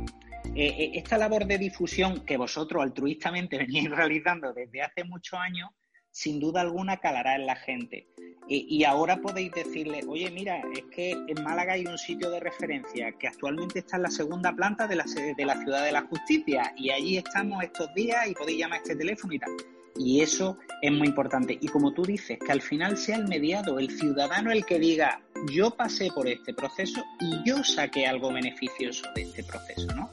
eh, 0.59 0.75
eh, 0.75 0.91
esta 0.95 1.19
labor 1.19 1.45
de 1.45 1.59
difusión 1.59 2.25
que 2.25 2.35
vosotros 2.35 2.81
altruistamente 2.81 3.57
venís 3.59 3.91
realizando 3.91 4.53
desde 4.53 4.81
hace 4.81 5.03
muchos 5.03 5.39
años, 5.39 5.69
sin 6.09 6.39
duda 6.39 6.61
alguna 6.61 6.97
calará 6.97 7.35
en 7.35 7.45
la 7.45 7.55
gente. 7.55 8.07
Y, 8.49 8.83
ahora 8.85 9.17
podéis 9.17 9.51
decirle, 9.51 10.01
oye, 10.07 10.31
mira, 10.31 10.61
es 10.73 10.83
que 10.85 11.11
en 11.11 11.43
Málaga 11.43 11.73
hay 11.73 11.85
un 11.85 11.97
sitio 11.97 12.31
de 12.31 12.39
referencia 12.39 13.11
que 13.11 13.27
actualmente 13.27 13.79
está 13.79 13.97
en 13.97 14.03
la 14.03 14.09
segunda 14.09 14.53
planta 14.53 14.87
de 14.87 14.95
la, 14.95 15.03
de 15.03 15.45
la 15.45 15.61
Ciudad 15.61 15.83
de 15.83 15.91
la 15.91 16.03
Justicia 16.03 16.73
y 16.77 16.89
allí 16.89 17.17
estamos 17.17 17.61
estos 17.61 17.93
días 17.93 18.25
y 18.25 18.33
podéis 18.33 18.59
llamar 18.59 18.79
a 18.79 18.81
este 18.83 18.95
teléfono 18.95 19.33
y 19.33 19.39
tal. 19.39 19.51
Y 19.99 20.21
eso 20.21 20.57
es 20.81 20.91
muy 20.91 21.07
importante. 21.07 21.57
Y 21.59 21.67
como 21.67 21.93
tú 21.93 22.03
dices, 22.03 22.37
que 22.39 22.51
al 22.51 22.61
final 22.61 22.97
sea 22.97 23.17
el 23.17 23.27
mediado, 23.27 23.79
el 23.79 23.89
ciudadano 23.89 24.51
el 24.51 24.65
que 24.65 24.79
diga, 24.79 25.21
yo 25.51 25.71
pasé 25.71 26.09
por 26.13 26.27
este 26.27 26.53
proceso 26.53 27.03
y 27.19 27.47
yo 27.47 27.63
saqué 27.63 28.07
algo 28.07 28.31
beneficioso 28.31 29.07
de 29.15 29.23
este 29.23 29.43
proceso, 29.43 29.87
¿no? 29.95 30.09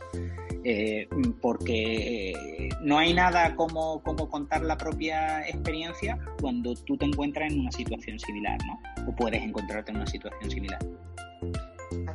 Eh, 0.67 1.07
porque 1.43 2.31
eh, 2.31 2.69
no 2.81 2.97
hay 2.97 3.13
nada 3.13 3.55
como, 3.55 4.03
como, 4.03 4.31
contar 4.31 4.63
la 4.63 4.79
propia 4.79 5.47
experiencia 5.47 6.19
cuando 6.41 6.75
tú 6.75 6.97
te 6.97 7.05
encuentras 7.05 7.53
en 7.53 7.61
una 7.61 7.71
situación 7.71 8.19
similar, 8.19 8.59
¿no? 8.67 8.81
O 9.07 9.15
puedes 9.15 9.43
encontrarte 9.43 9.91
en 9.91 9.99
una 9.99 10.07
situación 10.07 10.51
similar. 10.51 10.79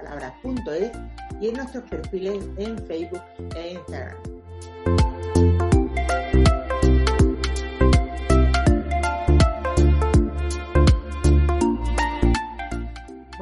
las 0.04 0.34
punto 0.42 0.74
es 0.74 0.92
y 1.40 1.50
en 1.50 1.58
nuestros 1.58 1.88
perfiles 1.92 2.44
en 2.58 2.76
Facebook 2.88 3.22
e 3.56 3.74
Instagram. 3.74 4.18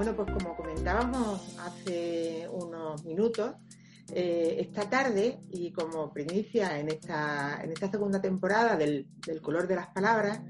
Bueno, 0.03 0.17
pues 0.17 0.37
como 0.37 0.57
comentábamos 0.57 1.57
hace 1.59 2.45
unos 2.51 3.05
minutos, 3.05 3.53
eh, 4.11 4.57
esta 4.59 4.89
tarde 4.89 5.39
y 5.49 5.71
como 5.71 6.11
primicia 6.11 6.77
en 6.77 6.89
esta, 6.89 7.61
en 7.63 7.71
esta 7.71 7.89
segunda 7.89 8.19
temporada 8.19 8.75
del, 8.75 9.07
color 9.41 9.65
de 9.65 9.77
las 9.77 9.87
palabras, 9.87 10.41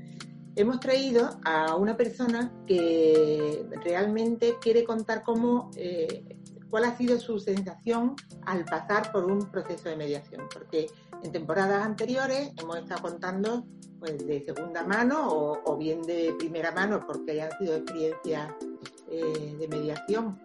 hemos 0.55 0.79
traído 0.79 1.39
a 1.45 1.75
una 1.75 1.95
persona 1.95 2.51
que 2.65 3.63
realmente 3.83 4.55
quiere 4.59 4.83
contar 4.83 5.21
cómo, 5.21 5.69
eh, 5.77 6.39
cuál 6.71 6.85
ha 6.85 6.97
sido 6.97 7.19
su 7.19 7.37
sensación 7.37 8.15
al 8.47 8.65
pasar 8.65 9.11
por 9.11 9.23
un 9.25 9.51
proceso 9.51 9.87
de 9.87 9.97
mediación, 9.97 10.47
porque 10.51 10.87
en 11.21 11.31
temporadas 11.31 11.85
anteriores 11.85 12.53
hemos 12.59 12.77
estado 12.77 13.03
contando 13.03 13.67
pues, 13.99 14.25
de 14.25 14.43
segunda 14.45 14.83
mano 14.83 15.27
o, 15.63 15.77
bien 15.77 16.01
de 16.01 16.33
primera 16.39 16.71
mano, 16.71 17.05
porque 17.05 17.33
hayan 17.33 17.51
sido 17.59 17.75
experiencias 17.75 18.51
eh, 19.13 19.55
de 19.59 19.67
mediación 19.67 20.39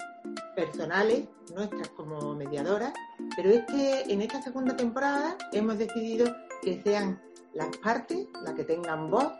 personales 0.54 1.26
nuestras 1.54 1.88
como 1.88 2.34
mediadoras, 2.34 2.92
pero 3.34 3.48
es 3.48 3.64
que 3.64 4.02
en 4.12 4.20
esta 4.20 4.42
segunda 4.42 4.76
temporada 4.76 5.38
hemos 5.52 5.78
decidido 5.78 6.34
que 6.62 6.82
sean 6.82 7.18
las 7.54 7.74
partes 7.78 8.26
las 8.44 8.52
que 8.52 8.64
tengan 8.64 9.10
voz 9.10 9.32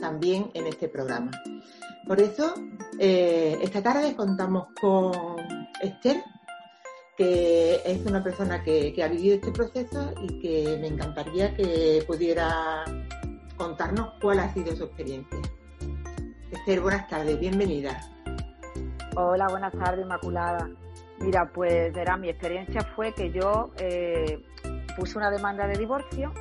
también 0.00 0.50
en 0.54 0.66
este 0.68 0.88
programa. 0.88 1.30
Por 2.06 2.18
eso, 2.18 2.54
eh, 2.98 3.58
esta 3.60 3.82
tarde 3.82 4.16
contamos 4.16 4.68
con 4.80 5.12
Esther, 5.82 6.24
que 7.18 7.82
es 7.84 8.06
una 8.06 8.24
persona 8.24 8.64
que, 8.64 8.94
que, 8.94 9.02
ha 9.02 9.08
vivido 9.08 9.34
este 9.34 9.52
proceso 9.52 10.14
y 10.22 10.40
que 10.40 10.78
me 10.80 10.86
encantaría 10.86 11.54
que 11.54 12.02
pudiera 12.06 12.84
contarnos 13.56 14.14
cuál 14.20 14.40
ha 14.40 14.54
sido 14.54 14.74
su 14.74 14.84
experiencia. 14.84 15.38
Esther, 16.50 16.80
buenas 16.80 17.06
tardes, 17.08 17.38
bienvenida. 17.38 18.00
Hola, 19.14 19.46
buenas 19.48 19.74
tardes, 19.74 20.06
Inmaculada. 20.06 20.70
Mira, 21.18 21.44
pues 21.52 21.92
verá, 21.92 22.16
mi 22.16 22.30
experiencia 22.30 22.80
fue 22.80 23.12
que 23.12 23.30
yo 23.30 23.70
eh, 23.78 24.42
puse 24.96 25.18
una 25.18 25.30
demanda 25.30 25.66
de 25.66 25.76
divorcio 25.76 26.32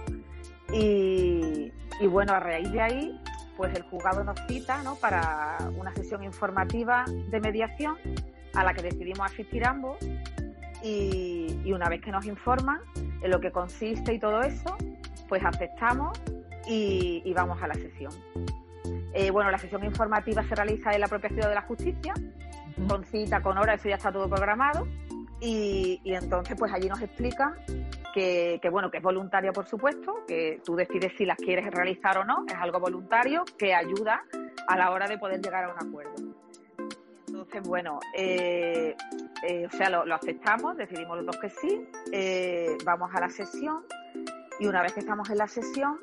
y, 0.72 1.70
bueno, 2.08 2.32
a 2.32 2.40
raíz 2.40 2.72
de 2.72 2.82
ahí, 2.82 3.22
pues 3.58 3.76
el 3.76 3.84
juzgado 3.84 4.24
nos 4.24 4.40
cita 4.48 4.82
¿no? 4.84 4.96
para 4.96 5.58
una 5.78 5.94
sesión 5.96 6.24
informativa 6.24 7.04
de 7.30 7.42
mediación 7.42 7.98
a 8.54 8.64
la 8.64 8.74
que 8.74 8.84
decidimos 8.84 9.30
asistir 9.30 9.66
ambos 9.66 9.98
y, 10.82 11.74
una 11.74 11.90
vez 11.90 12.00
que 12.02 12.12
nos 12.12 12.26
informan 12.26 12.80
en 12.96 13.32
lo 13.32 13.42
que 13.42 13.52
consiste 13.52 14.14
y 14.14 14.20
todo 14.20 14.44
eso, 14.44 14.78
pues 15.28 15.44
aceptamos 15.44 16.18
y, 16.66 17.34
vamos 17.36 17.62
a 17.62 17.68
la 17.68 17.74
sesión. 17.74 18.14
Eh, 19.14 19.30
bueno, 19.30 19.52
la 19.52 19.58
sesión 19.58 19.84
informativa 19.84 20.42
se 20.44 20.56
realiza 20.56 20.94
en 20.94 21.02
la 21.02 21.10
propia 21.10 21.30
Ciudad 21.30 21.50
de 21.50 21.56
la 21.56 21.64
Justicia 21.64 22.14
con 22.88 23.04
cita, 23.06 23.42
con 23.42 23.58
hora, 23.58 23.76
eso 23.76 23.90
ya 23.90 23.96
está 23.96 24.12
todo 24.12 24.30
programado. 24.30 24.88
Y, 25.40 26.00
entonces, 26.06 26.56
pues 26.58 26.72
allí 26.72 26.88
nos 26.88 27.02
explican 27.02 27.56
que, 28.14 28.60
bueno, 28.72 28.92
que 28.92 28.98
es 28.98 29.04
voluntaria, 29.04 29.52
por 29.52 29.68
supuesto, 29.68 30.24
que 30.28 30.62
tú 30.64 30.76
decides 30.76 31.14
si 31.18 31.26
las 31.26 31.38
quieres 31.38 31.66
realizar 31.72 32.18
o 32.20 32.24
no, 32.24 32.46
es 32.48 32.56
algo 32.56 32.80
voluntario 32.80 33.44
que 33.58 33.74
ayuda 33.74 34.24
a 34.68 34.78
la 34.78 34.92
hora 34.92 35.08
de 35.08 35.18
poder 35.18 35.42
llegar 35.42 35.64
a 35.64 35.74
un 35.74 35.88
acuerdo. 35.88 36.14
Entonces, 37.28 37.64
bueno, 37.64 38.00
eh, 38.16 38.96
eh, 39.48 39.66
o 39.66 39.76
sea, 39.76 39.90
lo, 39.90 40.14
aceptamos, 40.14 40.78
decidimos 40.78 41.18
los 41.18 41.26
dos 41.26 41.38
que 41.38 41.50
sí, 41.50 41.88
eh, 42.12 42.78
vamos 42.86 43.10
a 43.16 43.20
la 43.20 43.30
sesión 43.30 43.84
y 44.60 44.68
una 44.68 44.84
vez 44.84 44.94
que 44.94 45.00
estamos 45.00 45.28
en 45.30 45.38
la 45.40 45.48
sesión, 45.48 45.98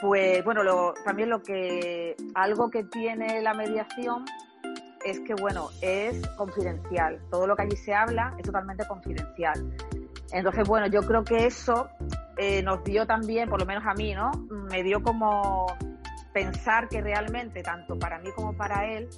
pues 0.00 0.44
bueno, 0.44 0.62
también 1.04 1.30
lo 1.30 1.42
que 1.42 2.14
algo 2.34 2.70
que 2.70 2.84
tiene 2.84 3.40
la 3.42 3.54
mediación 3.54 4.24
es 5.04 5.20
que, 5.20 5.34
bueno, 5.34 5.68
es 5.80 6.26
confidencial. 6.36 7.20
Todo 7.30 7.46
lo 7.46 7.56
que 7.56 7.62
allí 7.62 7.76
se 7.76 7.94
habla 7.94 8.34
es 8.38 8.44
totalmente 8.44 8.86
confidencial. 8.86 9.76
Entonces, 10.32 10.66
bueno, 10.66 10.86
yo 10.86 11.02
creo 11.02 11.22
que 11.22 11.46
eso 11.46 11.88
eh, 12.36 12.62
nos 12.62 12.82
dio 12.84 13.06
también, 13.06 13.48
por 13.48 13.60
lo 13.60 13.66
menos 13.66 13.84
a 13.86 13.94
mí, 13.94 14.14
¿no? 14.14 14.32
Me 14.70 14.82
dio 14.82 15.02
como 15.02 15.66
pensar 16.32 16.88
que 16.88 17.00
realmente, 17.00 17.62
tanto 17.62 17.96
para 17.96 18.18
mí 18.18 18.30
como 18.34 18.56
para 18.56 18.92
él, 18.92 19.08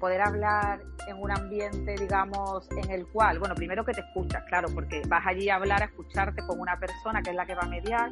poder 0.00 0.20
hablar 0.22 0.80
en 1.06 1.22
un 1.22 1.30
ambiente, 1.30 1.94
digamos, 1.94 2.68
en 2.72 2.90
el 2.90 3.06
cual, 3.06 3.38
bueno, 3.38 3.54
primero 3.54 3.84
que 3.84 3.92
te 3.92 4.00
escuchas, 4.00 4.42
claro, 4.48 4.68
porque 4.74 5.02
vas 5.06 5.24
allí 5.24 5.48
a 5.48 5.56
hablar, 5.56 5.82
a 5.82 5.86
escucharte 5.86 6.42
con 6.44 6.58
una 6.58 6.76
persona 6.78 7.22
que 7.22 7.30
es 7.30 7.36
la 7.36 7.46
que 7.46 7.54
va 7.54 7.62
a 7.62 7.68
mediar, 7.68 8.10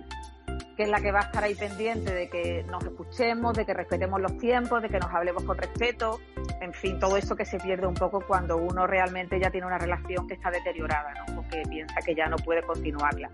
que 0.77 0.85
es 0.85 0.89
la 0.89 1.01
que 1.01 1.11
va 1.11 1.21
a 1.21 1.23
estar 1.23 1.43
ahí 1.43 1.55
pendiente 1.57 2.15
de 2.15 2.29
que 2.29 2.65
nos 2.65 2.85
escuchemos, 2.85 3.55
de 3.55 3.67
que 3.67 3.75
respetemos 3.75 4.21
los 4.21 4.39
tiempos, 4.39 4.81
de 4.81 4.89
que 4.89 4.99
nos 4.99 5.11
hablemos 5.11 5.43
con 5.43 5.59
respeto, 5.59 6.21
en 6.63 6.73
fin, 6.73 6.99
todo 7.01 7.17
eso 7.17 7.35
que 7.35 7.45
se 7.45 7.59
pierde 7.59 7.87
un 7.87 7.95
poco 7.95 8.21
cuando 8.27 8.57
uno 8.57 8.87
realmente 8.87 9.39
ya 9.41 9.51
tiene 9.51 9.67
una 9.67 9.79
relación 9.79 10.29
que 10.29 10.35
está 10.35 10.51
deteriorada, 10.51 11.13
¿no? 11.15 11.35
Porque 11.37 11.63
piensa 11.69 11.97
que 12.07 12.15
ya 12.15 12.29
no 12.29 12.37
puede 12.37 12.63
continuarla. 12.63 13.29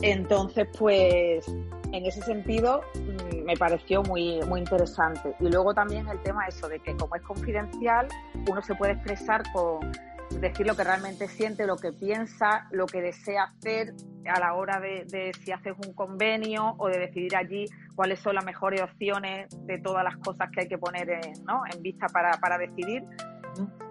Entonces, 0.00 0.66
pues, 0.78 1.46
en 1.92 2.06
ese 2.06 2.22
sentido, 2.22 2.82
mm, 2.94 3.44
me 3.44 3.56
pareció 3.56 4.02
muy, 4.02 4.40
muy 4.46 4.60
interesante. 4.60 5.34
Y 5.38 5.50
luego 5.50 5.74
también 5.74 6.08
el 6.08 6.18
tema 6.22 6.46
eso 6.46 6.66
de 6.68 6.78
que 6.78 6.96
como 6.96 7.14
es 7.16 7.22
confidencial, 7.22 8.08
uno 8.48 8.62
se 8.62 8.74
puede 8.74 8.94
expresar 8.94 9.42
con 9.52 9.92
decir 10.38 10.66
lo 10.66 10.76
que 10.76 10.84
realmente 10.84 11.28
siente, 11.28 11.66
lo 11.66 11.76
que 11.76 11.92
piensa, 11.92 12.68
lo 12.70 12.86
que 12.86 13.00
desea 13.00 13.44
hacer 13.44 13.94
a 14.26 14.38
la 14.38 14.54
hora 14.54 14.80
de, 14.80 15.32
si 15.42 15.52
haces 15.52 15.74
un 15.84 15.92
convenio 15.94 16.74
o 16.78 16.88
de 16.88 16.98
decidir 16.98 17.36
allí 17.36 17.66
cuáles 17.94 18.20
son 18.20 18.36
las 18.36 18.44
mejores 18.44 18.80
opciones 18.82 19.48
de 19.66 19.78
todas 19.78 20.04
las 20.04 20.16
cosas 20.18 20.48
que 20.52 20.62
hay 20.62 20.68
que 20.68 20.78
poner 20.78 21.10
en, 21.10 21.82
vista 21.82 22.06
para, 22.08 22.58
decidir. 22.58 23.02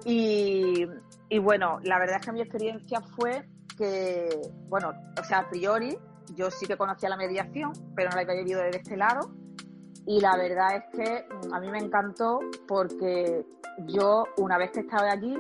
Y, 0.06 0.86
bueno, 1.40 1.80
la 1.84 2.00
verdad 2.00 2.18
es 2.20 2.26
que 2.26 2.32
mi 2.32 2.42
experiencia 2.42 3.02
fue 3.16 3.46
que, 3.78 4.30
bueno, 4.68 4.94
o 5.20 5.24
sea, 5.24 5.40
a 5.40 5.50
priori 5.50 5.98
yo 6.36 6.52
sí 6.52 6.68
que 6.68 6.78
conocía 6.78 7.10
la 7.10 7.18
mediación, 7.18 7.72
pero 7.96 8.10
no 8.10 8.16
la 8.16 8.22
había 8.22 8.36
vivido 8.36 8.62
desde 8.62 8.78
este 8.78 8.98
lado. 8.98 9.32
Y 10.06 10.22
la 10.22 10.38
verdad 10.38 10.78
es 10.78 10.84
que 10.96 11.26
a 11.52 11.60
mí 11.60 11.70
me 11.70 11.80
encantó 11.80 12.40
porque 12.68 13.46
yo, 13.86 14.24
una 14.38 14.58
vez 14.58 14.72
que 14.72 14.82
estaba 14.82 15.12
allí, 15.12 15.36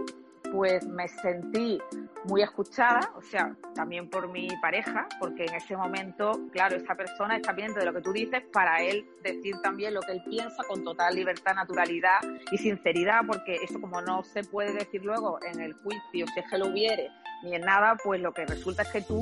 pues 0.51 0.85
me 0.87 1.07
sentí 1.07 1.79
muy 2.25 2.41
escuchada, 2.41 3.11
o 3.15 3.21
sea, 3.21 3.55
también 3.75 4.09
por 4.09 4.27
mi 4.27 4.47
pareja, 4.61 5.07
porque 5.19 5.45
en 5.45 5.55
ese 5.55 5.75
momento, 5.75 6.31
claro, 6.51 6.75
esa 6.75 6.95
persona 6.95 7.37
está 7.37 7.55
pendiente 7.55 7.79
de 7.79 7.85
lo 7.85 7.93
que 7.93 8.01
tú 8.01 8.11
dices 8.11 8.43
para 8.51 8.81
él 8.81 9.05
decir 9.23 9.55
también 9.61 9.93
lo 9.93 10.01
que 10.01 10.13
él 10.13 10.23
piensa 10.29 10.63
con 10.67 10.83
total 10.83 11.15
libertad, 11.15 11.55
naturalidad 11.55 12.19
y 12.51 12.57
sinceridad, 12.57 13.21
porque 13.25 13.55
eso 13.55 13.79
como 13.79 14.01
no 14.01 14.23
se 14.23 14.43
puede 14.43 14.73
decir 14.73 15.03
luego 15.03 15.39
en 15.43 15.61
el 15.61 15.73
juicio, 15.73 16.25
si 16.27 16.39
es 16.39 16.49
que 16.49 16.57
lo 16.57 16.67
hubiere, 16.67 17.09
ni 17.43 17.55
en 17.55 17.61
nada, 17.61 17.95
pues 18.03 18.21
lo 18.21 18.33
que 18.33 18.45
resulta 18.45 18.83
es 18.83 18.89
que 18.89 19.01
tú, 19.01 19.19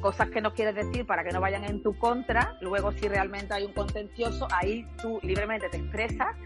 cosas 0.00 0.28
que 0.30 0.40
no 0.40 0.52
quieres 0.52 0.74
decir 0.74 1.06
para 1.06 1.24
que 1.24 1.30
no 1.30 1.40
vayan 1.40 1.64
en 1.64 1.82
tu 1.82 1.96
contra, 1.98 2.58
luego 2.60 2.92
si 2.92 3.08
realmente 3.08 3.54
hay 3.54 3.64
un 3.64 3.72
contencioso, 3.72 4.46
ahí 4.50 4.86
tú 5.00 5.18
libremente 5.22 5.68
te 5.70 5.78
expresas 5.78 6.36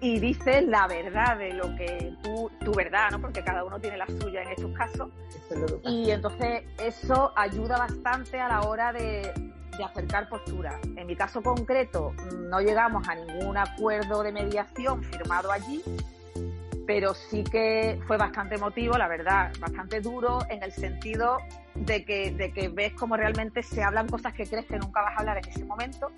y 0.00 0.18
dices 0.18 0.66
la 0.66 0.86
verdad 0.86 1.36
de 1.36 1.52
lo 1.52 1.74
que 1.76 2.14
tú, 2.22 2.50
tu 2.64 2.72
verdad, 2.72 3.10
¿no? 3.10 3.20
Porque 3.20 3.42
cada 3.42 3.64
uno 3.64 3.78
tiene 3.78 3.98
la 3.98 4.06
suya 4.06 4.42
en 4.42 4.48
estos 4.48 4.72
casos. 4.72 5.10
y 5.84 6.10
entonces 6.10 6.62
eso 6.78 7.32
ayuda 7.36 7.78
bastante 7.78 8.40
a 8.40 8.48
la 8.48 8.62
hora 8.62 8.92
de, 8.92 9.32
de 9.76 9.84
acercar 9.84 10.28
posturas. 10.28 10.76
En 10.96 11.06
mi 11.06 11.16
caso 11.16 11.42
concreto, 11.42 12.12
no 12.48 12.60
llegamos 12.60 13.06
a 13.08 13.14
ningún 13.14 13.56
acuerdo 13.56 14.22
de 14.22 14.32
mediación 14.32 15.02
firmado 15.04 15.52
allí, 15.52 15.82
pero 16.92 17.14
sí 17.14 17.44
que 17.44 18.00
fue 18.08 18.16
bastante 18.16 18.56
emotivo, 18.56 18.98
la 18.98 19.06
verdad, 19.06 19.52
bastante 19.60 20.00
duro 20.00 20.40
en 20.48 20.60
el 20.64 20.72
sentido 20.72 21.38
de 21.76 22.04
que, 22.04 22.32
de 22.32 22.52
que 22.52 22.68
ves 22.68 22.94
cómo 22.94 23.16
realmente 23.16 23.62
se 23.62 23.80
hablan 23.80 24.08
cosas 24.08 24.34
que 24.34 24.44
crees 24.44 24.66
que 24.66 24.76
nunca 24.76 25.00
vas 25.02 25.16
a 25.16 25.20
hablar 25.20 25.38
en 25.38 25.48
ese 25.48 25.64
momento 25.64 26.10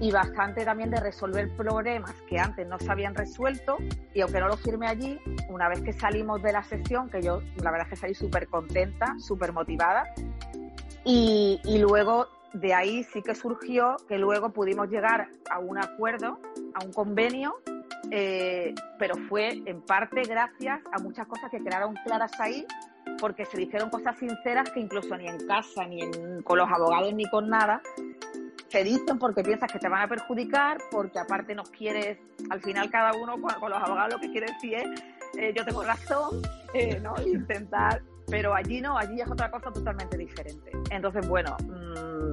y 0.00 0.10
bastante 0.10 0.64
también 0.64 0.90
de 0.90 0.98
resolver 0.98 1.54
problemas 1.56 2.12
que 2.28 2.40
antes 2.40 2.66
no 2.66 2.76
se 2.80 2.90
habían 2.90 3.14
resuelto. 3.14 3.76
Y 4.12 4.22
aunque 4.22 4.40
no 4.40 4.48
lo 4.48 4.56
firme 4.56 4.88
allí, 4.88 5.20
una 5.48 5.68
vez 5.68 5.80
que 5.80 5.92
salimos 5.92 6.42
de 6.42 6.54
la 6.54 6.64
sesión, 6.64 7.08
que 7.08 7.22
yo 7.22 7.40
la 7.62 7.70
verdad 7.70 7.86
es 7.86 7.90
que 7.90 7.96
salí 7.96 8.14
súper 8.14 8.48
contenta, 8.48 9.14
súper 9.20 9.52
motivada 9.52 10.12
y, 11.04 11.60
y 11.62 11.78
luego 11.78 12.26
de 12.52 12.74
ahí 12.74 13.04
sí 13.04 13.22
que 13.22 13.36
surgió 13.36 13.94
que 14.08 14.18
luego 14.18 14.50
pudimos 14.50 14.88
llegar 14.88 15.28
a 15.48 15.60
un 15.60 15.78
acuerdo, 15.78 16.40
a 16.74 16.84
un 16.84 16.92
convenio, 16.92 17.54
eh, 18.10 18.74
pero 18.98 19.14
fue 19.28 19.62
en 19.66 19.82
parte 19.82 20.22
gracias 20.22 20.80
a 20.92 20.98
muchas 20.98 21.26
cosas 21.26 21.50
que 21.50 21.62
quedaron 21.62 21.94
claras 22.04 22.32
ahí, 22.40 22.66
porque 23.18 23.44
se 23.44 23.58
dijeron 23.58 23.90
cosas 23.90 24.18
sinceras 24.18 24.70
que 24.70 24.80
incluso 24.80 25.16
ni 25.16 25.28
en 25.28 25.46
casa, 25.46 25.86
ni 25.86 26.02
en, 26.02 26.42
con 26.42 26.58
los 26.58 26.70
abogados, 26.70 27.12
ni 27.14 27.28
con 27.30 27.48
nada, 27.48 27.80
se 28.68 28.84
dicen 28.84 29.18
porque 29.18 29.42
piensas 29.42 29.70
que 29.70 29.78
te 29.78 29.88
van 29.88 30.02
a 30.02 30.08
perjudicar, 30.08 30.78
porque 30.90 31.18
aparte 31.18 31.54
nos 31.54 31.70
quieres, 31.70 32.18
al 32.50 32.60
final 32.60 32.90
cada 32.90 33.12
uno 33.14 33.40
con, 33.40 33.70
los 33.70 33.82
abogados 33.82 34.14
lo 34.14 34.20
que 34.20 34.30
quiere 34.30 34.46
decir 34.52 34.74
es, 34.74 35.02
eh, 35.38 35.52
yo 35.56 35.64
tengo 35.64 35.82
razón, 35.82 36.40
eh, 36.74 37.00
¿no? 37.00 37.14
Intentar, 37.26 38.02
pero 38.28 38.54
allí 38.54 38.80
no, 38.80 38.96
allí 38.96 39.20
es 39.20 39.30
otra 39.30 39.50
cosa 39.50 39.72
totalmente 39.72 40.16
diferente. 40.16 40.70
Entonces, 40.90 41.26
bueno, 41.28 41.56
mmm, 41.64 42.30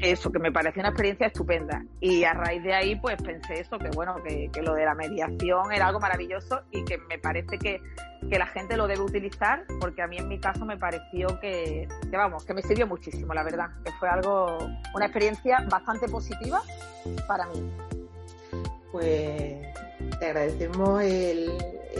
eso, 0.00 0.30
que 0.30 0.38
me 0.38 0.52
pareció 0.52 0.80
una 0.80 0.90
experiencia 0.90 1.26
estupenda. 1.26 1.84
Y 2.00 2.24
a 2.24 2.32
raíz 2.32 2.62
de 2.62 2.74
ahí, 2.74 2.96
pues 2.96 3.16
pensé 3.22 3.60
eso, 3.60 3.78
que 3.78 3.90
bueno, 3.90 4.16
que, 4.22 4.50
lo 4.62 4.74
de 4.74 4.84
la 4.84 4.94
mediación 4.94 5.72
era 5.72 5.86
algo 5.86 6.00
maravilloso 6.00 6.62
y 6.70 6.84
que 6.84 6.98
me 6.98 7.18
parece 7.18 7.58
que, 7.58 7.80
la 8.30 8.46
gente 8.46 8.76
lo 8.76 8.86
debe 8.86 9.02
utilizar, 9.02 9.64
porque 9.80 10.02
a 10.02 10.06
mí 10.06 10.18
en 10.18 10.28
mi 10.28 10.38
caso 10.38 10.64
me 10.64 10.76
pareció 10.76 11.38
que, 11.40 11.86
que, 12.10 12.16
vamos, 12.16 12.44
que 12.44 12.52
me 12.52 12.62
sirvió 12.62 12.86
muchísimo, 12.86 13.32
la 13.32 13.44
verdad, 13.44 13.70
que 13.84 13.92
fue 13.92 14.08
algo, 14.08 14.58
una 14.94 15.06
experiencia 15.06 15.64
bastante 15.70 16.08
positiva 16.08 16.60
para 17.26 17.46
mí. 17.46 17.70
Pues 18.90 19.56
te 20.18 20.26
agradecemos 20.26 21.02
el, 21.02 21.52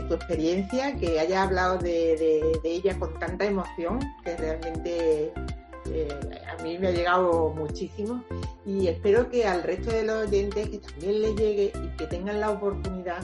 tu 0.09 0.15
experiencia, 0.15 0.97
que 0.97 1.21
hayas 1.21 1.47
hablado 1.47 1.79
de 1.79 2.43
ella 2.65 2.99
con 2.99 3.17
tanta 3.19 3.45
emoción, 3.45 4.01
que 4.25 4.37
realmente 4.37 5.33
a 6.47 6.63
mí 6.63 6.79
me 6.79 6.89
ha 6.89 6.91
llegado 6.91 7.51
muchísimo 7.51 8.25
y 8.65 8.89
espero 8.89 9.31
que 9.31 9.47
al 9.47 9.63
resto 9.63 9.91
de 9.91 10.05
los 10.05 10.29
oyentes 10.29 10.69
que 10.69 10.79
también 10.79 11.23
les 11.23 11.37
llegue 11.37 11.73
y 11.75 11.97
que 11.97 12.07
tengan 12.07 12.41
la 12.41 12.51
oportunidad 12.51 13.23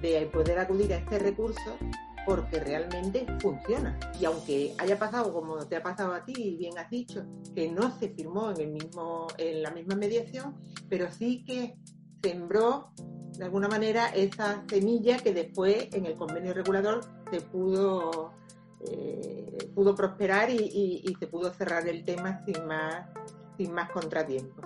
de 0.00 0.26
poder 0.26 0.58
acudir 0.58 0.92
a 0.92 0.96
este 0.96 1.18
recurso 1.18 1.78
porque 2.24 2.60
realmente 2.60 3.26
funciona. 3.40 3.98
Y 4.20 4.24
aunque 4.24 4.74
haya 4.78 4.98
pasado 4.98 5.32
como 5.32 5.56
te 5.66 5.76
ha 5.76 5.82
pasado 5.82 6.12
a 6.12 6.24
ti, 6.24 6.34
y 6.36 6.56
bien 6.56 6.78
has 6.78 6.90
dicho, 6.90 7.24
que 7.54 7.70
no 7.70 7.96
se 7.98 8.10
firmó 8.10 8.50
en, 8.52 8.60
el 8.60 8.68
mismo, 8.68 9.26
en 9.38 9.62
la 9.62 9.70
misma 9.70 9.96
mediación, 9.96 10.54
pero 10.88 11.10
sí 11.10 11.44
que 11.44 11.76
sembró 12.22 12.92
de 13.36 13.44
alguna 13.44 13.68
manera 13.68 14.08
esa 14.08 14.62
semilla 14.68 15.16
que 15.18 15.32
después 15.32 15.88
en 15.92 16.06
el 16.06 16.16
convenio 16.16 16.52
regulador 16.54 17.00
se 17.30 17.40
pudo 17.40 18.32
eh, 18.90 19.70
pudo 19.74 19.94
prosperar 19.94 20.50
y, 20.50 21.16
se 21.18 21.26
pudo 21.26 21.52
cerrar 21.52 21.86
el 21.88 22.04
tema 22.04 22.44
sin 22.44 22.66
más, 22.66 23.06
sin 23.56 23.72
más 23.72 23.90
contratiempos. 23.90 24.64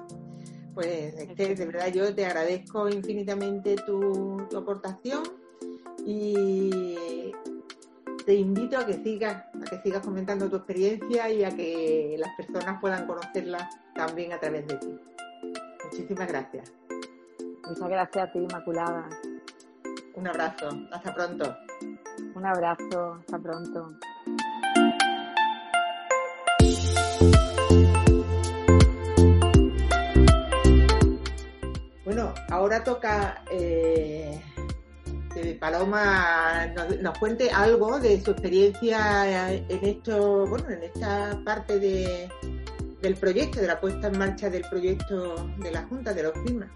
Pues 0.74 1.14
este, 1.14 1.54
de 1.54 1.66
verdad 1.66 1.88
yo 1.92 2.14
te 2.14 2.26
agradezco 2.26 2.88
infinitamente 2.88 3.76
tu, 3.76 4.46
aportación 4.56 5.22
y 6.04 7.32
te 8.24 8.34
invito 8.34 8.78
a 8.78 8.84
que 8.84 8.94
sigas, 8.94 9.44
a 9.54 9.64
que 9.70 9.80
sigas 9.82 10.04
comentando 10.04 10.50
tu 10.50 10.56
experiencia 10.56 11.30
y 11.30 11.44
a 11.44 11.50
que 11.50 12.16
las 12.18 12.36
personas 12.36 12.80
puedan 12.80 13.06
conocerla 13.06 13.70
también 13.94 14.32
a 14.32 14.40
través 14.40 14.66
de 14.66 14.76
ti. 14.76 14.98
Muchísimas 15.84 16.28
gracias. 16.28 16.72
Muchas 17.66 17.88
gracias 17.88 18.28
a 18.28 18.32
ti, 18.32 18.38
Inmaculada. 18.38 19.08
Un 20.14 20.26
abrazo, 20.26 20.68
hasta 20.92 21.14
pronto. 21.14 21.56
Un 22.36 22.44
abrazo, 22.44 23.14
hasta 23.14 23.38
pronto. 23.38 23.94
Bueno, 32.04 32.34
ahora 32.50 32.84
toca 32.84 33.42
eh, 33.50 34.38
que 35.32 35.54
Paloma 35.54 36.66
nos, 37.00 37.18
cuente 37.18 37.50
algo 37.50 37.98
de 37.98 38.20
su 38.20 38.32
experiencia 38.32 39.54
en 39.54 39.84
esto, 39.86 40.46
bueno, 40.46 40.68
en 40.68 40.82
esta 40.82 41.40
parte 41.42 41.78
de, 41.78 42.28
del 43.00 43.16
proyecto, 43.16 43.62
de 43.62 43.66
la 43.66 43.80
puesta 43.80 44.08
en 44.08 44.18
marcha 44.18 44.50
del 44.50 44.66
proyecto 44.68 45.48
de 45.56 45.72
la 45.72 45.84
Junta 45.84 46.12
de 46.12 46.22
los 46.24 46.32
Climas. 46.32 46.68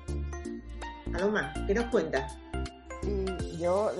Paloma, 1.12 1.52
¿qué 1.66 1.74
nos 1.74 1.84
cuentas? 1.90 2.38
Yo 3.60 3.90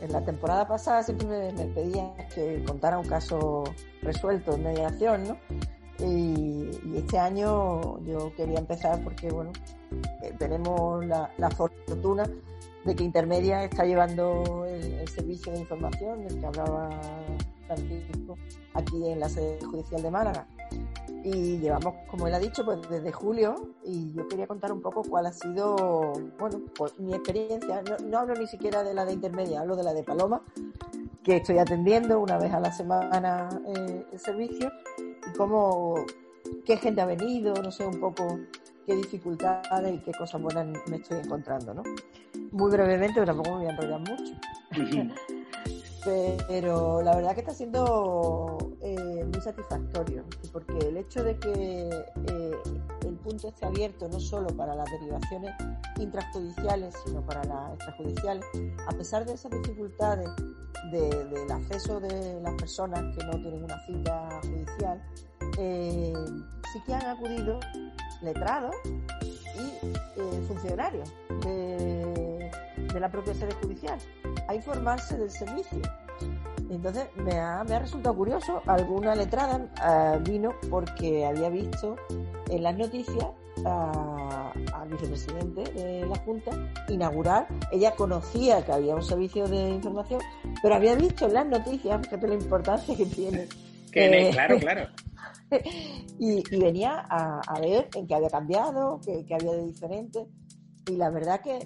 en 0.00 0.12
la 0.12 0.24
temporada 0.24 0.66
pasada 0.66 1.02
siempre 1.02 1.26
me, 1.26 1.52
me, 1.52 1.66
pedían 1.66 2.12
que 2.34 2.64
contara 2.64 2.98
un 2.98 3.06
caso 3.06 3.64
resuelto 4.02 4.54
en 4.54 4.64
mediación, 4.64 5.28
¿no? 5.28 5.36
Y, 6.02 6.70
este 6.96 7.18
año 7.18 8.00
yo 8.04 8.34
quería 8.34 8.58
empezar 8.58 9.02
porque, 9.02 9.30
bueno, 9.30 9.52
eh, 10.22 10.32
tenemos 10.38 11.04
la, 11.04 11.30
fortuna 11.56 12.24
de 12.84 12.94
que 12.94 13.04
Intermedia 13.04 13.64
está 13.64 13.84
llevando 13.84 14.64
el, 14.66 15.06
servicio 15.08 15.52
de 15.52 15.60
información 15.60 16.26
del 16.26 16.40
que 16.40 16.46
hablaba 16.46 16.90
Francisco 17.66 18.36
aquí 18.74 19.08
en 19.08 19.20
la 19.20 19.28
sede 19.28 19.58
judicial 19.64 20.02
de 20.02 20.10
Málaga 20.10 20.46
y 21.24 21.58
llevamos, 21.58 21.94
como 22.08 22.26
él 22.26 22.34
ha 22.34 22.38
dicho, 22.38 22.64
pues 22.64 22.78
desde 22.88 23.12
julio 23.12 23.74
y 23.84 24.12
yo 24.12 24.26
quería 24.28 24.46
contar 24.46 24.72
un 24.72 24.80
poco 24.80 25.02
cuál 25.02 25.26
ha 25.26 25.32
sido, 25.32 26.12
bueno, 26.38 26.60
pues 26.74 26.98
mi 26.98 27.14
experiencia. 27.14 27.82
No, 28.06 28.18
hablo 28.18 28.34
ni 28.34 28.46
siquiera 28.46 28.82
de 28.82 28.94
la 28.94 29.04
de 29.04 29.12
intermedia, 29.12 29.60
hablo 29.60 29.76
de 29.76 29.82
la 29.82 29.92
de 29.92 30.02
Paloma, 30.02 30.42
que 31.22 31.36
estoy 31.36 31.58
atendiendo 31.58 32.20
una 32.20 32.38
vez 32.38 32.52
a 32.52 32.60
la 32.60 32.72
semana 32.72 33.48
eh, 33.66 34.06
el 34.12 34.18
servicio 34.18 34.72
y 34.96 35.36
cómo, 35.36 35.94
qué 36.64 36.76
gente 36.76 37.00
ha 37.00 37.06
venido, 37.06 37.54
no 37.54 37.70
sé, 37.70 37.86
un 37.86 38.00
poco 38.00 38.38
qué 38.86 38.94
dificultades 38.94 39.94
y 39.94 39.98
qué 39.98 40.12
cosas 40.12 40.40
buenas 40.40 40.66
me 40.88 40.96
estoy 40.96 41.18
encontrando, 41.18 41.74
¿no? 41.74 41.82
Muy 42.52 42.70
brevemente, 42.70 43.14
pero 43.14 43.26
tampoco 43.26 43.50
me 43.50 43.56
voy 43.56 43.66
a 43.66 43.70
enrollar 43.70 44.00
mucho. 44.00 44.34
pero 46.04 47.02
la 47.02 47.14
verdad 47.14 47.34
que 47.34 47.40
está 47.40 47.52
siendo 47.52 48.58
eh, 48.80 49.24
muy 49.24 49.40
satisfactorio, 49.40 50.24
porque 50.52 50.78
el 50.78 50.96
hecho 50.96 51.22
de 51.22 51.38
que 51.38 51.88
eh, 52.28 52.52
el 53.06 53.16
punto 53.16 53.48
esté 53.48 53.66
abierto 53.66 54.08
no 54.08 54.18
solo 54.18 54.48
para 54.48 54.74
las 54.74 54.90
derivaciones 54.90 55.54
intrajudiciales, 55.98 56.94
sino 57.04 57.24
para 57.24 57.44
las 57.44 57.74
extrajudiciales, 57.74 58.44
a 58.86 58.92
pesar 58.92 59.26
de 59.26 59.34
esas 59.34 59.50
dificultades 59.50 60.28
del 60.90 61.50
acceso 61.50 62.00
de 62.00 62.40
las 62.40 62.54
personas 62.54 63.16
que 63.16 63.24
no 63.24 63.32
tienen 63.32 63.64
una 63.64 63.86
cita 63.86 64.28
judicial, 64.42 65.02
eh, 65.58 66.14
sí 66.72 66.80
que 66.86 66.94
han 66.94 67.06
acudido 67.06 67.60
letrados 68.22 68.74
y 68.86 70.46
funcionarios 70.46 71.12
de, 71.42 72.29
de 72.92 73.00
la 73.00 73.10
propia 73.10 73.34
sede 73.34 73.52
judicial 73.62 73.98
a 74.48 74.54
informarse 74.54 75.16
del 75.16 75.30
servicio. 75.30 75.80
Entonces 76.70 77.08
me 77.16 77.38
ha, 77.38 77.64
me 77.64 77.74
ha 77.74 77.78
resultado 77.80 78.14
curioso, 78.14 78.62
alguna 78.66 79.14
letrada 79.14 79.68
eh, 79.84 80.18
vino 80.22 80.54
porque 80.70 81.26
había 81.26 81.48
visto 81.48 81.96
en 82.48 82.62
las 82.62 82.76
noticias 82.76 83.26
al 83.64 84.88
vicepresidente 84.88 85.62
de 85.72 86.06
la 86.06 86.16
Junta 86.18 86.50
inaugurar, 86.88 87.46
ella 87.72 87.92
conocía 87.94 88.64
que 88.64 88.72
había 88.72 88.94
un 88.94 89.02
servicio 89.02 89.46
de 89.48 89.70
información, 89.70 90.20
pero 90.62 90.74
había 90.74 90.94
visto 90.94 91.26
en 91.26 91.34
las 91.34 91.46
noticias, 91.46 92.00
fíjate 92.02 92.28
la 92.28 92.34
importancia 92.34 92.96
que 92.96 93.06
tiene. 93.06 93.48
Que, 93.90 94.30
claro, 94.32 94.56
claro. 94.60 94.88
y, 96.20 96.44
venía 96.56 97.06
a, 97.10 97.58
ver 97.60 97.88
en 97.96 98.06
qué 98.06 98.14
había 98.14 98.30
cambiado, 98.30 99.00
qué, 99.04 99.26
había 99.34 99.50
de 99.50 99.64
diferente. 99.64 100.28
Y 100.86 100.94
la 100.94 101.10
verdad 101.10 101.40
que 101.40 101.58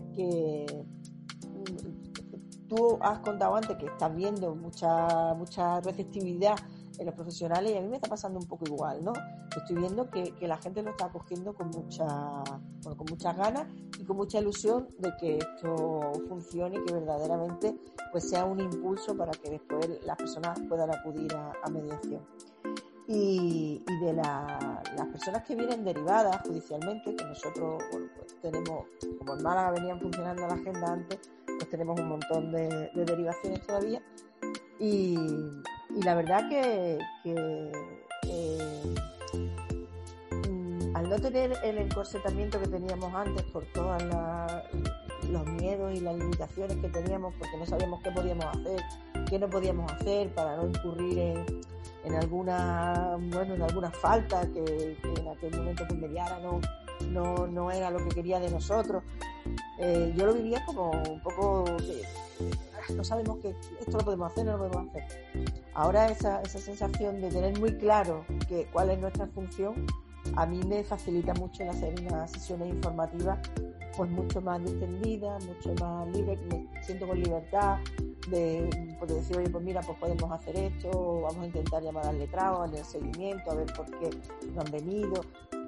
tú 2.75 2.99
has 3.01 3.19
contado 3.21 3.55
antes 3.57 3.77
que 3.77 3.87
estás 3.87 4.15
viendo 4.15 4.55
mucha, 4.55 5.35
mucha 5.35 5.81
receptividad 5.81 6.57
en 6.99 7.07
los 7.07 7.15
profesionales 7.15 7.73
y 7.73 7.77
a 7.77 7.81
mí 7.81 7.89
me 7.89 7.97
está 7.97 8.09
pasando 8.09 8.39
un 8.39 8.47
poco 8.47 8.65
igual, 8.67 9.05
¿no? 9.05 9.13
Estoy 9.57 9.77
viendo 9.77 10.09
que, 10.11 10.33
la 10.41 10.57
gente 10.59 10.83
lo 10.83 10.91
está 10.91 11.07
acogiendo 11.07 11.55
con 11.55 11.69
mucha, 11.69 12.05
bueno, 12.07 12.97
con 12.97 13.07
muchas 13.11 13.37
ganas 13.37 13.67
y 13.99 14.05
con 14.05 14.17
mucha 14.17 14.39
ilusión 14.39 14.89
de 14.99 15.13
que 15.19 15.39
esto 15.39 16.13
funcione 16.29 16.79
y 16.79 16.85
que 16.85 16.95
verdaderamente 16.95 17.77
pues 18.13 18.29
sea 18.29 18.45
un 18.45 18.61
impulso 18.61 19.17
para 19.17 19.33
que 19.33 19.51
después 19.51 19.89
las 20.05 20.17
personas 20.17 20.61
puedan 20.69 20.93
acudir 20.95 21.33
a, 21.35 21.69
mediación. 21.71 22.23
Y, 23.07 23.83
de 24.01 24.13
las 24.15 25.07
personas 25.13 25.43
que 25.45 25.55
vienen 25.55 25.85
derivadas 25.85 26.41
judicialmente, 26.47 27.15
que 27.15 27.25
nosotros 27.25 27.83
pues 27.91 28.41
tenemos, 28.41 28.87
como 29.19 29.35
en 29.35 29.43
Málaga 29.43 29.73
venían 29.73 30.01
funcionando 30.01 30.47
la 30.47 30.55
agenda 30.55 30.93
antes, 30.93 31.19
pues 31.59 31.71
tenemos 31.71 31.99
un 31.99 32.09
montón 32.09 32.53
de, 32.53 32.91
de 32.95 33.05
derivaciones 33.05 33.67
todavía. 33.67 34.03
Y, 34.79 35.17
y 35.97 36.03
la 36.03 36.15
verdad 36.15 36.49
que, 36.49 36.99
eh, 37.25 37.73
al 40.95 41.09
no 41.09 41.19
tener 41.19 41.57
el 41.63 41.79
encorsetamiento 41.79 42.61
que 42.61 42.69
teníamos 42.69 43.15
antes 43.15 43.43
por 43.45 43.65
todos 43.67 44.03
los 45.31 45.47
miedos 45.47 45.95
y 45.95 46.01
las 46.01 46.17
limitaciones 46.17 46.77
que 46.79 46.89
teníamos, 46.89 47.35
porque 47.39 47.57
no 47.57 47.67
sabíamos 47.67 48.03
qué 48.03 48.11
podíamos 48.11 48.45
hacer, 48.47 48.81
qué 49.29 49.39
no 49.39 49.49
podíamos 49.49 49.91
hacer 49.93 50.35
para 50.35 50.57
no 50.57 50.67
incurrir 50.67 51.19
en, 52.05 52.15
alguna 52.15 53.17
bueno 53.19 53.55
en 53.55 53.63
alguna 53.63 53.91
falta 53.91 54.47
que, 54.53 54.97
en 55.03 55.29
aquel 55.29 55.57
momento 55.57 55.87
que 55.89 55.95
mediara 55.95 56.39
no, 56.41 56.61
no, 57.11 57.47
no 57.47 57.71
era 57.71 57.91
lo 57.91 57.99
que 58.09 58.15
quería 58.15 58.41
de 58.41 58.51
nosotros. 58.51 59.03
Eh, 59.79 60.13
yo 60.17 60.27
lo 60.27 60.35
vivía 60.35 60.65
como 60.65 60.91
un 60.91 61.23
poco 61.23 61.65
no 62.95 63.05
sabemos 63.05 63.39
que 63.39 63.55
esto 63.81 63.99
lo 63.99 64.05
podemos 64.05 64.31
hacer, 64.31 64.45
no 64.45 64.57
lo 64.57 64.69
podemos 64.69 64.91
hacer. 64.91 65.05
Ahora 65.73 66.09
esa, 66.09 66.43
esa 66.43 66.59
sensación 66.59 67.21
de 67.21 67.31
tener 67.31 67.59
muy 67.59 67.77
claro 67.79 68.25
que, 68.49 68.67
cuál 68.73 68.91
es 68.91 68.99
nuestra 68.99 69.27
función, 69.29 69.87
a 70.37 70.47
mí 70.47 70.61
me 70.67 70.85
facilita 70.85 71.35
mucho 71.35 71.63
el 71.63 71.71
hacer 71.71 71.95
unas 72.01 72.31
sesiones 72.31 72.69
informativas 72.69 73.39
pues 73.97 74.11
mucho 74.11 74.41
más 74.41 74.63
distendidas, 74.65 75.45
mucho 75.45 75.73
más 75.81 76.09
libre, 76.09 76.37
me 76.51 76.83
siento 76.83 77.07
con 77.07 77.21
libertad 77.23 77.79
de, 78.29 78.97
pues, 78.99 79.15
decir, 79.15 79.37
oye, 79.37 79.49
pues 79.49 79.63
mira, 79.63 79.81
pues 79.83 79.99
podemos 79.99 80.33
hacer 80.33 80.57
esto, 80.57 81.21
vamos 81.23 81.39
a 81.39 81.47
intentar 81.47 81.83
llamar 81.83 82.07
al 82.07 82.19
letrado, 82.19 82.65
el 82.65 82.85
seguimiento, 82.85 83.51
a 83.51 83.55
ver 83.55 83.73
por 83.73 83.87
qué 83.99 84.11
no 84.53 84.63
han 84.63 84.71
venido. 84.73 85.21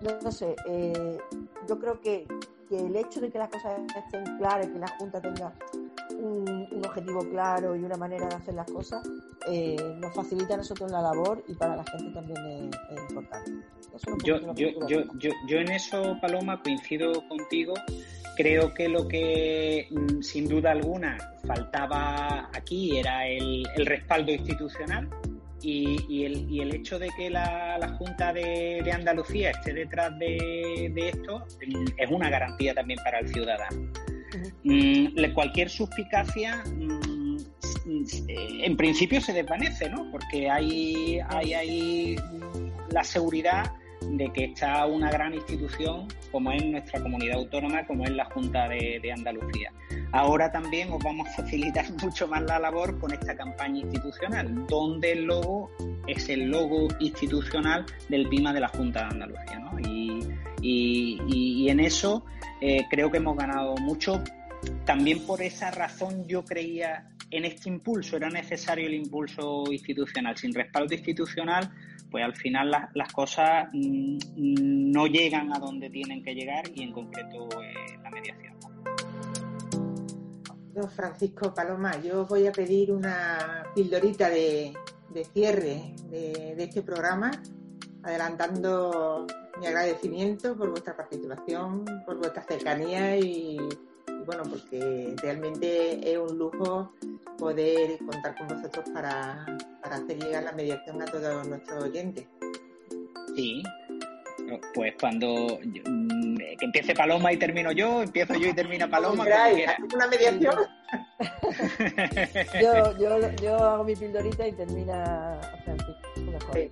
No, 0.02 0.32
sé, 0.32 0.54
eh, 0.66 1.18
yo 1.68 1.78
creo 1.78 2.00
que, 2.00 2.26
que 2.68 2.78
el 2.78 2.96
hecho 2.96 3.20
de 3.20 3.30
que 3.30 3.38
las 3.38 3.48
cosas 3.48 3.80
estén 3.96 4.36
claras, 4.38 4.66
que 4.66 4.78
la 4.78 4.88
Junta 4.98 5.20
tenga 5.20 5.52
un, 6.18 6.82
objetivo 6.84 7.28
claro 7.30 7.74
y 7.76 7.82
una 7.82 7.96
manera 7.96 8.28
de 8.28 8.34
hacer 8.34 8.54
las 8.54 8.70
cosas, 8.70 9.06
eh, 9.48 9.76
nos 9.98 10.14
facilita 10.14 10.54
a 10.54 10.56
nosotros 10.58 10.90
la 10.90 11.00
labor 11.02 11.42
y 11.48 11.54
para 11.54 11.76
la 11.76 11.84
gente 11.84 12.12
también 12.12 12.70
es, 12.90 13.10
importante. 13.10 13.52
yo, 14.24 14.54
yo, 14.54 14.86
yo, 14.86 15.02
yo, 15.18 15.30
yo 15.48 15.58
en 15.58 15.72
eso, 15.72 16.16
Paloma, 16.20 16.62
coincido 16.62 17.26
contigo. 17.28 17.74
Creo 18.36 18.74
que 18.74 18.88
lo 18.88 19.08
que 19.08 19.88
mm, 19.90 20.20
sin 20.20 20.46
duda 20.46 20.72
alguna 20.72 21.16
faltaba 21.46 22.50
aquí 22.52 22.98
era 22.98 23.26
el, 23.26 23.66
el 23.76 23.86
respaldo 23.86 24.30
institucional 24.30 25.08
y, 25.62 26.04
y, 26.08 26.24
el, 26.24 26.50
y, 26.50 26.60
el, 26.60 26.74
hecho 26.74 26.98
de 26.98 27.08
que 27.16 27.30
la, 27.30 27.78
la 27.78 27.88
Junta 27.96 28.32
de, 28.32 28.80
de, 28.84 28.92
Andalucía 28.92 29.50
esté 29.50 29.72
detrás 29.72 30.16
de, 30.18 30.90
de, 30.94 31.08
esto 31.08 31.44
es 31.96 32.10
una 32.10 32.28
garantía 32.30 32.74
también 32.74 32.98
para 33.02 33.20
el 33.20 33.28
ciudadano. 33.28 33.90
Mm, 34.64 35.32
cualquier 35.34 35.70
suspicacia 35.70 36.62
mm, 36.64 37.36
en 38.62 38.76
principio 38.76 39.20
se 39.20 39.32
desvanece, 39.32 39.88
¿no? 39.88 40.10
Porque 40.10 40.50
hay, 40.50 41.20
hay, 41.28 41.54
hay 41.54 42.16
la 42.90 43.04
seguridad 43.04 43.72
de 44.02 44.32
que 44.32 44.44
está 44.44 44.86
una 44.86 45.10
gran 45.10 45.34
institución 45.34 46.08
como 46.30 46.52
es 46.52 46.64
nuestra 46.64 47.00
comunidad 47.00 47.38
autónoma, 47.38 47.86
como 47.86 48.04
es 48.04 48.10
la 48.10 48.24
Junta 48.26 48.68
de, 48.68 49.12
Andalucía. 49.12 49.72
Ahora 50.12 50.50
también 50.50 50.90
os 50.92 51.02
vamos 51.02 51.28
a 51.28 51.42
facilitar 51.42 51.86
mucho 52.02 52.28
más 52.28 52.42
la 52.42 52.58
labor 52.58 52.98
con 52.98 53.12
esta 53.12 53.36
campaña 53.36 53.80
institucional, 53.80 54.66
donde 54.66 55.12
el 55.12 55.24
logo 55.24 55.70
es 56.06 56.28
el 56.28 56.50
logo 56.50 56.88
institucional 57.00 57.84
del 58.08 58.28
PIMA 58.28 58.52
de 58.52 58.60
la 58.60 58.68
Junta 58.68 59.00
de 59.00 59.06
Andalucía. 59.06 59.62
y, 60.62 61.68
en 61.68 61.80
eso 61.80 62.24
eh, 62.60 62.84
creo 62.90 63.10
que 63.10 63.18
hemos 63.18 63.36
ganado 63.36 63.74
mucho. 63.76 64.22
También 64.84 65.26
por 65.26 65.42
esa 65.42 65.70
razón 65.72 66.26
yo 66.28 66.44
creía 66.44 67.08
en 67.30 67.44
este 67.44 67.68
impulso, 67.68 68.16
era 68.16 68.30
necesario 68.30 68.86
el 68.86 68.94
impulso 68.94 69.64
institucional. 69.70 70.36
Sin 70.36 70.54
respaldo 70.54 70.94
institucional, 70.94 71.70
pues 72.10 72.24
al 72.24 72.34
final 72.34 72.70
las 72.94 73.12
cosas 73.12 73.68
mm, 73.72 74.18
no 74.36 75.06
llegan 75.06 75.54
a 75.54 75.58
donde 75.58 75.90
tienen 75.90 76.22
que 76.22 76.34
llegar 76.34 76.64
y 76.74 76.82
en 76.82 76.92
concreto 76.92 77.48
eh, 77.62 77.98
la 78.02 78.10
mediación. 78.10 78.56
Don 80.72 80.90
Francisco 80.90 81.54
Paloma, 81.54 81.98
yo 82.02 82.26
voy 82.26 82.46
a 82.46 82.52
pedir 82.52 82.92
una 82.92 83.64
pildorita 83.74 84.28
de, 84.28 84.74
cierre 85.32 85.94
de, 86.10 86.54
este 86.58 86.82
programa, 86.82 87.30
adelantando 88.02 89.26
mi 89.58 89.66
agradecimiento 89.66 90.54
por 90.54 90.68
vuestra 90.68 90.94
participación, 90.94 91.84
por 92.04 92.18
vuestra 92.18 92.42
cercanía 92.42 93.16
y, 93.16 93.56
bueno, 94.26 94.42
porque 94.44 95.14
realmente 95.22 96.12
es 96.12 96.18
un 96.18 96.36
lujo 96.36 96.92
poder 97.38 97.98
contar 97.98 98.36
con 98.36 98.48
vosotros 98.48 98.84
para, 98.92 99.46
para 99.82 99.96
hacer 99.96 100.18
llegar 100.18 100.42
la 100.42 100.52
mediación 100.52 101.00
a 101.00 101.04
todos 101.06 101.46
nuestros 101.46 101.84
oyentes. 101.84 102.26
Sí, 103.34 103.62
pues 104.74 104.94
cuando 105.00 105.58
mm, 105.64 106.36
que 106.36 106.64
empiece 106.64 106.94
Paloma 106.94 107.32
y 107.32 107.36
termino 107.36 107.72
yo, 107.72 108.02
empiezo 108.02 108.34
yo 108.34 108.48
y 108.48 108.54
termina 108.54 108.88
Paloma. 108.90 109.24
una 109.94 110.06
mediación? 110.08 110.54
yo, 112.60 112.98
yo, 112.98 113.30
yo 113.42 113.56
hago 113.56 113.84
mi 113.84 113.96
pildorita 113.96 114.46
y 114.48 114.52
termina 114.52 115.40
Francisco. 115.64 115.96
Eh, 116.54 116.70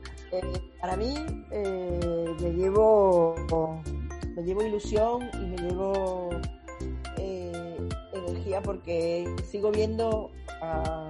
para 0.81 0.97
mí 0.97 1.15
eh, 1.51 2.35
me 2.41 2.51
llevo 2.53 3.35
me 4.37 4.43
llevo 4.43 4.65
ilusión 4.65 5.29
y 5.35 5.47
me 5.47 5.57
llevo 5.57 6.31
energía 8.27 8.63
porque 8.63 9.35
sigo 9.51 9.71
viendo 9.71 10.31
a, 10.61 11.09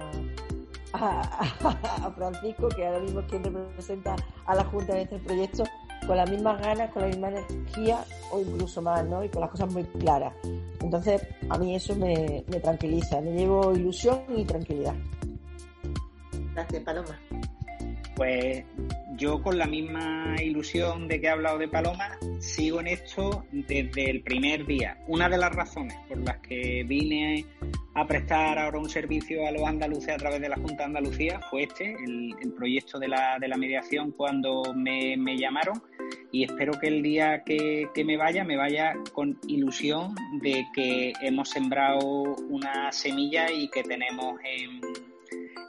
a, 0.93 2.11
Francisco, 2.15 2.69
que 2.69 2.85
ahora 2.85 2.99
mismo 2.99 3.19
es 3.21 3.25
quien 3.27 3.43
representa 3.43 4.15
a 4.45 4.55
la 4.55 4.63
Junta 4.65 4.93
en 4.93 5.03
este 5.03 5.19
proyecto, 5.19 5.63
con 6.07 6.17
las 6.17 6.29
mismas 6.29 6.61
ganas, 6.61 6.91
con 6.91 7.01
la 7.03 7.07
misma 7.07 7.29
energía 7.29 8.03
o 8.31 8.39
incluso 8.39 8.81
más, 8.81 9.05
¿no? 9.05 9.23
Y 9.23 9.29
con 9.29 9.41
las 9.41 9.49
cosas 9.49 9.73
muy 9.73 9.83
claras. 9.83 10.33
Entonces, 10.81 11.21
a 11.49 11.57
mí 11.57 11.75
eso 11.75 11.95
me, 11.95 12.43
me 12.47 12.59
tranquiliza, 12.59 13.21
me 13.21 13.31
llevo 13.33 13.73
ilusión 13.73 14.21
y 14.35 14.45
tranquilidad. 14.45 14.95
Gracias, 16.53 16.83
Paloma. 16.83 17.19
Pues 18.15 18.63
yo 19.17 19.41
con 19.41 19.57
la 19.57 19.65
misma 19.65 20.35
ilusión 20.41 21.07
de 21.07 21.19
que 21.19 21.27
he 21.27 21.29
hablado 21.29 21.57
de 21.57 21.67
Paloma, 21.67 22.17
sigo 22.39 22.79
en 22.79 22.87
esto 22.87 23.45
desde 23.51 24.09
el 24.09 24.21
primer 24.21 24.65
día. 24.65 24.97
Una 25.07 25.29
de 25.29 25.37
las 25.37 25.53
razones 25.53 25.95
por 26.07 26.17
las 26.17 26.37
que 26.39 26.83
vine 26.83 27.45
a 27.93 28.05
prestar 28.05 28.59
ahora 28.59 28.77
un 28.77 28.89
servicio 28.89 29.47
a 29.47 29.51
los 29.51 29.63
andaluces 29.63 30.09
a 30.09 30.17
través 30.17 30.41
de 30.41 30.49
la 30.49 30.57
Junta 30.57 30.75
de 30.75 30.83
Andalucía 30.83 31.39
fue 31.49 31.63
este, 31.63 31.93
el, 31.93 32.53
proyecto 32.55 32.99
de 32.99 33.07
la, 33.07 33.37
de 33.39 33.47
la, 33.47 33.55
mediación 33.55 34.11
cuando 34.11 34.73
me, 34.75 35.15
llamaron 35.37 35.81
y 36.31 36.43
espero 36.43 36.73
que 36.73 36.87
el 36.87 37.01
día 37.01 37.43
que, 37.45 37.89
me 38.05 38.17
vaya 38.17 38.43
me 38.43 38.57
vaya 38.57 38.95
con 39.13 39.39
ilusión 39.47 40.13
de 40.41 40.65
que 40.73 41.13
hemos 41.21 41.49
sembrado 41.49 42.35
una 42.49 42.91
semilla 42.91 43.49
y 43.49 43.69
que 43.69 43.83
tenemos 43.83 44.35
en, 44.43 44.81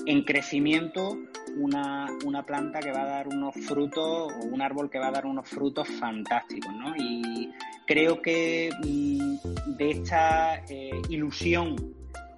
en 0.06 0.24
crecimiento 0.24 1.16
una, 1.56 2.06
una, 2.24 2.44
planta 2.44 2.80
que 2.80 2.92
va 2.92 3.02
a 3.02 3.06
dar 3.06 3.28
unos 3.28 3.54
frutos 3.54 4.32
o 4.32 4.46
un 4.46 4.62
árbol 4.62 4.90
que 4.90 4.98
va 4.98 5.08
a 5.08 5.10
dar 5.10 5.26
unos 5.26 5.48
frutos 5.48 5.88
fantásticos, 5.88 6.72
¿no? 6.74 6.94
Y 6.96 7.52
creo 7.86 8.20
que 8.20 8.70
mm, 8.82 9.76
de 9.76 9.90
esta 9.90 10.56
eh, 10.68 10.90
ilusión 11.08 11.76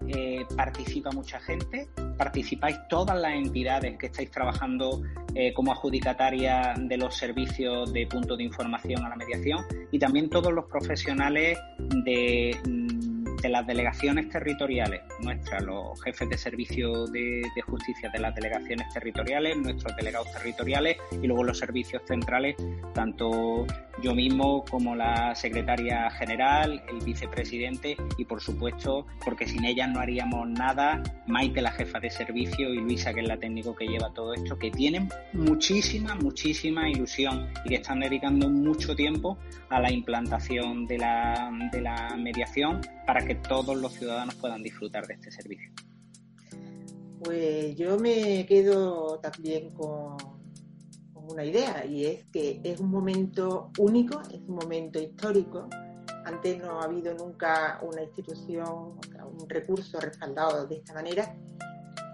eh, 0.06 0.46
participa 0.56 1.10
mucha 1.10 1.40
gente, 1.40 1.88
participáis 2.16 2.76
todas 2.88 3.20
las 3.20 3.32
entidades 3.32 3.98
que 3.98 4.06
estáis 4.06 4.30
trabajando 4.30 5.02
eh, 5.34 5.52
como 5.52 5.72
adjudicataria 5.72 6.74
de 6.78 6.96
los 6.96 7.16
servicios 7.16 7.92
de 7.92 8.06
punto 8.06 8.36
de 8.36 8.44
información 8.44 9.04
a 9.04 9.08
la 9.08 9.16
mediación 9.16 9.64
y 9.90 9.98
también 9.98 10.30
todos 10.30 10.52
los 10.52 10.66
profesionales 10.66 11.58
de, 12.04 12.56
de 13.40 13.48
las 13.48 13.66
delegaciones 13.66 14.28
territoriales, 14.28 15.02
nuestras, 15.20 15.62
los 15.62 16.00
jefes 16.02 16.28
de 16.28 16.38
servicio 16.38 17.06
de, 17.06 17.42
justicia 17.66 18.10
de 18.10 18.18
las 18.18 18.34
delegaciones 18.34 18.92
territoriales, 18.92 19.56
nuestros 19.56 19.94
delegados 19.96 20.32
territoriales 20.32 20.96
y 21.22 21.26
luego 21.26 21.44
los 21.44 21.58
servicios 21.58 22.02
centrales, 22.06 22.56
tanto 22.94 23.66
yo 24.02 24.14
mismo 24.14 24.64
como 24.64 24.94
la 24.94 25.34
secretaria 25.34 26.10
general, 26.10 26.82
el 26.88 27.04
vicepresidente 27.04 27.96
y 28.16 28.24
por 28.24 28.40
supuesto, 28.40 29.06
porque 29.24 29.46
sin 29.46 29.64
ellas 29.64 29.88
no 29.88 30.00
haríamos 30.00 30.48
nada, 30.48 31.02
Maite, 31.26 31.60
la 31.60 31.72
jefa 31.72 31.98
de 32.00 32.10
servicio 32.10 32.72
y 32.72 32.78
Luisa, 32.78 33.12
que 33.12 33.20
es 33.20 33.28
la 33.28 33.38
técnico 33.38 33.74
que 33.74 33.86
lleva 33.86 34.12
todo 34.12 34.34
esto, 34.34 34.58
que 34.58 34.70
tienen 34.70 35.08
muchísima, 35.32 36.14
muchísima 36.14 36.88
ilusión 36.88 37.48
y 37.64 37.70
que 37.70 37.74
están 37.76 38.00
dedicando 38.00 38.48
mucho 38.48 38.94
tiempo 38.94 39.38
a 39.68 39.80
la 39.80 39.92
implantación 39.92 40.86
de 40.86 40.98
la, 40.98 41.50
de 41.72 41.80
la 41.80 42.16
mediación 42.16 42.80
para 43.06 43.24
que 43.24 43.27
todos 43.34 43.76
los 43.76 43.92
ciudadanos 43.92 44.34
puedan 44.36 44.62
disfrutar 44.62 45.06
de 45.06 45.14
este 45.14 45.30
servicio. 45.30 45.70
Pues 47.22 47.76
yo 47.76 47.98
me 47.98 48.46
quedo 48.46 49.18
también 49.18 49.70
con, 49.70 50.16
una 51.30 51.44
idea 51.44 51.84
y 51.84 52.06
es 52.06 52.24
que 52.32 52.60
es 52.64 52.80
un 52.80 52.90
momento 52.90 53.70
único, 53.78 54.20
es 54.32 54.40
un 54.46 54.54
momento 54.54 54.98
histórico. 54.98 55.68
Antes 56.24 56.58
no 56.58 56.80
ha 56.80 56.84
habido 56.84 57.14
nunca 57.14 57.80
una 57.82 58.02
institución, 58.02 58.98
un 59.38 59.48
recurso 59.48 60.00
respaldado 60.00 60.66
de 60.66 60.76
esta 60.76 60.94
manera. 60.94 61.36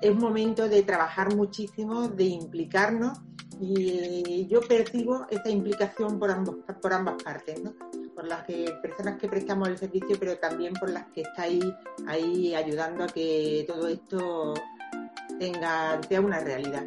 Es 0.00 0.10
un 0.10 0.18
momento 0.18 0.68
de 0.68 0.82
trabajar 0.82 1.34
muchísimo, 1.34 2.08
de 2.08 2.24
implicarnos 2.24 3.18
y 3.60 4.46
yo 4.48 4.60
percibo 4.62 5.26
esta 5.30 5.48
implicación 5.48 6.18
por, 6.18 6.30
ambos, 6.30 6.56
por 6.82 6.92
ambas 6.92 7.22
partes, 7.22 7.62
¿no? 7.62 7.72
Por 8.24 8.28
las 8.30 8.44
que, 8.44 8.72
personas 8.80 9.18
que 9.18 9.28
prestamos 9.28 9.68
el 9.68 9.76
servicio, 9.76 10.16
pero 10.18 10.38
también 10.38 10.72
por 10.72 10.88
las 10.88 11.04
que 11.12 11.20
estáis 11.20 11.62
ahí 12.06 12.54
ayudando 12.54 13.04
a 13.04 13.06
que 13.06 13.66
todo 13.68 13.86
esto 13.86 14.54
tenga, 15.38 16.00
sea 16.08 16.22
una 16.22 16.40
realidad. 16.40 16.84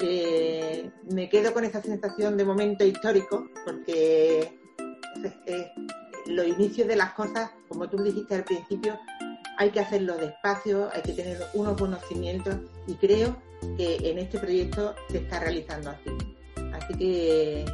Eh, 0.00 0.90
me 1.12 1.28
quedo 1.28 1.52
con 1.52 1.64
esa 1.64 1.80
sensación 1.80 2.36
de 2.36 2.44
momento 2.44 2.84
histórico, 2.84 3.48
porque 3.64 4.58
los 6.26 6.46
inicios 6.48 6.88
de 6.88 6.96
las 6.96 7.12
cosas, 7.12 7.52
como 7.68 7.88
tú 7.88 8.02
dijiste 8.02 8.34
al 8.34 8.42
principio, 8.42 8.98
hay 9.56 9.70
que 9.70 9.78
hacerlo 9.78 10.16
despacio, 10.16 10.90
hay 10.92 11.02
que 11.02 11.12
tener 11.12 11.38
unos 11.52 11.78
conocimientos 11.80 12.56
y 12.88 12.94
creo 12.94 13.36
que 13.76 13.98
en 14.10 14.18
este 14.18 14.40
proyecto 14.40 14.96
se 15.08 15.18
está 15.18 15.38
realizando 15.38 15.90
así. 15.90 16.10
Así 16.72 16.94
que 16.94 17.64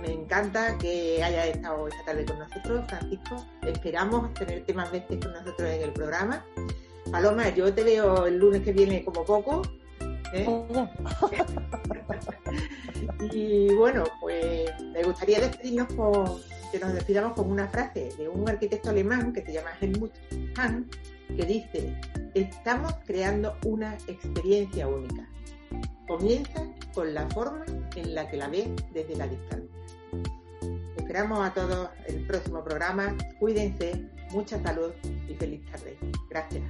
me 0.00 0.12
encanta 0.12 0.76
que 0.78 1.22
haya 1.22 1.46
estado 1.46 1.88
esta 1.88 2.04
tarde 2.04 2.24
con 2.24 2.38
nosotros, 2.38 2.84
Francisco. 2.88 3.44
Esperamos 3.62 4.32
tenerte 4.34 4.74
más 4.74 4.90
veces 4.90 5.18
con 5.20 5.32
nosotros 5.32 5.68
en 5.68 5.82
el 5.82 5.92
programa. 5.92 6.44
Paloma, 7.10 7.48
yo 7.50 7.72
te 7.72 7.82
veo 7.82 8.26
el 8.26 8.38
lunes 8.38 8.62
que 8.62 8.72
viene 8.72 9.04
como 9.04 9.24
poco. 9.24 9.62
¿eh? 10.32 10.46
y 13.32 13.74
bueno, 13.74 14.04
pues 14.20 14.70
me 14.92 15.02
gustaría 15.02 15.40
despedirnos 15.40 15.92
con 15.94 16.40
que 16.70 16.78
nos 16.78 16.94
despidamos 16.94 17.32
con 17.32 17.50
una 17.50 17.68
frase 17.68 18.10
de 18.16 18.28
un 18.28 18.48
arquitecto 18.48 18.90
alemán 18.90 19.32
que 19.32 19.44
se 19.44 19.52
llama 19.52 19.70
Helmut 19.80 20.12
Hahn, 20.56 20.88
que 21.26 21.44
dice, 21.44 22.00
estamos 22.34 22.94
creando 23.06 23.56
una 23.66 23.94
experiencia 24.06 24.86
única. 24.86 25.28
Comienza 26.06 26.64
con 26.94 27.12
la 27.12 27.28
forma 27.30 27.64
en 27.96 28.14
la 28.14 28.28
que 28.28 28.36
la 28.36 28.48
ves 28.48 28.68
desde 28.92 29.16
la 29.16 29.26
distancia. 29.26 29.79
Esperamos 31.10 31.44
a 31.44 31.52
todos 31.52 31.90
el 32.06 32.24
próximo 32.24 32.62
programa. 32.62 33.16
Cuídense, 33.40 34.06
mucha 34.30 34.62
salud 34.62 34.92
y 35.28 35.34
feliz 35.34 35.60
tarde. 35.68 35.98
Gracias. 36.28 36.62